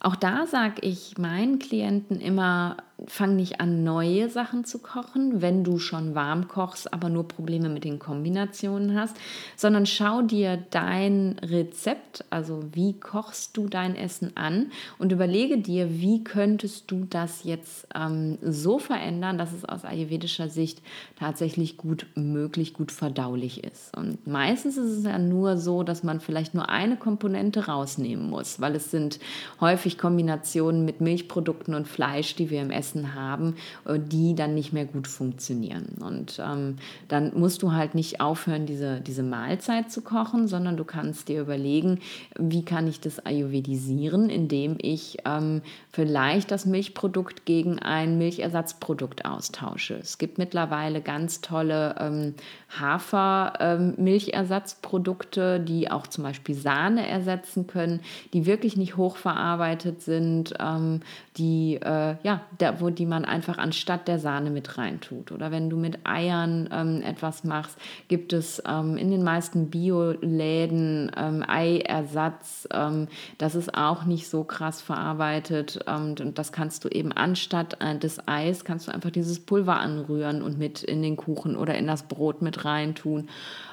Auch 0.00 0.16
da 0.16 0.46
sage 0.46 0.82
ich 0.82 1.18
meinen 1.18 1.58
Klienten 1.58 2.20
immer, 2.20 2.76
fang 3.06 3.36
nicht 3.36 3.60
an, 3.60 3.84
neue 3.84 4.30
Sachen 4.30 4.64
zu 4.64 4.78
kochen, 4.78 5.42
wenn 5.42 5.64
du 5.64 5.78
schon 5.78 6.14
warm 6.14 6.48
kochst, 6.48 6.94
aber 6.94 7.10
nur 7.10 7.28
Probleme 7.28 7.68
mit 7.68 7.84
den 7.84 7.98
Kombinationen 7.98 8.98
hast, 8.98 9.16
sondern 9.54 9.84
schau 9.84 10.22
dir 10.22 10.64
dein 10.70 11.38
Rezept, 11.42 12.24
also 12.30 12.64
wie 12.72 12.98
kochst 12.98 13.56
du 13.56 13.68
dein 13.68 13.96
Essen 13.96 14.32
an 14.34 14.70
und 14.98 15.12
überlege 15.12 15.58
dir, 15.58 16.00
wie 16.00 16.24
könntest 16.24 16.90
du 16.90 17.06
das 17.08 17.44
jetzt 17.44 17.86
ähm, 17.94 18.38
so 18.42 18.78
verändern, 18.78 19.36
dass 19.36 19.52
es 19.52 19.66
aus 19.66 19.84
ayurvedischer 19.84 20.48
Sicht 20.48 20.80
tatsächlich 21.18 21.76
gut 21.76 22.06
möglich, 22.14 22.72
gut 22.72 22.92
verdaulich 22.92 23.62
ist. 23.62 23.94
Und 23.94 24.26
meistens 24.26 24.78
ist 24.78 24.98
es 24.98 25.04
ja 25.04 25.18
nur 25.18 25.58
so, 25.58 25.82
dass 25.82 26.02
man 26.02 26.20
vielleicht 26.20 26.54
nur 26.54 26.70
eine 26.70 26.96
Komponente 26.96 27.66
rausnehmen 27.66 28.30
muss, 28.30 28.58
weil 28.58 28.74
es 28.74 28.90
sind 28.90 29.20
häufig 29.60 29.98
Kombinationen 29.98 30.86
mit 30.86 31.02
Milchprodukten 31.02 31.74
und 31.74 31.86
Fleisch, 31.86 32.34
die 32.36 32.48
wir 32.48 32.62
im 32.62 32.70
Essen 32.70 32.85
Essen 32.86 33.14
haben, 33.14 33.56
äh, 33.84 33.98
die 33.98 34.34
dann 34.34 34.54
nicht 34.54 34.72
mehr 34.72 34.84
gut 34.84 35.08
funktionieren. 35.08 35.96
Und 36.00 36.40
ähm, 36.44 36.76
dann 37.08 37.32
musst 37.34 37.62
du 37.62 37.72
halt 37.72 37.96
nicht 37.96 38.20
aufhören, 38.20 38.66
diese, 38.66 39.00
diese 39.00 39.24
Mahlzeit 39.24 39.90
zu 39.90 40.02
kochen, 40.02 40.46
sondern 40.46 40.76
du 40.76 40.84
kannst 40.84 41.28
dir 41.28 41.40
überlegen, 41.40 42.00
wie 42.38 42.64
kann 42.64 42.86
ich 42.86 43.00
das 43.00 43.24
ayurvedisieren, 43.24 44.28
indem 44.30 44.76
ich 44.80 45.16
ähm, 45.24 45.62
vielleicht 45.90 46.52
das 46.52 46.66
Milchprodukt 46.66 47.44
gegen 47.44 47.80
ein 47.80 48.18
Milchersatzprodukt 48.18 49.24
austausche. 49.24 49.94
Es 49.94 50.18
gibt 50.18 50.38
mittlerweile 50.38 51.00
ganz 51.00 51.40
tolle 51.40 51.96
ähm, 51.98 52.34
Hafermilchersatzprodukte, 52.78 55.56
ähm, 55.58 55.64
die 55.64 55.90
auch 55.90 56.06
zum 56.06 56.22
Beispiel 56.24 56.54
Sahne 56.54 57.08
ersetzen 57.08 57.66
können, 57.66 58.00
die 58.32 58.46
wirklich 58.46 58.76
nicht 58.76 58.96
hochverarbeitet 58.96 60.02
sind, 60.02 60.54
ähm, 60.60 61.00
die 61.36 61.76
äh, 61.82 62.16
ja, 62.22 62.40
da, 62.58 62.80
wo 62.80 62.90
die 62.90 63.06
man 63.06 63.24
einfach 63.24 63.58
anstatt 63.58 64.08
der 64.08 64.18
Sahne 64.18 64.50
mit 64.50 64.78
reintut. 64.78 65.32
Oder 65.32 65.50
wenn 65.50 65.68
du 65.68 65.76
mit 65.76 66.06
Eiern 66.06 66.68
ähm, 66.72 67.02
etwas 67.02 67.44
machst, 67.44 67.76
gibt 68.08 68.32
es 68.32 68.62
ähm, 68.66 68.96
in 68.96 69.10
den 69.10 69.22
meisten 69.22 69.68
Bioläden 69.68 71.10
ähm, 71.16 71.44
Eiersatz. 71.46 72.66
Ähm, 72.72 73.08
das 73.38 73.54
ist 73.54 73.76
auch 73.76 74.04
nicht 74.04 74.28
so 74.28 74.44
krass 74.44 74.80
verarbeitet. 74.80 75.80
Ähm, 75.86 76.14
und 76.18 76.38
das 76.38 76.52
kannst 76.52 76.84
du 76.84 76.88
eben 76.88 77.12
anstatt 77.12 77.76
äh, 77.80 77.98
des 77.98 78.26
Eis, 78.26 78.64
kannst 78.64 78.88
du 78.88 78.92
einfach 78.92 79.10
dieses 79.10 79.40
Pulver 79.40 79.78
anrühren 79.78 80.42
und 80.42 80.58
mit 80.58 80.82
in 80.82 81.02
den 81.02 81.16
Kuchen 81.16 81.56
oder 81.56 81.76
in 81.76 81.86
das 81.86 82.04
Brot 82.04 82.40
mit 82.40 82.64
reintun. 82.64 83.28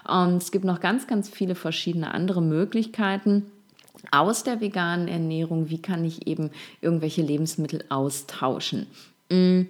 Und 0.05 0.37
es 0.37 0.51
gibt 0.51 0.65
noch 0.65 0.81
ganz, 0.81 1.07
ganz 1.07 1.29
viele 1.29 1.55
verschiedene 1.55 2.13
andere 2.13 2.41
Möglichkeiten 2.41 3.52
aus 4.11 4.43
der 4.43 4.61
veganen 4.61 5.07
Ernährung, 5.07 5.69
wie 5.69 5.81
kann 5.81 6.03
ich 6.05 6.27
eben 6.27 6.51
irgendwelche 6.81 7.21
Lebensmittel 7.21 7.85
austauschen. 7.89 8.87
Mm. 9.29 9.63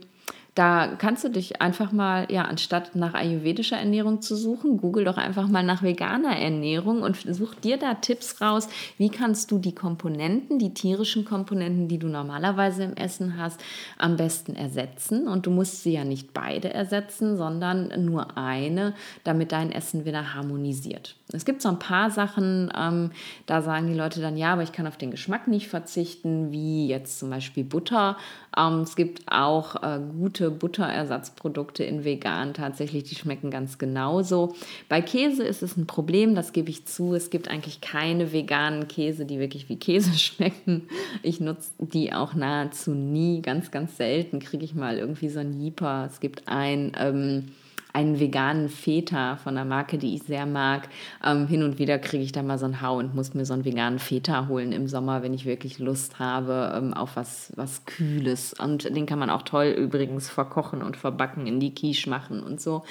Da 0.55 0.87
kannst 0.99 1.23
du 1.23 1.29
dich 1.29 1.63
einfach 1.63 1.91
mal, 1.91 2.27
ja, 2.31 2.43
anstatt 2.43 2.95
nach 2.95 3.15
ayurvedischer 3.15 3.77
Ernährung 3.77 4.21
zu 4.21 4.35
suchen, 4.35 4.77
google 4.77 5.03
doch 5.03 5.17
einfach 5.17 5.47
mal 5.47 5.63
nach 5.63 5.81
veganer 5.81 6.37
Ernährung 6.37 7.01
und 7.01 7.17
such 7.27 7.55
dir 7.55 7.77
da 7.77 7.95
Tipps 7.95 8.39
raus, 8.39 8.67
wie 8.99 9.09
kannst 9.09 9.49
du 9.49 9.57
die 9.57 9.73
Komponenten, 9.73 10.59
die 10.59 10.75
tierischen 10.75 11.25
Komponenten, 11.25 11.87
die 11.87 11.97
du 11.97 12.07
normalerweise 12.07 12.83
im 12.83 12.93
Essen 12.93 13.37
hast, 13.37 13.59
am 13.97 14.15
besten 14.15 14.55
ersetzen. 14.55 15.27
Und 15.27 15.47
du 15.47 15.49
musst 15.49 15.81
sie 15.81 15.93
ja 15.93 16.03
nicht 16.03 16.33
beide 16.33 16.71
ersetzen, 16.71 17.35
sondern 17.35 18.05
nur 18.05 18.37
eine, 18.37 18.93
damit 19.23 19.51
dein 19.51 19.71
Essen 19.71 20.05
wieder 20.05 20.35
harmonisiert. 20.35 21.15
Es 21.31 21.45
gibt 21.45 21.63
so 21.63 21.69
ein 21.69 21.79
paar 21.79 22.11
Sachen, 22.11 22.71
ähm, 22.77 23.11
da 23.47 23.63
sagen 23.63 23.87
die 23.87 23.95
Leute 23.95 24.21
dann, 24.21 24.37
ja, 24.37 24.53
aber 24.53 24.61
ich 24.61 24.71
kann 24.71 24.85
auf 24.85 24.97
den 24.97 25.09
Geschmack 25.09 25.47
nicht 25.47 25.67
verzichten, 25.67 26.51
wie 26.51 26.87
jetzt 26.87 27.17
zum 27.17 27.31
Beispiel 27.31 27.63
Butter. 27.63 28.17
Ähm, 28.55 28.81
es 28.81 28.95
gibt 28.95 29.23
auch 29.31 29.81
äh, 29.81 29.99
gute 29.99 30.42
Butterersatzprodukte 30.51 31.83
in 31.83 32.03
vegan 32.03 32.53
tatsächlich, 32.53 33.03
die 33.03 33.15
schmecken 33.15 33.51
ganz 33.51 33.77
genauso. 33.77 34.55
Bei 34.89 35.01
Käse 35.01 35.43
ist 35.43 35.63
es 35.63 35.77
ein 35.77 35.87
Problem, 35.87 36.35
das 36.35 36.53
gebe 36.53 36.69
ich 36.69 36.85
zu. 36.85 37.13
Es 37.13 37.29
gibt 37.29 37.47
eigentlich 37.47 37.81
keine 37.81 38.31
veganen 38.31 38.87
Käse, 38.87 39.25
die 39.25 39.39
wirklich 39.39 39.69
wie 39.69 39.77
Käse 39.77 40.13
schmecken. 40.17 40.87
Ich 41.21 41.39
nutze 41.39 41.71
die 41.79 42.13
auch 42.13 42.33
nahezu 42.33 42.91
nie, 42.91 43.41
ganz, 43.41 43.71
ganz 43.71 43.97
selten 43.97 44.39
kriege 44.39 44.65
ich 44.65 44.75
mal 44.75 44.97
irgendwie 44.97 45.29
so 45.29 45.39
ein 45.39 45.59
Jeeper. 45.59 46.07
Es 46.11 46.19
gibt 46.19 46.47
ein... 46.47 46.91
Ähm, 46.97 47.51
einen 47.93 48.19
veganen 48.19 48.69
Feta 48.69 49.37
von 49.37 49.55
einer 49.55 49.65
Marke, 49.65 49.99
die 49.99 50.15
ich 50.15 50.23
sehr 50.23 50.47
mag. 50.47 50.89
Ähm, 51.23 51.47
hin 51.47 51.61
und 51.61 51.77
wieder 51.77 51.99
kriege 51.99 52.23
ich 52.23 52.31
da 52.31 52.41
mal 52.41 52.57
so 52.57 52.65
einen 52.65 52.81
Hau 52.81 52.97
und 52.97 53.13
muss 53.13 53.35
mir 53.35 53.45
so 53.45 53.53
einen 53.53 53.65
veganen 53.65 53.99
Feta 53.99 54.47
holen 54.47 54.71
im 54.71 54.87
Sommer, 54.87 55.21
wenn 55.21 55.33
ich 55.33 55.45
wirklich 55.45 55.77
Lust 55.77 56.17
habe 56.17 56.73
ähm, 56.75 56.93
auf 56.93 57.15
was, 57.15 57.53
was 57.55 57.85
Kühles. 57.85 58.53
Und 58.53 58.83
den 58.95 59.05
kann 59.05 59.19
man 59.19 59.29
auch 59.29 59.43
toll 59.43 59.67
übrigens 59.67 60.27
verkochen 60.27 60.81
und 60.81 60.97
verbacken, 60.97 61.45
in 61.45 61.59
die 61.59 61.73
Quiche 61.75 62.09
machen 62.09 62.41
und 62.41 62.59
so. 62.59 62.83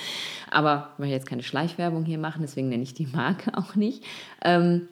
Aber 0.50 0.90
ich 0.92 0.98
möchte 1.00 1.14
jetzt 1.14 1.26
keine 1.26 1.42
Schleichwerbung 1.42 2.04
hier 2.04 2.18
machen, 2.18 2.42
deswegen 2.42 2.68
nenne 2.68 2.84
ich 2.84 2.94
die 2.94 3.06
Marke 3.06 3.54
auch 3.58 3.74
nicht. 3.74 4.04
Ähm, 4.44 4.88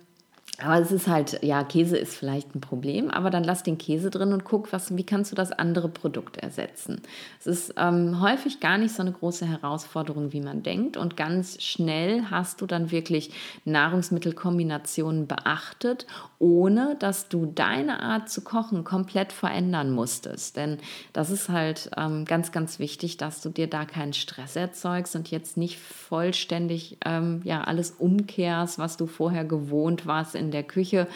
aber 0.62 0.80
es 0.80 0.92
ist 0.92 1.08
halt, 1.08 1.42
ja, 1.42 1.64
Käse 1.64 1.96
ist 1.96 2.14
vielleicht 2.14 2.54
ein 2.54 2.61
Problem, 2.61 3.11
aber 3.11 3.30
dann 3.30 3.44
lass 3.44 3.62
den 3.62 3.78
Käse 3.78 4.11
drin 4.11 4.32
und 4.32 4.44
guck, 4.44 4.72
was, 4.72 4.96
wie 4.96 5.04
kannst 5.04 5.32
du 5.32 5.36
das 5.36 5.52
andere 5.52 5.88
Produkt 5.88 6.36
ersetzen. 6.36 7.00
Es 7.38 7.46
ist 7.46 7.74
ähm, 7.76 8.20
häufig 8.20 8.61
gar 8.61 8.76
nicht 8.76 8.94
so 8.94 9.02
eine 9.02 9.12
große 9.12 9.46
Herausforderung, 9.46 10.32
wie 10.32 10.40
man 10.40 10.62
denkt. 10.62 10.96
Und 10.96 11.16
ganz 11.16 11.62
schnell 11.62 12.24
hast 12.30 12.61
du 12.61 12.66
dann 12.66 12.90
wirklich 12.90 13.30
Nahrungsmittelkombinationen 13.64 15.26
beachtet, 15.26 16.06
ohne 16.38 16.96
dass 16.98 17.28
du 17.28 17.46
deine 17.46 18.02
Art 18.02 18.28
zu 18.28 18.42
kochen 18.42 18.84
komplett 18.84 19.32
verändern 19.32 19.90
musstest. 19.90 20.56
Denn 20.56 20.78
das 21.12 21.30
ist 21.30 21.48
halt 21.48 21.90
ähm, 21.96 22.24
ganz, 22.24 22.52
ganz 22.52 22.78
wichtig, 22.78 23.16
dass 23.16 23.40
du 23.40 23.48
dir 23.48 23.68
da 23.68 23.84
keinen 23.84 24.12
Stress 24.12 24.56
erzeugst 24.56 25.16
und 25.16 25.30
jetzt 25.30 25.56
nicht 25.56 25.78
vollständig 25.78 26.98
ähm, 27.04 27.40
ja, 27.44 27.64
alles 27.64 27.92
umkehrst, 27.92 28.78
was 28.78 28.96
du 28.96 29.06
vorher 29.06 29.44
gewohnt 29.44 30.06
warst 30.06 30.34
in 30.34 30.49
der 30.51 30.62
Küche, 30.62 31.07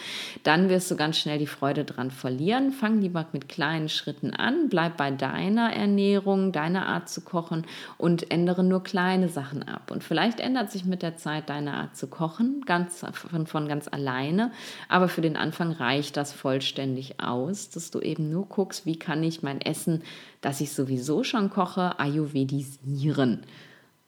dann 0.43 0.69
wirst 0.69 0.89
du 0.91 0.95
ganz 0.95 1.17
schnell 1.17 1.39
die 1.39 1.47
Freude 1.47 1.85
dran 1.85 2.11
verlieren. 2.11 2.71
Fang 2.71 3.01
lieber 3.01 3.25
mit 3.31 3.49
kleinen 3.49 3.89
Schritten 3.89 4.33
an, 4.33 4.69
bleib 4.69 4.97
bei 4.97 5.11
deiner 5.11 5.73
Ernährung, 5.73 6.51
deiner 6.51 6.87
Art 6.87 7.09
zu 7.09 7.21
kochen 7.21 7.65
und 7.97 8.31
ändere 8.31 8.63
nur 8.63 8.83
kleine 8.83 9.29
Sachen 9.29 9.63
ab. 9.63 9.91
Und 9.91 10.03
vielleicht 10.03 10.39
ändert 10.39 10.71
sich 10.71 10.85
mit 10.85 11.01
der 11.01 11.17
Zeit 11.17 11.49
deine 11.49 11.73
Art 11.73 11.95
zu 11.95 12.07
kochen, 12.07 12.61
ganz 12.65 13.05
von, 13.13 13.47
von 13.47 13.67
ganz 13.67 13.87
alleine, 13.87 14.51
aber 14.89 15.07
für 15.07 15.21
den 15.21 15.37
Anfang 15.37 15.71
reicht 15.71 16.17
das 16.17 16.33
vollständig 16.33 17.19
aus, 17.19 17.69
dass 17.69 17.91
du 17.91 17.99
eben 17.99 18.29
nur 18.29 18.47
guckst, 18.47 18.85
wie 18.85 18.97
kann 18.97 19.23
ich 19.23 19.43
mein 19.43 19.61
Essen, 19.61 20.03
das 20.41 20.61
ich 20.61 20.73
sowieso 20.73 21.23
schon 21.23 21.49
koche, 21.49 21.99
ayurvedisieren. 21.99 23.45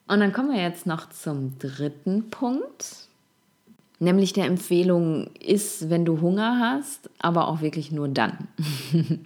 Und 0.08 0.22
dann 0.22 0.32
kommen 0.32 0.52
wir 0.52 0.62
jetzt 0.62 0.86
noch 0.86 1.10
zum 1.10 1.60
dritten 1.60 2.30
Punkt 2.30 3.07
nämlich 4.00 4.34
der 4.34 4.46
Empfehlung 4.46 5.28
ist, 5.40 5.90
wenn 5.90 6.06
du 6.06 6.22
Hunger 6.22 6.60
hast, 6.60 7.10
aber 7.20 7.48
auch 7.48 7.62
wirklich 7.62 7.92
nur 7.92 8.08
dann. 8.08 8.48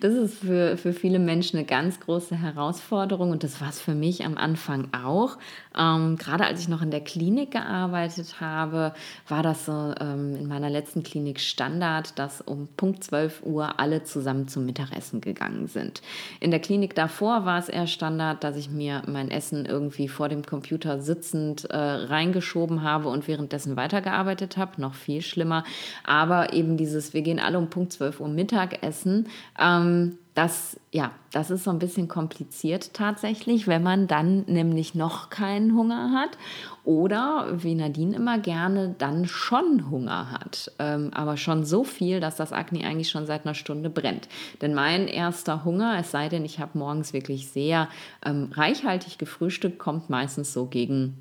das 0.00 0.12
ist 0.12 0.38
für, 0.38 0.76
für 0.76 0.92
viele 0.92 1.18
Menschen 1.18 1.56
eine 1.56 1.66
ganz 1.66 2.00
große 2.00 2.36
Herausforderung 2.36 3.30
und 3.30 3.44
das 3.44 3.60
war 3.60 3.70
es 3.70 3.80
für 3.80 3.94
mich 3.94 4.24
am 4.24 4.36
Anfang 4.36 4.88
auch. 4.92 5.38
Ähm, 5.78 6.16
gerade 6.16 6.44
als 6.44 6.60
ich 6.60 6.68
noch 6.68 6.82
in 6.82 6.90
der 6.90 7.00
Klinik 7.00 7.52
gearbeitet 7.52 8.40
habe, 8.40 8.92
war 9.28 9.42
das 9.42 9.64
so 9.64 9.94
ähm, 10.00 10.36
in 10.36 10.46
meiner 10.46 10.68
letzten 10.68 11.02
Klinik 11.02 11.40
Standard, 11.40 12.18
dass 12.18 12.42
um 12.42 12.68
Punkt 12.76 13.02
12 13.02 13.42
Uhr 13.44 13.80
alle 13.80 14.04
zusammen 14.04 14.48
zum 14.48 14.66
Mittagessen 14.66 15.22
gegangen 15.22 15.66
sind. 15.66 16.02
In 16.40 16.50
der 16.50 16.60
Klinik 16.60 16.94
davor 16.94 17.46
war 17.46 17.58
es 17.58 17.70
eher 17.70 17.86
Standard, 17.86 18.44
dass 18.44 18.56
ich 18.56 18.68
mir 18.68 19.02
mein 19.06 19.30
Essen 19.30 19.64
irgendwie 19.64 20.08
vor 20.08 20.28
dem 20.28 20.44
Computer 20.44 21.00
sitzend 21.00 21.64
äh, 21.70 21.76
reingeschoben 21.76 22.82
habe 22.82 23.08
und 23.08 23.26
währenddessen 23.26 23.76
weitergearbeitet 23.76 24.09
gearbeitet 24.10 24.56
habe, 24.56 24.80
noch 24.80 24.94
viel 24.94 25.22
schlimmer. 25.22 25.64
Aber 26.04 26.52
eben 26.52 26.76
dieses, 26.76 27.14
wir 27.14 27.22
gehen 27.22 27.38
alle 27.38 27.58
um 27.58 27.70
Punkt 27.70 27.92
12 27.92 28.20
Uhr 28.20 28.28
Mittagessen, 28.28 29.28
ähm, 29.58 30.18
das, 30.34 30.78
ja, 30.92 31.10
das 31.32 31.50
ist 31.50 31.64
so 31.64 31.70
ein 31.70 31.80
bisschen 31.80 32.06
kompliziert 32.06 32.94
tatsächlich, 32.94 33.66
wenn 33.66 33.82
man 33.82 34.06
dann 34.06 34.44
nämlich 34.46 34.94
noch 34.94 35.28
keinen 35.28 35.74
Hunger 35.74 36.12
hat 36.12 36.38
oder, 36.84 37.48
wie 37.52 37.74
Nadine 37.74 38.14
immer 38.16 38.38
gerne, 38.38 38.94
dann 38.96 39.26
schon 39.26 39.90
Hunger 39.90 40.30
hat. 40.30 40.72
Ähm, 40.78 41.10
aber 41.12 41.36
schon 41.36 41.64
so 41.64 41.82
viel, 41.84 42.20
dass 42.20 42.36
das 42.36 42.52
Akne 42.52 42.86
eigentlich 42.86 43.10
schon 43.10 43.26
seit 43.26 43.44
einer 43.44 43.54
Stunde 43.54 43.90
brennt. 43.90 44.28
Denn 44.62 44.72
mein 44.72 45.08
erster 45.08 45.64
Hunger, 45.64 45.98
es 45.98 46.12
sei 46.12 46.28
denn, 46.28 46.44
ich 46.44 46.60
habe 46.60 46.78
morgens 46.78 47.12
wirklich 47.12 47.48
sehr 47.50 47.88
ähm, 48.24 48.50
reichhaltig 48.52 49.18
gefrühstückt, 49.18 49.78
kommt 49.78 50.10
meistens 50.10 50.52
so 50.52 50.66
gegen 50.66 51.18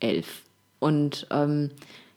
elf. 0.00 0.42
Und 0.78 1.26
ähm, 1.30 1.70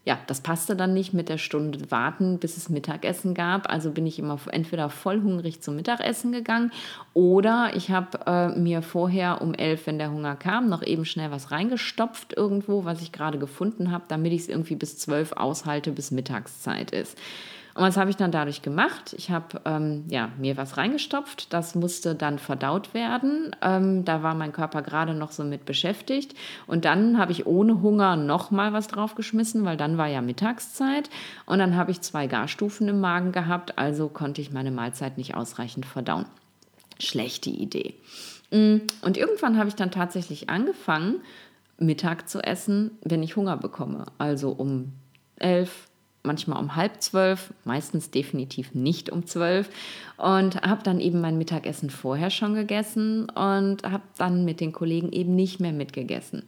ja, 0.06 0.20
das 0.28 0.42
passte 0.42 0.76
dann 0.76 0.94
nicht 0.94 1.14
mit 1.14 1.30
der 1.30 1.38
Stunde 1.38 1.90
warten, 1.90 2.38
bis 2.38 2.58
es 2.58 2.68
Mittagessen 2.68 3.34
gab. 3.34 3.72
Also 3.72 3.92
bin 3.92 4.06
ich 4.06 4.20
immer 4.20 4.38
entweder 4.52 4.90
voll 4.90 5.22
hungrig 5.22 5.62
zum 5.62 5.78
Mittagessen 5.78 6.34
gegangen 6.34 6.72
oder 7.14 7.72
ich 7.76 7.90
habe 7.90 8.20
äh, 8.26 8.60
mir 8.60 8.82
vorher 8.82 9.42
um 9.42 9.54
elf, 9.54 9.88
wenn 9.88 10.00
der 10.00 10.12
Hunger 10.12 10.36
kam, 10.36 10.68
noch 10.68 10.84
eben 10.84 11.06
schnell 11.06 11.32
was 11.32 11.52
reingestopft 11.52 12.36
irgendwo, 12.36 12.84
was 12.84 13.02
ich 13.02 13.14
gerade 13.14 13.40
gefunden 13.40 13.92
habe, 13.92 14.04
damit 14.10 14.34
ich 14.34 14.42
es 14.42 14.50
irgendwie 14.50 14.76
bis 14.76 14.98
zwölf 14.98 15.32
aushalte, 15.32 15.92
bis 15.92 16.12
Mittagszeit 16.12 16.92
ist. 16.92 17.18
Und 17.76 17.82
was 17.82 17.98
habe 17.98 18.10
ich 18.12 18.18
dann 18.18 18.32
dadurch 18.32 18.62
gemacht? 18.62 19.16
Ich 19.18 19.32
habe 19.32 19.62
ähm, 19.66 20.06
ja, 20.08 20.30
mir 20.38 20.58
was 20.58 20.78
reingestopft, 20.78 21.52
das 21.54 21.74
musste 21.74 22.14
dann 22.14 22.38
verdaut 22.38 22.94
werden. 22.94 23.56
Ähm, 23.62 24.06
da 24.06 24.22
war 24.22 24.36
mein 24.36 24.52
Körper 24.52 24.84
gerade 24.84 25.16
noch 25.16 25.32
so 25.32 25.44
mit 25.44 25.66
beschäftigt. 25.66 26.36
Und 26.68 26.86
dann 26.86 27.18
habe 27.18 27.32
ich 27.32 27.48
ohne 27.48 27.82
Hunger 27.82 28.16
nochmal 28.16 28.74
was 28.74 28.88
draufgeschmissen, 28.88 29.66
weil 29.66 29.78
dann 29.78 29.98
war 29.98 30.08
ja 30.08 30.22
Mittagszeit. 30.22 31.10
Und 31.48 31.60
dann 31.60 31.76
habe 31.76 31.92
ich 31.92 32.02
zwei 32.02 32.28
Garstufen 32.28 32.88
im 32.88 33.00
Magen 33.00 33.32
gehabt, 33.32 33.78
also 33.80 34.08
konnte 34.08 34.42
ich 34.42 34.52
meine 34.52 34.72
Mahlzeit 34.72 35.18
nicht 35.18 35.36
ausreichend 35.36 35.88
verdauen. 35.88 36.26
Schlechte 37.00 37.50
Idee. 37.50 37.96
Mm, 38.52 38.78
und 39.02 39.18
irgendwann 39.18 39.58
habe 39.58 39.70
ich 39.70 39.76
dann 39.76 39.90
tatsächlich 39.90 40.50
angefangen, 40.52 41.22
Mittag 41.80 42.30
zu 42.30 42.40
essen, 42.40 42.92
wenn 43.02 43.24
ich 43.24 43.36
Hunger 43.36 43.58
bekomme. 43.58 44.06
Also 44.20 44.52
um 44.52 44.94
elf, 45.38 45.88
manchmal 46.24 46.62
um 46.62 46.76
halb 46.76 47.02
zwölf, 47.02 47.54
meistens 47.66 48.10
definitiv 48.10 48.74
nicht 48.74 49.10
um 49.10 49.26
zwölf 49.26 49.70
und 50.18 50.62
habe 50.62 50.84
dann 50.84 51.00
eben 51.00 51.22
mein 51.22 51.38
Mittagessen 51.38 51.90
vorher 51.90 52.30
schon 52.30 52.54
gegessen 52.56 53.30
und 53.30 53.84
habe 53.84 54.04
dann 54.18 54.46
mit 54.46 54.60
den 54.62 54.72
Kollegen 54.72 55.12
eben 55.12 55.36
nicht 55.36 55.60
mehr 55.60 55.74
mitgegessen. 55.74 56.44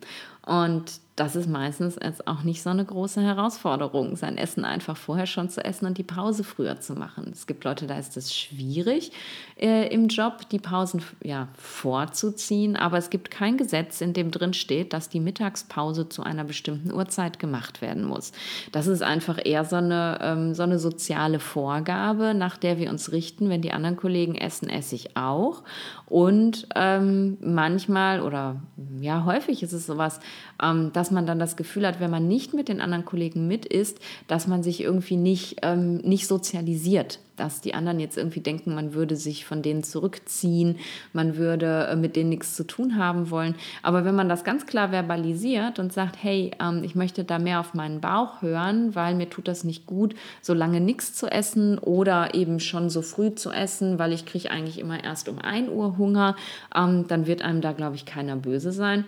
Und 0.45 0.99
das 1.15 1.37
ist 1.37 1.47
meistens 1.47 1.97
jetzt 2.03 2.27
auch 2.27 2.43
nicht 2.43 2.61
so 2.61 2.69
eine 2.69 2.83
große 2.83 3.21
Herausforderung, 3.21 4.17
sein 4.17 4.37
Essen 4.37 4.65
einfach 4.65 4.97
vorher 4.97 5.27
schon 5.27 5.49
zu 5.49 5.63
essen 5.63 5.85
und 5.85 5.97
die 5.97 6.03
Pause 6.03 6.43
früher 6.43 6.81
zu 6.81 6.93
machen. 6.93 7.29
Es 7.31 7.47
gibt 7.47 7.63
Leute, 7.63 7.87
da 7.87 7.97
ist 7.97 8.17
es 8.17 8.35
schwierig 8.35 9.13
äh, 9.57 9.87
im 9.93 10.09
Job, 10.09 10.49
die 10.49 10.59
Pausen 10.59 11.01
ja, 11.23 11.47
vorzuziehen, 11.57 12.75
aber 12.75 12.97
es 12.97 13.09
gibt 13.09 13.31
kein 13.31 13.55
Gesetz, 13.55 14.01
in 14.01 14.11
dem 14.11 14.29
drin 14.29 14.53
steht, 14.53 14.91
dass 14.91 15.07
die 15.07 15.21
Mittagspause 15.21 16.09
zu 16.09 16.21
einer 16.21 16.43
bestimmten 16.43 16.91
Uhrzeit 16.91 17.39
gemacht 17.39 17.81
werden 17.81 18.03
muss. 18.03 18.33
Das 18.73 18.87
ist 18.87 19.01
einfach 19.01 19.39
eher 19.43 19.63
so 19.63 19.77
eine, 19.77 20.19
ähm, 20.21 20.53
so 20.53 20.63
eine 20.63 20.79
soziale 20.79 21.39
Vorgabe, 21.39 22.33
nach 22.33 22.57
der 22.57 22.77
wir 22.77 22.89
uns 22.89 23.13
richten. 23.13 23.49
Wenn 23.49 23.61
die 23.61 23.71
anderen 23.71 23.95
Kollegen 23.95 24.35
essen, 24.35 24.69
esse 24.69 24.95
ich 24.95 25.15
auch. 25.15 25.63
Und 26.07 26.67
ähm, 26.75 27.37
manchmal 27.41 28.21
oder 28.21 28.61
ja, 28.99 29.23
häufig 29.25 29.63
ist 29.63 29.73
es 29.73 29.85
sowas, 29.85 30.19
ähm, 30.61 30.91
dass 30.93 31.04
man 31.11 31.25
dann 31.25 31.39
das 31.39 31.55
Gefühl 31.55 31.85
hat, 31.87 31.99
wenn 31.99 32.11
man 32.11 32.27
nicht 32.27 32.53
mit 32.53 32.67
den 32.67 32.81
anderen 32.81 33.05
Kollegen 33.05 33.47
mit 33.47 33.65
ist, 33.65 33.99
dass 34.27 34.47
man 34.47 34.63
sich 34.63 34.81
irgendwie 34.81 35.17
nicht, 35.17 35.57
ähm, 35.63 35.97
nicht 35.97 36.27
sozialisiert 36.27 37.19
dass 37.35 37.61
die 37.61 37.73
anderen 37.73 37.99
jetzt 37.99 38.17
irgendwie 38.17 38.39
denken, 38.39 38.75
man 38.75 38.93
würde 38.93 39.15
sich 39.15 39.45
von 39.45 39.61
denen 39.61 39.83
zurückziehen, 39.83 40.77
man 41.13 41.37
würde 41.37 41.87
äh, 41.91 41.95
mit 41.95 42.15
denen 42.15 42.29
nichts 42.29 42.55
zu 42.55 42.65
tun 42.65 42.97
haben 42.97 43.29
wollen. 43.29 43.55
Aber 43.83 44.05
wenn 44.05 44.15
man 44.15 44.29
das 44.29 44.43
ganz 44.43 44.65
klar 44.65 44.89
verbalisiert 44.89 45.79
und 45.79 45.93
sagt, 45.93 46.17
hey, 46.21 46.51
ähm, 46.61 46.83
ich 46.83 46.95
möchte 46.95 47.23
da 47.23 47.39
mehr 47.39 47.59
auf 47.59 47.73
meinen 47.73 48.01
Bauch 48.01 48.41
hören, 48.41 48.95
weil 48.95 49.15
mir 49.15 49.29
tut 49.29 49.47
das 49.47 49.63
nicht 49.63 49.85
gut, 49.85 50.15
so 50.41 50.53
lange 50.53 50.79
nichts 50.79 51.13
zu 51.13 51.27
essen 51.27 51.77
oder 51.77 52.33
eben 52.33 52.59
schon 52.59 52.89
so 52.89 53.01
früh 53.01 53.33
zu 53.35 53.51
essen, 53.51 53.99
weil 53.99 54.13
ich 54.13 54.25
kriege 54.25 54.51
eigentlich 54.51 54.79
immer 54.79 55.03
erst 55.03 55.29
um 55.29 55.39
1 55.39 55.69
Uhr 55.69 55.97
Hunger, 55.97 56.35
ähm, 56.75 57.05
dann 57.07 57.27
wird 57.27 57.41
einem 57.41 57.61
da, 57.61 57.73
glaube 57.73 57.95
ich, 57.95 58.05
keiner 58.05 58.35
böse 58.35 58.71
sein. 58.71 59.05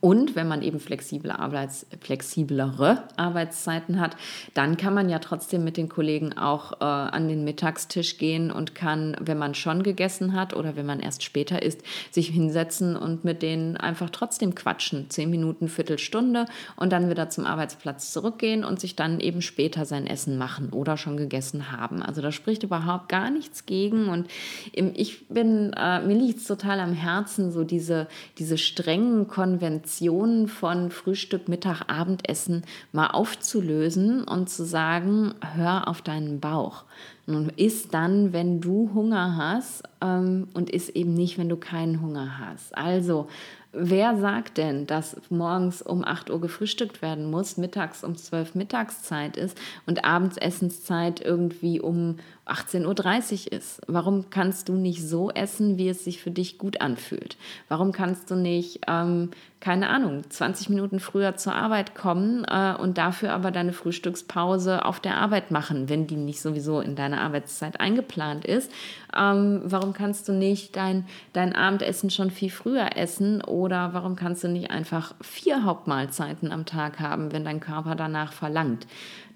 Und 0.00 0.34
wenn 0.34 0.48
man 0.48 0.62
eben 0.62 0.80
flexible 0.80 1.30
Arbeits, 1.30 1.86
flexiblere 2.00 3.02
Arbeitszeiten 3.16 4.00
hat, 4.00 4.16
dann 4.54 4.78
kann 4.78 4.94
man 4.94 5.10
ja 5.10 5.18
trotzdem 5.18 5.62
mit 5.62 5.76
den 5.76 5.90
Kollegen 5.90 6.38
auch 6.38 6.80
äh, 6.80 6.84
an 6.84 7.28
den 7.28 7.44
Mittagstisch 7.44 8.16
gehen 8.16 8.50
und 8.50 8.74
kann, 8.74 9.14
wenn 9.20 9.36
man 9.36 9.54
schon 9.54 9.82
gegessen 9.82 10.32
hat 10.32 10.56
oder 10.56 10.74
wenn 10.74 10.86
man 10.86 11.00
erst 11.00 11.22
später 11.22 11.62
isst, 11.62 11.82
sich 12.10 12.28
hinsetzen 12.28 12.96
und 12.96 13.24
mit 13.24 13.42
denen 13.42 13.76
einfach 13.76 14.08
trotzdem 14.08 14.54
quatschen. 14.54 15.10
Zehn 15.10 15.28
Minuten, 15.28 15.68
Viertelstunde 15.68 16.46
und 16.76 16.92
dann 16.92 17.10
wieder 17.10 17.28
zum 17.28 17.44
Arbeitsplatz 17.44 18.10
zurückgehen 18.10 18.64
und 18.64 18.80
sich 18.80 18.96
dann 18.96 19.20
eben 19.20 19.42
später 19.42 19.84
sein 19.84 20.06
Essen 20.06 20.38
machen 20.38 20.70
oder 20.70 20.96
schon 20.96 21.18
gegessen 21.18 21.72
haben. 21.72 22.02
Also 22.02 22.22
da 22.22 22.32
spricht 22.32 22.62
überhaupt 22.62 23.10
gar 23.10 23.30
nichts 23.30 23.66
gegen. 23.66 24.08
Und 24.08 24.28
ich 24.72 25.28
bin, 25.28 25.74
äh, 25.74 26.00
mir 26.00 26.16
liegt 26.16 26.38
es 26.38 26.44
total 26.44 26.80
am 26.80 26.94
Herzen, 26.94 27.52
so 27.52 27.64
diese, 27.64 28.08
diese 28.38 28.56
strengen 28.56 29.28
Konventionen 29.28 29.89
Konzeptionen 29.90 30.46
von 30.46 30.92
Frühstück, 30.92 31.48
Mittag, 31.48 31.82
Abendessen 31.88 32.62
mal 32.92 33.08
aufzulösen 33.08 34.22
und 34.22 34.48
zu 34.48 34.64
sagen, 34.64 35.34
hör 35.56 35.88
auf 35.88 36.00
deinen 36.00 36.38
Bauch. 36.38 36.84
Und 37.26 37.58
isst 37.58 37.92
dann, 37.92 38.32
wenn 38.32 38.60
du 38.60 38.90
Hunger 38.94 39.36
hast 39.36 39.82
ähm, 40.00 40.46
und 40.54 40.70
isst 40.70 40.90
eben 40.90 41.14
nicht, 41.14 41.38
wenn 41.38 41.48
du 41.48 41.56
keinen 41.56 42.00
Hunger 42.00 42.38
hast. 42.38 42.76
Also 42.76 43.26
Wer 43.72 44.16
sagt 44.16 44.58
denn, 44.58 44.88
dass 44.88 45.16
morgens 45.30 45.80
um 45.80 46.04
8 46.04 46.28
Uhr 46.30 46.40
gefrühstückt 46.40 47.02
werden 47.02 47.30
muss, 47.30 47.56
mittags 47.56 48.02
um 48.02 48.16
12 48.16 48.56
Mittagszeit 48.56 49.36
ist 49.36 49.56
und 49.86 50.04
abends 50.04 50.36
Essenszeit 50.36 51.20
irgendwie 51.20 51.80
um 51.80 52.16
18.30 52.50 53.46
Uhr 53.46 53.52
ist? 53.52 53.80
Warum 53.86 54.30
kannst 54.30 54.68
du 54.68 54.74
nicht 54.74 55.06
so 55.06 55.30
essen, 55.30 55.78
wie 55.78 55.88
es 55.88 56.04
sich 56.04 56.20
für 56.20 56.30
dich 56.30 56.58
gut 56.58 56.80
anfühlt? 56.80 57.36
Warum 57.68 57.92
kannst 57.92 58.30
du 58.30 58.34
nicht, 58.34 58.80
ähm, 58.88 59.30
keine 59.60 59.88
Ahnung, 59.88 60.22
20 60.28 60.68
Minuten 60.70 61.00
früher 61.00 61.36
zur 61.36 61.54
Arbeit 61.54 61.94
kommen 61.94 62.44
äh, 62.44 62.74
und 62.74 62.98
dafür 62.98 63.32
aber 63.32 63.50
deine 63.50 63.72
Frühstückspause 63.72 64.84
auf 64.84 65.00
der 65.00 65.16
Arbeit 65.18 65.50
machen, 65.50 65.88
wenn 65.88 66.06
die 66.06 66.16
nicht 66.16 66.40
sowieso 66.40 66.80
in 66.80 66.96
deine 66.96 67.20
Arbeitszeit 67.20 67.78
eingeplant 67.78 68.44
ist? 68.44 68.70
Ähm, 69.16 69.62
warum 69.64 69.92
kannst 69.92 70.28
du 70.28 70.32
nicht 70.32 70.76
dein, 70.76 71.06
dein 71.32 71.54
Abendessen 71.54 72.10
schon 72.10 72.30
viel 72.30 72.50
früher 72.50 72.96
essen 72.96 73.42
oder 73.42 73.92
warum 73.92 74.16
kannst 74.16 74.44
du 74.44 74.48
nicht 74.48 74.70
einfach 74.70 75.14
vier 75.20 75.64
Hauptmahlzeiten 75.64 76.52
am 76.52 76.66
Tag 76.66 77.00
haben, 77.00 77.32
wenn 77.32 77.44
dein 77.44 77.60
Körper 77.60 77.94
danach 77.94 78.32
verlangt? 78.32 78.86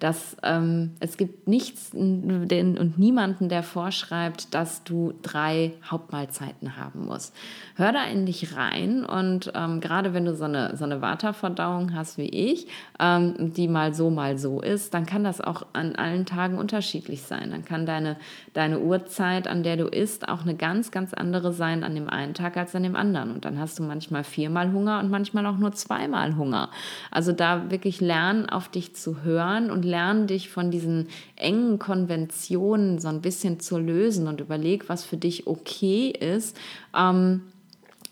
dass 0.04 0.36
ähm, 0.42 0.90
es 1.00 1.16
gibt 1.16 1.48
nichts 1.48 1.90
den, 1.92 2.78
und 2.78 2.98
niemanden, 3.04 3.50
der 3.50 3.62
vorschreibt, 3.62 4.54
dass 4.54 4.82
du 4.82 5.12
drei 5.22 5.74
Hauptmahlzeiten 5.84 6.78
haben 6.78 7.04
musst. 7.04 7.34
Hör 7.76 7.92
da 7.92 8.04
in 8.04 8.24
dich 8.24 8.56
rein 8.56 9.04
und 9.04 9.52
ähm, 9.54 9.80
gerade 9.80 10.14
wenn 10.14 10.24
du 10.24 10.34
so 10.34 10.44
eine, 10.44 10.74
so 10.78 10.84
eine 10.84 11.02
Waterverdauung 11.02 11.94
hast 11.94 12.16
wie 12.16 12.30
ich, 12.30 12.66
ähm, 12.98 13.52
die 13.52 13.68
mal 13.68 13.92
so, 13.92 14.08
mal 14.08 14.38
so 14.38 14.62
ist, 14.62 14.94
dann 14.94 15.04
kann 15.04 15.22
das 15.22 15.42
auch 15.42 15.66
an 15.74 15.96
allen 15.96 16.24
Tagen 16.24 16.56
unterschiedlich 16.56 17.22
sein. 17.22 17.50
Dann 17.50 17.66
kann 17.66 17.84
deine, 17.84 18.16
deine 18.54 18.80
Uhrzeit, 18.80 19.48
an 19.48 19.62
der 19.62 19.76
du 19.76 19.86
isst, 19.86 20.26
auch 20.28 20.42
eine 20.42 20.54
ganz, 20.54 20.90
ganz 20.90 21.12
andere 21.12 21.52
sein 21.52 21.84
an 21.84 21.94
dem 21.94 22.08
einen 22.08 22.32
Tag 22.32 22.56
als 22.56 22.74
an 22.74 22.84
dem 22.84 22.96
anderen. 22.96 23.32
Und 23.32 23.44
dann 23.44 23.58
hast 23.58 23.78
du 23.78 23.82
manchmal 23.82 24.24
viermal 24.24 24.72
Hunger 24.72 25.00
und 25.00 25.10
manchmal 25.10 25.44
auch 25.44 25.58
nur 25.58 25.72
zweimal 25.72 26.36
Hunger. 26.36 26.70
Also 27.10 27.32
da 27.32 27.70
wirklich 27.70 28.00
lernen, 28.00 28.48
auf 28.48 28.68
dich 28.68 28.94
zu 28.94 29.22
hören 29.24 29.70
und 29.70 29.84
lern 29.84 30.26
dich 30.26 30.48
von 30.48 30.70
diesen 30.70 31.08
engen 31.36 31.78
Konventionen 31.78 32.83
so 32.98 33.08
ein 33.08 33.20
bisschen 33.20 33.60
zu 33.60 33.78
lösen 33.78 34.28
und 34.28 34.40
überleg, 34.40 34.88
was 34.88 35.04
für 35.04 35.16
dich 35.16 35.46
okay 35.46 36.10
ist. 36.10 36.56
Ähm, 36.96 37.42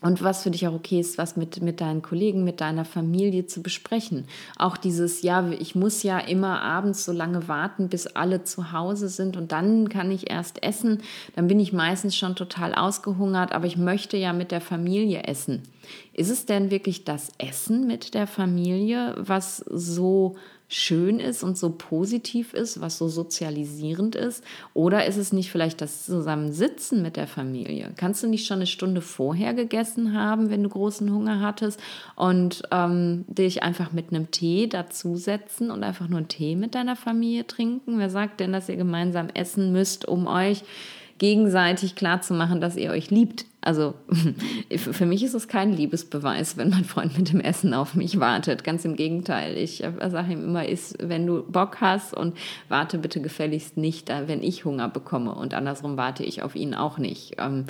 und 0.03 0.21
was 0.21 0.43
für 0.43 0.51
dich 0.51 0.67
auch 0.67 0.73
okay 0.73 0.99
ist, 0.99 1.17
was 1.17 1.37
mit, 1.37 1.61
mit 1.61 1.79
deinen 1.79 2.01
Kollegen, 2.01 2.43
mit 2.43 2.59
deiner 2.59 2.83
Familie 2.83 3.47
zu 3.47 3.63
besprechen. 3.63 4.25
Auch 4.57 4.75
dieses, 4.75 5.21
ja, 5.21 5.49
ich 5.51 5.75
muss 5.75 6.03
ja 6.03 6.19
immer 6.19 6.61
abends 6.61 7.05
so 7.05 7.13
lange 7.13 7.47
warten, 7.47 7.87
bis 7.87 8.07
alle 8.07 8.43
zu 8.43 8.73
Hause 8.73 9.07
sind 9.07 9.37
und 9.37 9.53
dann 9.53 9.87
kann 9.87 10.11
ich 10.11 10.29
erst 10.29 10.61
essen. 10.61 11.01
Dann 11.37 11.47
bin 11.47 11.57
ich 11.57 11.71
meistens 11.71 12.17
schon 12.17 12.35
total 12.35 12.75
ausgehungert, 12.75 13.53
aber 13.53 13.65
ich 13.65 13.77
möchte 13.77 14.17
ja 14.17 14.33
mit 14.33 14.51
der 14.51 14.59
Familie 14.59 15.23
essen. 15.23 15.63
Ist 16.11 16.29
es 16.29 16.45
denn 16.45 16.69
wirklich 16.69 17.05
das 17.05 17.31
Essen 17.37 17.87
mit 17.87 18.13
der 18.13 18.27
Familie, 18.27 19.15
was 19.17 19.57
so 19.57 20.35
schön 20.67 21.19
ist 21.19 21.43
und 21.43 21.57
so 21.57 21.69
positiv 21.71 22.53
ist, 22.53 22.81
was 22.81 22.97
so 22.97 23.07
sozialisierend 23.07 24.15
ist? 24.15 24.43
Oder 24.73 25.05
ist 25.05 25.17
es 25.17 25.33
nicht 25.33 25.51
vielleicht 25.51 25.81
das 25.81 26.05
Zusammensitzen 26.05 27.01
mit 27.01 27.15
der 27.15 27.27
Familie? 27.27 27.91
Kannst 27.95 28.23
du 28.23 28.27
nicht 28.27 28.47
schon 28.47 28.57
eine 28.57 28.67
Stunde 28.67 29.01
vorher 29.01 29.53
gegessen 29.53 30.13
haben, 30.13 30.49
wenn 30.49 30.63
du 30.63 30.69
großen 30.69 31.11
Hunger 31.13 31.41
hattest 31.41 31.79
und 32.15 32.63
ähm, 32.71 33.25
dich 33.27 33.61
einfach 33.61 33.91
mit 33.91 34.09
einem 34.09 34.31
Tee 34.31 34.67
dazusetzen 34.67 35.69
und 35.69 35.83
einfach 35.83 36.07
nur 36.07 36.17
einen 36.17 36.27
Tee 36.27 36.55
mit 36.55 36.75
deiner 36.75 36.95
Familie 36.95 37.45
trinken? 37.45 37.99
Wer 37.99 38.09
sagt 38.09 38.39
denn, 38.39 38.53
dass 38.53 38.69
ihr 38.69 38.77
gemeinsam 38.77 39.29
essen 39.33 39.71
müsst, 39.71 40.07
um 40.07 40.27
euch 40.27 40.63
gegenseitig 41.23 41.95
klarzumachen, 41.95 42.59
dass 42.59 42.75
ihr 42.75 42.91
euch 42.91 43.09
liebt. 43.09 43.45
Also 43.61 43.93
für 44.77 45.05
mich 45.05 45.23
ist 45.23 45.33
es 45.33 45.47
kein 45.47 45.71
Liebesbeweis, 45.71 46.57
wenn 46.57 46.69
mein 46.69 46.83
Freund 46.83 47.17
mit 47.17 47.31
dem 47.31 47.39
Essen 47.39 47.73
auf 47.73 47.95
mich 47.95 48.19
wartet. 48.19 48.65
Ganz 48.65 48.83
im 48.83 48.97
Gegenteil. 48.97 49.55
Ich 49.55 49.77
sage 49.77 50.33
ihm 50.33 50.43
immer, 50.43 50.67
ist, 50.67 50.97
wenn 50.99 51.25
du 51.25 51.43
Bock 51.43 51.79
hast 51.79 52.13
und 52.13 52.35
warte 52.67 52.97
bitte 52.97 53.21
gefälligst 53.21 53.77
nicht, 53.77 54.09
wenn 54.09 54.43
ich 54.43 54.65
Hunger 54.65 54.89
bekomme. 54.89 55.33
Und 55.33 55.53
andersrum 55.53 55.95
warte 55.95 56.25
ich 56.25 56.41
auf 56.41 56.57
ihn 56.57 56.73
auch 56.73 56.97
nicht. 56.97 57.35
Ähm, 57.37 57.67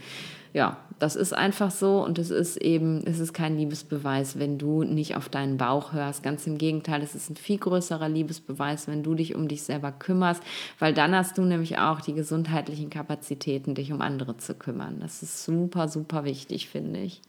ja, 0.54 0.78
das 1.00 1.16
ist 1.16 1.34
einfach 1.34 1.72
so 1.72 2.04
und 2.04 2.20
es 2.20 2.30
ist 2.30 2.58
eben, 2.58 3.06
es 3.06 3.20
ist 3.20 3.34
kein 3.34 3.58
Liebesbeweis, 3.58 4.40
wenn 4.40 4.58
du 4.58 4.84
nicht 4.84 5.18
auf 5.18 5.28
deinen 5.28 5.58
Bauch 5.58 5.92
hörst. 5.94 6.24
Ganz 6.24 6.48
im 6.48 6.58
Gegenteil, 6.58 7.02
es 7.02 7.16
ist 7.16 7.30
ein 7.30 7.36
viel 7.36 7.58
größerer 7.58 8.08
Liebesbeweis, 8.08 8.88
wenn 8.88 9.04
du 9.04 9.16
dich 9.16 9.36
um 9.36 9.48
dich 9.48 9.64
selber 9.64 9.92
kümmerst, 9.92 10.44
weil 10.80 10.94
dann 10.94 11.16
hast 11.16 11.38
du 11.38 11.42
nämlich 11.42 11.80
auch 11.80 12.00
die 12.02 12.14
gesundheitlichen 12.14 12.90
Kapazitäten, 12.90 13.76
dich 13.76 13.92
um 13.92 14.02
andere 14.02 14.38
zu 14.38 14.54
kümmern. 14.54 15.00
Das 15.02 15.24
ist 15.24 15.44
super, 15.44 15.88
super 15.88 16.24
wichtig, 16.24 16.70
finde 16.70 17.02
ich. 17.02 17.22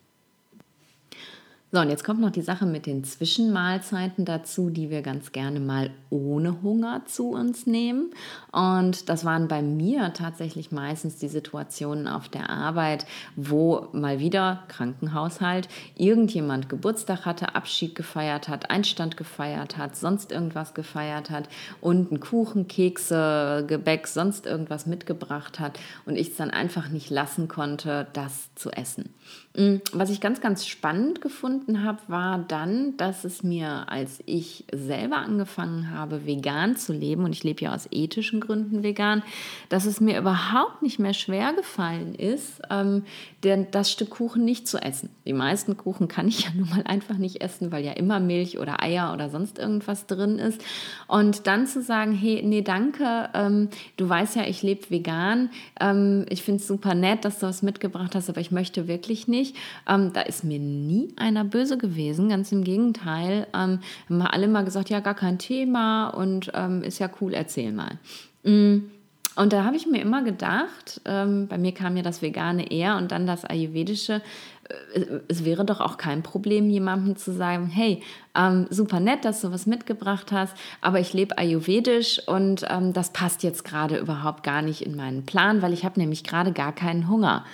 So, 1.75 1.81
und 1.81 1.91
jetzt 1.91 2.05
kommt 2.05 2.20
noch 2.20 2.31
die 2.31 2.41
Sache 2.41 2.66
mit 2.66 2.87
den 2.87 3.03
Zwischenmahlzeiten 3.03 4.25
dazu, 4.25 4.70
die 4.70 4.91
wir 4.91 5.03
ganz 5.03 5.33
gerne 5.33 5.59
mal 5.59 5.91
ohne 6.09 6.62
Hunger 6.62 7.03
zu 7.07 7.31
uns 7.31 7.66
nehmen. 7.66 8.12
Und 8.53 9.09
das 9.09 9.25
waren 9.25 9.49
bei 9.49 9.61
mir 9.61 10.12
tatsächlich 10.12 10.70
meistens 10.70 11.16
die 11.16 11.27
Situationen 11.27 12.07
auf 12.07 12.29
der 12.29 12.49
Arbeit, 12.49 13.07
wo 13.35 13.89
mal 13.91 14.20
wieder 14.20 14.62
Krankenhaushalt, 14.68 15.68
irgendjemand 15.97 16.68
Geburtstag 16.68 17.27
hatte, 17.27 17.57
Abschied 17.57 17.97
gefeiert 17.97 18.47
hat, 18.47 18.70
Einstand 18.70 19.16
gefeiert 19.16 19.77
hat, 19.77 19.97
sonst 19.97 20.31
irgendwas 20.31 20.75
gefeiert 20.75 21.31
hat 21.31 21.49
und 21.81 22.12
einen 22.12 22.20
Kuchen, 22.20 22.68
Kekse, 22.68 23.64
Gebäck, 23.66 24.07
sonst 24.07 24.47
irgendwas 24.47 24.87
mitgebracht 24.87 25.59
hat 25.59 25.81
und 26.07 26.14
ich 26.14 26.29
es 26.29 26.37
dann 26.37 26.53
einfach 26.53 26.89
nicht 26.91 27.11
lassen 27.11 27.49
konnte, 27.49 28.07
das 28.12 28.55
zu 28.55 28.70
essen. 28.70 29.12
Mm, 29.57 29.77
was 29.93 30.11
ich 30.11 30.20
ganz, 30.20 30.41
ganz 30.41 30.66
spannend 30.66 31.20
gefunden 31.20 31.64
habe, 31.85 31.99
war 32.09 32.39
dann, 32.39 32.97
dass 32.97 33.25
es 33.25 33.43
mir, 33.43 33.85
als 33.89 34.23
ich 34.27 34.65
selber 34.73 35.19
angefangen 35.19 35.91
habe, 35.91 36.27
vegan 36.27 36.77
zu 36.77 36.93
leben, 36.93 37.25
und 37.25 37.33
ich 37.33 37.45
lebe 37.45 37.62
ja 37.62 37.75
aus 37.75 37.87
ethischen 37.91 38.41
Gründen 38.41 38.83
vegan, 38.83 39.23
dass 39.69 39.85
es 39.87 40.01
mir 40.01 40.19
überhaupt 40.19 40.83
nicht 40.83 40.99
mehr 40.99 41.15
schwer 41.15 41.53
gefallen 41.53 42.15
ist, 42.15 42.62
ähm, 42.71 43.05
den, 43.45 43.71
das 43.71 43.91
Stück 43.93 44.11
Kuchen 44.11 44.45
nicht 44.45 44.67
zu 44.67 44.79
essen. 44.79 45.11
Die 45.27 45.33
meisten 45.33 45.77
Kuchen 45.77 46.09
kann 46.09 46.27
ich 46.27 46.41
ja 46.45 46.51
nun 46.57 46.69
mal 46.71 46.83
einfach 46.85 47.17
nicht 47.17 47.43
essen, 47.43 47.71
weil 47.71 47.85
ja 47.85 47.93
immer 47.93 48.21
Milch 48.21 48.59
oder 48.59 48.83
Eier 48.83 49.12
oder 49.12 49.31
sonst 49.31 49.59
irgendwas 49.59 50.07
drin 50.07 50.39
ist. 50.39 50.61
Und 51.07 51.47
dann 51.47 51.67
zu 51.67 51.83
sagen, 51.83 52.12
hey, 52.12 52.43
nee, 52.45 52.62
danke, 52.62 53.29
ähm, 53.35 53.69
du 53.97 54.09
weißt 54.09 54.37
ja, 54.37 54.47
ich 54.47 54.62
lebe 54.62 54.91
vegan, 54.91 55.51
ähm, 55.81 56.27
ich 56.29 56.43
finde 56.43 56.61
es 56.61 56.67
super 56.67 56.95
nett, 56.95 57.25
dass 57.25 57.39
du 57.39 57.47
was 57.47 57.62
mitgebracht 57.62 58.15
hast, 58.15 58.29
aber 58.29 58.41
ich 58.41 58.51
möchte 58.51 58.89
wirklich 58.89 59.29
nicht 59.29 59.35
nicht. 59.45 59.57
Ähm, 59.89 60.12
da 60.12 60.23
ist 60.23 60.45
mir 60.45 60.59
nie 60.59 61.09
einer 61.17 61.45
böse 61.55 61.78
gewesen, 61.78 62.28
ganz 62.28 62.50
im 62.50 62.64
Gegenteil. 62.64 63.46
Ähm, 63.55 63.78
haben 64.09 64.22
alle 64.22 64.48
mal 64.48 64.64
gesagt, 64.64 64.90
ja, 64.90 64.98
gar 64.98 65.14
kein 65.14 65.38
Thema 65.38 66.09
und 66.09 66.50
ähm, 66.52 66.82
ist 66.82 66.98
ja 66.98 67.09
cool, 67.20 67.32
erzähl 67.32 67.70
mal. 67.70 67.98
Mm. 68.42 68.90
Und 69.36 69.52
da 69.52 69.64
habe 69.64 69.74
ich 69.74 69.86
mir 69.88 70.00
immer 70.00 70.22
gedacht, 70.22 71.00
ähm, 71.05 71.48
bei 71.48 71.59
mir 71.59 71.72
kam 71.72 71.96
ja 71.96 72.05
das 72.05 72.22
Vegane 72.22 72.70
eher 72.70 72.96
und 72.96 73.11
dann 73.11 73.26
das 73.26 73.44
Ayurvedische, 73.44 74.22
äh, 74.68 75.05
es 75.26 75.44
wäre 75.44 75.64
doch 75.64 75.80
auch 75.80 75.96
kein 75.96 76.22
Problem, 76.22 76.70
jemandem 76.70 77.16
zu 77.16 77.32
sagen, 77.32 77.66
hey, 77.66 78.00
ähm, 78.36 78.66
super 78.70 79.00
nett, 79.00 79.24
dass 79.24 79.40
du 79.40 79.50
was 79.50 79.66
mitgebracht 79.66 80.30
hast, 80.30 80.57
aber 80.80 81.00
ich 81.00 81.12
lebe 81.12 81.36
ayurvedisch 81.38 82.20
und 82.26 82.64
ähm, 82.68 82.92
das 82.92 83.12
passt 83.12 83.42
jetzt 83.42 83.64
gerade 83.64 83.96
überhaupt 83.98 84.44
gar 84.44 84.62
nicht 84.62 84.82
in 84.82 84.94
meinen 84.94 85.24
Plan, 85.24 85.62
weil 85.62 85.72
ich 85.72 85.84
habe 85.84 85.98
nämlich 85.98 86.22
gerade 86.22 86.52
gar 86.52 86.72
keinen 86.72 87.09
Hunger. 87.09 87.44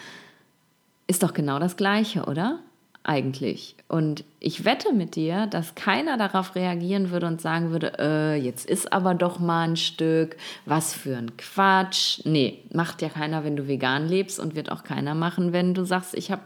Ist 1.06 1.22
doch 1.22 1.32
genau 1.32 1.58
das 1.58 1.76
Gleiche, 1.76 2.24
oder? 2.24 2.60
Eigentlich. 3.02 3.76
Und 3.88 4.24
ich 4.40 4.66
wette 4.66 4.92
mit 4.92 5.16
dir, 5.16 5.46
dass 5.46 5.74
keiner 5.74 6.18
darauf 6.18 6.54
reagieren 6.54 7.10
würde 7.10 7.26
und 7.28 7.40
sagen 7.40 7.70
würde, 7.70 7.94
äh, 7.98 8.34
jetzt 8.36 8.68
ist 8.68 8.92
aber 8.92 9.14
doch 9.14 9.38
mal 9.38 9.68
ein 9.68 9.76
Stück, 9.76 10.36
was 10.66 10.92
für 10.92 11.16
ein 11.16 11.34
Quatsch. 11.38 12.20
Nee, 12.24 12.62
macht 12.74 13.00
ja 13.00 13.08
keiner, 13.08 13.42
wenn 13.42 13.56
du 13.56 13.66
vegan 13.66 14.06
lebst 14.06 14.38
und 14.38 14.54
wird 14.54 14.70
auch 14.70 14.84
keiner 14.84 15.14
machen, 15.14 15.54
wenn 15.54 15.72
du 15.72 15.84
sagst, 15.84 16.14
ich 16.14 16.30
habe 16.30 16.42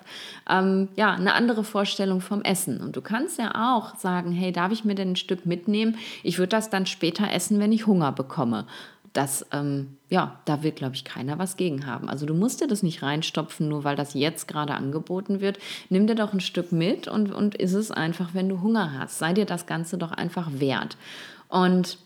ähm, 0.48 0.88
ja 0.94 1.12
eine 1.14 1.34
andere 1.34 1.64
Vorstellung 1.64 2.20
vom 2.20 2.42
Essen. 2.42 2.80
Und 2.80 2.94
du 2.94 3.00
kannst 3.00 3.40
ja 3.40 3.74
auch 3.74 3.96
sagen, 3.96 4.30
hey, 4.30 4.52
darf 4.52 4.70
ich 4.70 4.84
mir 4.84 4.94
denn 4.94 5.12
ein 5.12 5.16
Stück 5.16 5.46
mitnehmen? 5.46 5.98
Ich 6.22 6.38
würde 6.38 6.50
das 6.50 6.70
dann 6.70 6.86
später 6.86 7.32
essen, 7.32 7.58
wenn 7.58 7.72
ich 7.72 7.88
Hunger 7.88 8.12
bekomme 8.12 8.64
das, 9.14 9.46
ähm, 9.52 9.96
ja, 10.10 10.40
da 10.44 10.62
wird, 10.62 10.76
glaube 10.76 10.96
ich, 10.96 11.04
keiner 11.04 11.38
was 11.38 11.56
gegen 11.56 11.86
haben. 11.86 12.10
Also 12.10 12.26
du 12.26 12.34
musst 12.34 12.60
dir 12.60 12.66
das 12.66 12.82
nicht 12.82 13.02
reinstopfen, 13.02 13.68
nur 13.68 13.84
weil 13.84 13.96
das 13.96 14.12
jetzt 14.12 14.48
gerade 14.48 14.74
angeboten 14.74 15.40
wird. 15.40 15.58
Nimm 15.88 16.06
dir 16.06 16.16
doch 16.16 16.32
ein 16.32 16.40
Stück 16.40 16.72
mit 16.72 17.08
und, 17.08 17.32
und 17.32 17.54
ist 17.54 17.74
es 17.74 17.90
einfach, 17.90 18.34
wenn 18.34 18.48
du 18.48 18.60
Hunger 18.60 18.98
hast. 18.98 19.18
Sei 19.18 19.32
dir 19.32 19.46
das 19.46 19.66
Ganze 19.66 19.98
doch 19.98 20.10
einfach 20.10 20.50
wert. 20.58 20.96
Und 21.48 21.98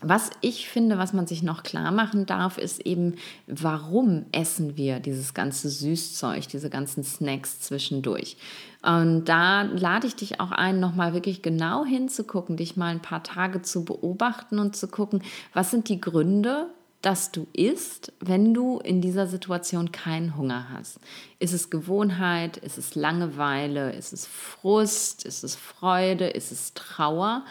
was 0.00 0.30
ich 0.40 0.68
finde, 0.68 0.96
was 0.96 1.12
man 1.12 1.26
sich 1.26 1.42
noch 1.42 1.64
klar 1.64 1.90
machen 1.90 2.24
darf, 2.24 2.56
ist 2.56 2.80
eben, 2.80 3.16
warum 3.46 4.26
essen 4.32 4.76
wir 4.76 5.00
dieses 5.00 5.34
ganze 5.34 5.68
Süßzeug, 5.68 6.48
diese 6.48 6.70
ganzen 6.70 7.04
Snacks 7.04 7.60
zwischendurch. 7.60 8.36
Und 8.82 9.24
da 9.24 9.62
lade 9.62 10.06
ich 10.06 10.14
dich 10.14 10.40
auch 10.40 10.52
ein, 10.52 10.78
nochmal 10.78 11.12
wirklich 11.12 11.42
genau 11.42 11.84
hinzugucken, 11.84 12.56
dich 12.56 12.76
mal 12.76 12.88
ein 12.88 13.02
paar 13.02 13.22
Tage 13.22 13.62
zu 13.62 13.84
beobachten 13.84 14.58
und 14.58 14.76
zu 14.76 14.88
gucken, 14.88 15.22
was 15.52 15.70
sind 15.70 15.88
die 15.88 16.00
Gründe, 16.00 16.68
dass 17.02 17.30
du 17.30 17.46
isst, 17.52 18.12
wenn 18.20 18.54
du 18.54 18.78
in 18.78 19.00
dieser 19.00 19.26
Situation 19.26 19.92
keinen 19.92 20.36
Hunger 20.36 20.68
hast. 20.72 20.98
Ist 21.38 21.52
es 21.52 21.70
Gewohnheit? 21.70 22.56
Ist 22.56 22.76
es 22.76 22.94
Langeweile? 22.94 23.92
Ist 23.92 24.12
es 24.12 24.26
Frust? 24.26 25.24
Ist 25.24 25.44
es 25.44 25.54
Freude? 25.54 26.28
Ist 26.28 26.50
es 26.50 26.74
Trauer? 26.74 27.44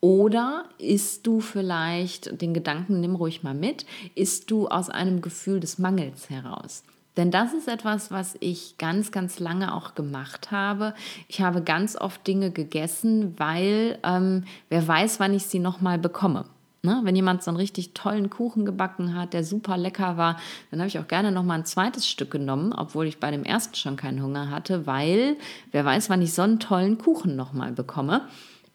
Oder 0.00 0.64
isst 0.78 1.26
du 1.26 1.40
vielleicht, 1.40 2.40
den 2.40 2.54
Gedanken 2.54 3.00
nimm 3.00 3.16
ruhig 3.16 3.42
mal 3.42 3.54
mit, 3.54 3.84
isst 4.14 4.50
du 4.50 4.68
aus 4.68 4.88
einem 4.88 5.20
Gefühl 5.20 5.60
des 5.60 5.78
Mangels 5.78 6.30
heraus? 6.30 6.84
Denn 7.16 7.30
das 7.30 7.52
ist 7.52 7.68
etwas, 7.68 8.10
was 8.10 8.36
ich 8.40 8.78
ganz, 8.78 9.10
ganz 9.10 9.40
lange 9.40 9.74
auch 9.74 9.94
gemacht 9.94 10.50
habe. 10.50 10.94
Ich 11.28 11.40
habe 11.40 11.62
ganz 11.62 11.96
oft 11.96 12.26
Dinge 12.26 12.50
gegessen, 12.50 13.34
weil 13.38 13.98
ähm, 14.04 14.44
wer 14.68 14.86
weiß, 14.86 15.20
wann 15.20 15.34
ich 15.34 15.46
sie 15.46 15.58
nochmal 15.58 15.98
bekomme. 15.98 16.44
Ne? 16.82 17.00
Wenn 17.02 17.16
jemand 17.16 17.42
so 17.42 17.50
einen 17.50 17.58
richtig 17.58 17.92
tollen 17.92 18.30
Kuchen 18.30 18.64
gebacken 18.64 19.14
hat, 19.14 19.34
der 19.34 19.44
super 19.44 19.76
lecker 19.76 20.16
war, 20.16 20.38
dann 20.70 20.80
habe 20.80 20.88
ich 20.88 20.98
auch 20.98 21.08
gerne 21.08 21.30
noch 21.30 21.42
mal 21.42 21.56
ein 21.56 21.66
zweites 21.66 22.08
Stück 22.08 22.30
genommen, 22.30 22.72
obwohl 22.72 23.06
ich 23.06 23.18
bei 23.18 23.30
dem 23.30 23.44
ersten 23.44 23.74
schon 23.74 23.96
keinen 23.96 24.22
Hunger 24.22 24.50
hatte, 24.50 24.86
weil 24.86 25.36
wer 25.72 25.84
weiß, 25.84 26.08
wann 26.08 26.22
ich 26.22 26.32
so 26.32 26.42
einen 26.42 26.58
tollen 26.58 26.96
Kuchen 26.96 27.36
noch 27.36 27.52
mal 27.52 27.72
bekomme. 27.72 28.22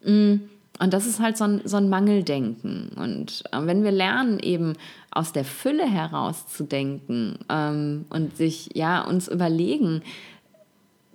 Mm, 0.04 0.36
und 0.78 0.92
das 0.92 1.06
ist 1.06 1.20
halt 1.20 1.36
so 1.36 1.44
ein, 1.44 1.60
so 1.64 1.76
ein 1.76 1.88
Mangeldenken. 1.88 2.90
Und 2.96 3.44
äh, 3.52 3.58
wenn 3.62 3.82
wir 3.82 3.92
lernen, 3.92 4.38
eben 4.40 4.74
aus 5.10 5.32
der 5.32 5.44
Fülle 5.44 5.86
heraus 5.86 6.46
zu 6.46 6.64
denken 6.64 7.38
ähm, 7.48 8.04
und 8.10 8.36
sich 8.36 8.70
ja 8.74 9.02
uns 9.02 9.28
überlegen, 9.28 10.02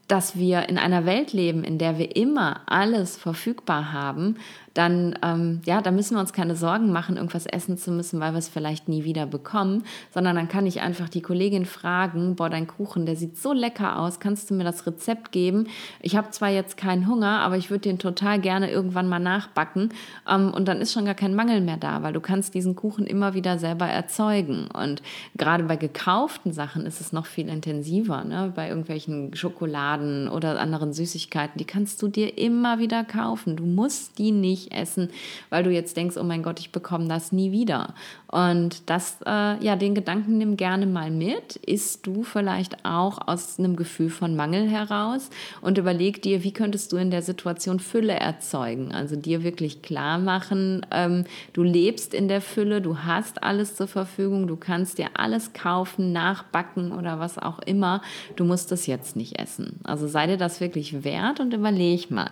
dass 0.07 0.35
wir 0.35 0.67
in 0.67 0.77
einer 0.77 1.05
Welt 1.05 1.31
leben, 1.31 1.63
in 1.63 1.77
der 1.77 1.97
wir 1.97 2.15
immer 2.17 2.61
alles 2.65 3.15
verfügbar 3.15 3.93
haben, 3.93 4.35
dann, 4.73 5.17
ähm, 5.21 5.61
ja, 5.65 5.81
da 5.81 5.91
müssen 5.91 6.15
wir 6.15 6.21
uns 6.21 6.33
keine 6.33 6.55
Sorgen 6.55 6.91
machen, 6.91 7.17
irgendwas 7.17 7.45
essen 7.45 7.77
zu 7.77 7.91
müssen, 7.91 8.19
weil 8.19 8.33
wir 8.33 8.39
es 8.39 8.47
vielleicht 8.47 8.87
nie 8.87 9.03
wieder 9.03 9.25
bekommen, 9.25 9.83
sondern 10.13 10.35
dann 10.35 10.47
kann 10.47 10.65
ich 10.65 10.81
einfach 10.81 11.09
die 11.09 11.21
Kollegin 11.21 11.65
fragen, 11.65 12.35
boah, 12.35 12.49
dein 12.49 12.67
Kuchen, 12.67 13.05
der 13.05 13.15
sieht 13.15 13.37
so 13.37 13.51
lecker 13.51 13.99
aus, 13.99 14.19
kannst 14.19 14.49
du 14.49 14.53
mir 14.53 14.63
das 14.63 14.85
Rezept 14.85 15.31
geben? 15.31 15.67
Ich 16.01 16.15
habe 16.15 16.29
zwar 16.31 16.49
jetzt 16.49 16.77
keinen 16.77 17.07
Hunger, 17.07 17.39
aber 17.39 17.57
ich 17.57 17.69
würde 17.69 17.81
den 17.81 17.99
total 17.99 18.39
gerne 18.39 18.71
irgendwann 18.71 19.09
mal 19.09 19.19
nachbacken 19.19 19.89
ähm, 20.29 20.53
und 20.53 20.67
dann 20.67 20.79
ist 20.79 20.93
schon 20.93 21.05
gar 21.05 21.15
kein 21.15 21.35
Mangel 21.35 21.61
mehr 21.61 21.77
da, 21.77 22.01
weil 22.03 22.13
du 22.13 22.21
kannst 22.21 22.53
diesen 22.53 22.75
Kuchen 22.75 23.05
immer 23.05 23.33
wieder 23.33 23.57
selber 23.57 23.87
erzeugen 23.87 24.67
und 24.71 25.01
gerade 25.37 25.63
bei 25.65 25.75
gekauften 25.75 26.53
Sachen 26.53 26.85
ist 26.85 27.01
es 27.01 27.11
noch 27.11 27.25
viel 27.25 27.49
intensiver, 27.49 28.23
ne? 28.23 28.53
bei 28.55 28.69
irgendwelchen 28.69 29.35
Schokoladen 29.35 30.29
oder 30.29 30.59
anderen 30.59 30.93
Süßigkeiten, 30.93 31.57
die 31.57 31.65
kannst 31.65 32.01
du 32.01 32.07
dir 32.07 32.37
immer 32.37 32.79
wieder 32.79 33.03
kaufen, 33.03 33.57
du 33.57 33.65
musst 33.65 34.17
die 34.17 34.31
nicht 34.31 34.60
nicht 34.61 34.73
essen, 34.73 35.09
weil 35.49 35.63
du 35.63 35.71
jetzt 35.71 35.97
denkst, 35.97 36.17
oh 36.17 36.23
mein 36.23 36.43
Gott, 36.43 36.59
ich 36.59 36.71
bekomme 36.71 37.07
das 37.07 37.31
nie 37.31 37.51
wieder. 37.51 37.93
Und 38.27 38.89
das, 38.89 39.17
äh, 39.25 39.63
ja, 39.63 39.75
den 39.75 39.95
Gedanken 39.95 40.37
nimm 40.37 40.57
gerne 40.57 40.85
mal 40.85 41.11
mit. 41.11 41.57
Isst 41.57 42.07
du 42.07 42.23
vielleicht 42.23 42.85
auch 42.85 43.27
aus 43.27 43.59
einem 43.59 43.75
Gefühl 43.75 44.09
von 44.09 44.35
Mangel 44.35 44.69
heraus 44.69 45.29
und 45.61 45.77
überleg 45.77 46.21
dir, 46.21 46.43
wie 46.43 46.53
könntest 46.53 46.91
du 46.91 46.97
in 46.97 47.11
der 47.11 47.21
Situation 47.21 47.79
Fülle 47.79 48.13
erzeugen? 48.13 48.93
Also 48.93 49.15
dir 49.15 49.43
wirklich 49.43 49.81
klar 49.81 50.17
machen, 50.17 50.85
ähm, 50.91 51.25
du 51.53 51.63
lebst 51.63 52.13
in 52.13 52.27
der 52.27 52.41
Fülle, 52.41 52.81
du 52.81 52.99
hast 52.99 53.43
alles 53.43 53.75
zur 53.75 53.87
Verfügung, 53.87 54.47
du 54.47 54.55
kannst 54.55 54.97
dir 54.97 55.09
alles 55.15 55.53
kaufen, 55.53 56.11
nachbacken 56.11 56.91
oder 56.91 57.19
was 57.19 57.37
auch 57.37 57.59
immer. 57.59 58.01
Du 58.35 58.45
musst 58.45 58.71
es 58.71 58.87
jetzt 58.87 59.15
nicht 59.15 59.39
essen. 59.39 59.79
Also 59.83 60.07
sei 60.07 60.27
dir 60.27 60.37
das 60.37 60.61
wirklich 60.61 61.03
wert 61.03 61.39
und 61.39 61.53
überleg 61.53 62.11
mal. 62.11 62.31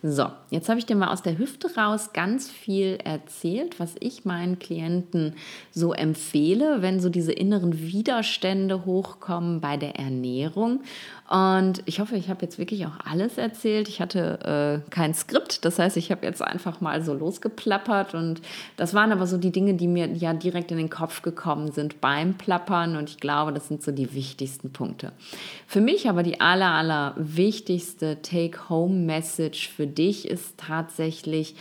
So, 0.00 0.26
jetzt 0.50 0.68
habe 0.68 0.78
ich 0.78 0.86
dir 0.86 0.94
mal 0.94 1.08
aus 1.08 1.22
der 1.22 1.38
Hüfte 1.38 1.74
raus 1.76 2.12
ganz 2.12 2.48
viel 2.48 2.98
erzählt, 3.02 3.80
was 3.80 3.96
ich 3.98 4.24
meinen 4.24 4.60
Klienten 4.60 5.34
so 5.72 5.92
empfehle, 5.92 6.82
wenn 6.82 7.00
so 7.00 7.08
diese 7.08 7.32
inneren 7.32 7.80
Widerstände 7.80 8.84
hochkommen 8.84 9.60
bei 9.60 9.76
der 9.76 9.96
Ernährung. 9.96 10.82
Und 11.28 11.82
ich 11.84 11.98
hoffe, 11.98 12.16
ich 12.16 12.30
habe 12.30 12.42
jetzt 12.42 12.58
wirklich 12.58 12.86
auch 12.86 12.96
alles 13.04 13.38
erzählt. 13.38 13.88
Ich 13.88 14.00
hatte 14.00 14.84
äh, 14.86 14.90
kein 14.90 15.14
Skript, 15.14 15.64
das 15.64 15.80
heißt, 15.80 15.96
ich 15.96 16.12
habe 16.12 16.24
jetzt 16.24 16.42
einfach 16.42 16.80
mal 16.80 17.02
so 17.02 17.12
losgeplappert. 17.12 18.14
Und 18.14 18.40
das 18.76 18.94
waren 18.94 19.10
aber 19.10 19.26
so 19.26 19.36
die 19.36 19.50
Dinge, 19.50 19.74
die 19.74 19.88
mir 19.88 20.06
ja 20.06 20.32
direkt 20.32 20.70
in 20.70 20.78
den 20.78 20.90
Kopf 20.90 21.22
gekommen 21.22 21.72
sind 21.72 22.00
beim 22.00 22.34
Plappern. 22.34 22.96
Und 22.96 23.10
ich 23.10 23.18
glaube, 23.18 23.52
das 23.52 23.66
sind 23.66 23.82
so 23.82 23.90
die 23.90 24.14
wichtigsten 24.14 24.72
Punkte. 24.72 25.12
Für 25.66 25.80
mich 25.80 26.08
aber 26.08 26.22
die 26.22 26.40
aller, 26.40 26.70
aller 26.70 27.14
wichtigste 27.16 28.22
Take-Home-Message 28.22 29.68
für 29.68 29.87
dich 29.88 30.28
ist 30.28 30.58
tatsächlich, 30.58 31.54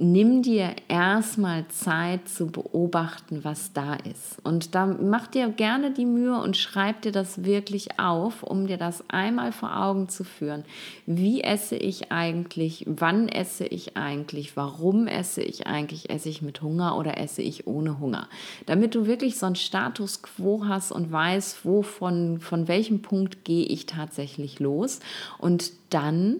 nimm 0.00 0.40
dir 0.40 0.74
erstmal 0.88 1.68
Zeit 1.68 2.26
zu 2.26 2.46
beobachten, 2.46 3.44
was 3.44 3.74
da 3.74 3.94
ist. 3.94 4.38
Und 4.42 4.74
da 4.74 4.86
mach 4.86 5.26
dir 5.26 5.48
gerne 5.50 5.90
die 5.92 6.06
Mühe 6.06 6.40
und 6.40 6.56
schreib 6.56 7.02
dir 7.02 7.12
das 7.12 7.44
wirklich 7.44 7.98
auf, 7.98 8.42
um 8.42 8.66
dir 8.66 8.78
das 8.78 9.04
einmal 9.08 9.52
vor 9.52 9.76
Augen 9.76 10.08
zu 10.08 10.24
führen. 10.24 10.64
Wie 11.04 11.42
esse 11.42 11.76
ich 11.76 12.10
eigentlich? 12.10 12.86
Wann 12.88 13.28
esse 13.28 13.66
ich 13.66 13.98
eigentlich? 13.98 14.56
Warum 14.56 15.06
esse 15.06 15.42
ich 15.42 15.66
eigentlich? 15.66 16.08
Esse 16.08 16.30
ich 16.30 16.40
mit 16.40 16.62
Hunger 16.62 16.96
oder 16.96 17.18
esse 17.18 17.42
ich 17.42 17.66
ohne 17.66 18.00
Hunger? 18.00 18.26
Damit 18.64 18.94
du 18.94 19.06
wirklich 19.06 19.38
so 19.38 19.44
einen 19.44 19.56
Status 19.56 20.22
quo 20.22 20.64
hast 20.66 20.92
und 20.92 21.12
weißt, 21.12 21.66
wovon, 21.66 22.40
von 22.40 22.68
welchem 22.68 23.02
Punkt 23.02 23.44
gehe 23.44 23.66
ich 23.66 23.84
tatsächlich 23.84 24.60
los. 24.60 25.00
Und 25.38 25.72
dann 25.90 26.36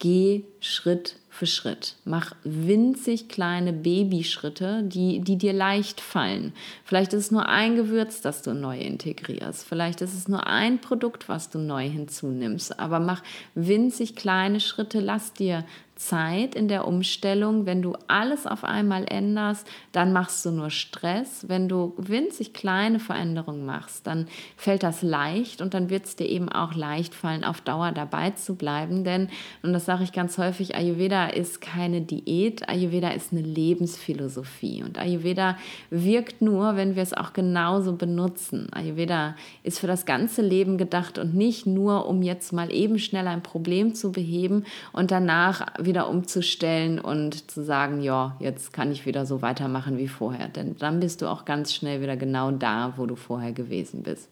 geh 0.00 0.42
Schritt 0.58 1.16
für 1.28 1.46
Schritt. 1.46 1.94
Mach 2.04 2.34
winzig 2.42 3.28
kleine 3.28 3.72
Babyschritte, 3.72 4.82
die, 4.82 5.20
die 5.20 5.36
dir 5.36 5.52
leicht 5.52 6.00
fallen. 6.00 6.52
Vielleicht 6.84 7.12
ist 7.12 7.26
es 7.26 7.30
nur 7.30 7.48
ein 7.48 7.76
Gewürz, 7.76 8.20
das 8.20 8.42
du 8.42 8.52
neu 8.52 8.78
integrierst. 8.80 9.64
Vielleicht 9.64 10.00
ist 10.00 10.14
es 10.14 10.26
nur 10.26 10.48
ein 10.48 10.80
Produkt, 10.80 11.28
was 11.28 11.48
du 11.48 11.58
neu 11.58 11.88
hinzunimmst. 11.88 12.80
Aber 12.80 12.98
mach 12.98 13.22
winzig 13.54 14.16
kleine 14.16 14.58
Schritte. 14.58 14.98
Lass 14.98 15.32
dir 15.32 15.64
Zeit 16.00 16.54
in 16.54 16.66
der 16.66 16.88
Umstellung. 16.88 17.66
Wenn 17.66 17.82
du 17.82 17.94
alles 18.08 18.46
auf 18.46 18.64
einmal 18.64 19.04
änderst, 19.06 19.68
dann 19.92 20.14
machst 20.14 20.44
du 20.46 20.50
nur 20.50 20.70
Stress. 20.70 21.46
Wenn 21.46 21.68
du 21.68 21.92
winzig 21.98 22.54
kleine 22.54 22.98
Veränderungen 22.98 23.66
machst, 23.66 24.06
dann 24.06 24.26
fällt 24.56 24.82
das 24.82 25.02
leicht 25.02 25.60
und 25.60 25.74
dann 25.74 25.90
wird 25.90 26.06
es 26.06 26.16
dir 26.16 26.26
eben 26.26 26.48
auch 26.48 26.74
leicht 26.74 27.14
fallen, 27.14 27.44
auf 27.44 27.60
Dauer 27.60 27.92
dabei 27.92 28.30
zu 28.30 28.54
bleiben. 28.54 29.04
Denn, 29.04 29.28
und 29.62 29.74
das 29.74 29.84
sage 29.84 30.02
ich 30.02 30.12
ganz 30.12 30.38
häufig, 30.38 30.74
Ayurveda 30.74 31.26
ist 31.26 31.60
keine 31.60 32.00
Diät, 32.00 32.66
Ayurveda 32.68 33.10
ist 33.10 33.32
eine 33.32 33.42
Lebensphilosophie. 33.42 34.82
Und 34.82 34.98
Ayurveda 34.98 35.58
wirkt 35.90 36.40
nur, 36.40 36.76
wenn 36.76 36.96
wir 36.96 37.02
es 37.02 37.12
auch 37.12 37.34
genauso 37.34 37.92
benutzen. 37.96 38.72
Ayurveda 38.72 39.36
ist 39.62 39.78
für 39.78 39.86
das 39.86 40.06
ganze 40.06 40.40
Leben 40.40 40.78
gedacht 40.78 41.18
und 41.18 41.34
nicht 41.34 41.66
nur, 41.66 42.06
um 42.06 42.22
jetzt 42.22 42.54
mal 42.54 42.72
eben 42.72 42.98
schnell 42.98 43.28
ein 43.28 43.42
Problem 43.42 43.94
zu 43.94 44.12
beheben 44.12 44.64
und 44.92 45.10
danach 45.10 45.66
wieder 45.78 45.89
wieder 45.90 46.08
umzustellen 46.08 47.00
und 47.00 47.50
zu 47.50 47.64
sagen, 47.64 48.00
ja, 48.00 48.36
jetzt 48.38 48.72
kann 48.72 48.92
ich 48.92 49.06
wieder 49.06 49.26
so 49.26 49.42
weitermachen 49.42 49.98
wie 49.98 50.06
vorher. 50.06 50.46
Denn 50.46 50.76
dann 50.78 51.00
bist 51.00 51.20
du 51.20 51.26
auch 51.26 51.44
ganz 51.44 51.74
schnell 51.74 52.00
wieder 52.00 52.16
genau 52.16 52.52
da, 52.52 52.94
wo 52.96 53.06
du 53.06 53.16
vorher 53.16 53.52
gewesen 53.52 54.02
bist. 54.02 54.28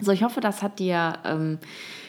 So, 0.00 0.10
ich 0.10 0.24
hoffe, 0.24 0.40
das 0.40 0.62
hat 0.62 0.80
dir 0.80 1.14
ähm, 1.24 1.58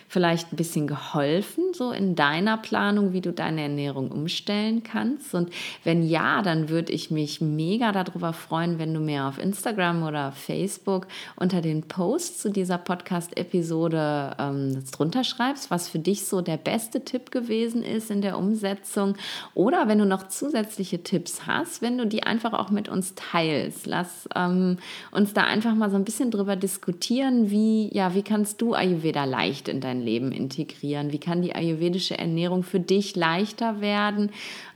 vielleicht 0.07 0.53
ein 0.53 0.55
bisschen 0.55 0.87
geholfen, 0.87 1.73
so 1.73 1.91
in 1.91 2.15
deiner 2.15 2.57
Planung, 2.57 3.13
wie 3.13 3.21
du 3.21 3.31
deine 3.31 3.63
Ernährung 3.63 4.11
umstellen 4.11 4.83
kannst? 4.83 5.33
Und 5.33 5.49
wenn 5.83 6.03
ja, 6.03 6.41
dann 6.41 6.69
würde 6.69 6.93
ich 6.93 7.11
mich 7.11 7.41
mega 7.41 7.91
darüber 7.91 8.33
freuen, 8.33 8.79
wenn 8.79 8.93
du 8.93 8.99
mir 8.99 9.25
auf 9.25 9.39
Instagram 9.39 10.03
oder 10.03 10.31
Facebook 10.31 11.07
unter 11.35 11.61
den 11.61 11.83
Posts 11.83 12.41
zu 12.41 12.49
dieser 12.49 12.77
Podcast-Episode 12.77 14.35
ähm, 14.39 14.83
drunter 14.91 15.23
schreibst, 15.23 15.71
was 15.71 15.89
für 15.89 15.99
dich 15.99 16.25
so 16.25 16.41
der 16.41 16.57
beste 16.57 17.03
Tipp 17.03 17.31
gewesen 17.31 17.83
ist 17.83 18.11
in 18.11 18.21
der 18.21 18.37
Umsetzung. 18.37 19.15
Oder 19.53 19.87
wenn 19.87 19.99
du 19.99 20.05
noch 20.05 20.27
zusätzliche 20.27 21.03
Tipps 21.03 21.45
hast, 21.45 21.81
wenn 21.81 21.97
du 21.97 22.05
die 22.05 22.23
einfach 22.23 22.53
auch 22.53 22.69
mit 22.69 22.89
uns 22.89 23.15
teilst. 23.15 23.85
Lass 23.85 24.29
ähm, 24.35 24.77
uns 25.11 25.33
da 25.33 25.43
einfach 25.43 25.75
mal 25.75 25.89
so 25.89 25.95
ein 25.95 26.05
bisschen 26.05 26.31
drüber 26.31 26.55
diskutieren, 26.55 27.49
wie, 27.49 27.93
ja, 27.93 28.13
wie 28.13 28.23
kannst 28.23 28.61
du 28.61 28.73
Ayurveda 28.73 29.25
leicht 29.25 29.67
in 29.67 29.81
dein 29.81 29.94
dein 29.95 30.01
Leben 30.01 30.31
integrieren? 30.31 31.11
Wie 31.11 31.19
kann 31.19 31.41
die 31.41 31.55
ayurvedische 31.55 32.17
Ernährung 32.17 32.63
für 32.63 32.79
dich 32.79 33.15
leichter 33.15 33.81
werden? 33.81 34.31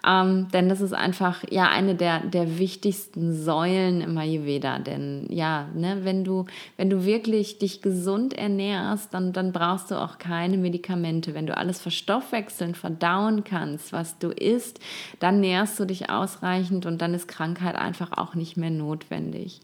Ähm, 0.08 0.48
denn 0.54 0.70
das 0.70 0.82
ist 0.82 0.94
einfach 0.94 1.44
ja 1.50 1.68
eine 1.68 1.96
der, 1.96 2.22
der 2.22 2.58
wichtigsten 2.58 3.34
Säulen 3.34 4.02
im 4.02 4.18
Ayurveda. 4.18 4.80
Denn 4.80 5.28
ja, 5.30 5.68
ne, 5.76 6.00
wenn 6.04 6.24
du, 6.24 6.46
wenn 6.78 6.90
du 6.90 7.06
wirklich 7.06 7.60
dich 7.60 7.82
gesund 7.82 8.34
ernährst, 8.34 9.14
dann, 9.14 9.34
dann 9.34 9.52
brauchst 9.52 9.92
du 9.92 9.96
auch 9.96 10.18
keine 10.18 10.58
Medikamente. 10.58 11.34
Wenn 11.34 11.48
du 11.48 11.58
alles 11.58 11.82
verstoffwechseln, 11.82 12.76
verdauen 12.76 13.44
kannst, 13.44 13.92
was 13.92 14.18
du 14.20 14.30
isst, 14.30 14.80
dann 15.20 15.42
nährst 15.42 15.80
du 15.80 15.86
dich 15.86 16.10
ausreichend 16.10 16.86
und 16.86 17.02
dann 17.02 17.14
ist 17.14 17.28
Krankheit 17.28 17.76
einfach 17.76 18.18
auch 18.18 18.36
nicht 18.36 18.56
mehr 18.58 18.72
notwendig. 18.72 19.60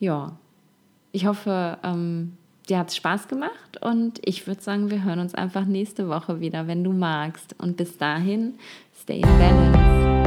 Ja, 0.00 0.36
ich 1.12 1.26
hoffe, 1.26 1.78
ähm, 1.84 2.36
dir 2.68 2.78
hat 2.78 2.88
es 2.90 2.96
Spaß 2.96 3.28
gemacht 3.28 3.80
und 3.80 4.20
ich 4.24 4.46
würde 4.46 4.62
sagen, 4.62 4.90
wir 4.90 5.04
hören 5.04 5.18
uns 5.18 5.34
einfach 5.34 5.64
nächste 5.64 6.08
Woche 6.08 6.40
wieder, 6.40 6.66
wenn 6.66 6.84
du 6.84 6.92
magst. 6.92 7.54
Und 7.58 7.76
bis 7.76 7.98
dahin, 7.98 8.54
stay 8.94 9.16
in 9.16 9.38
balance. 9.38 10.21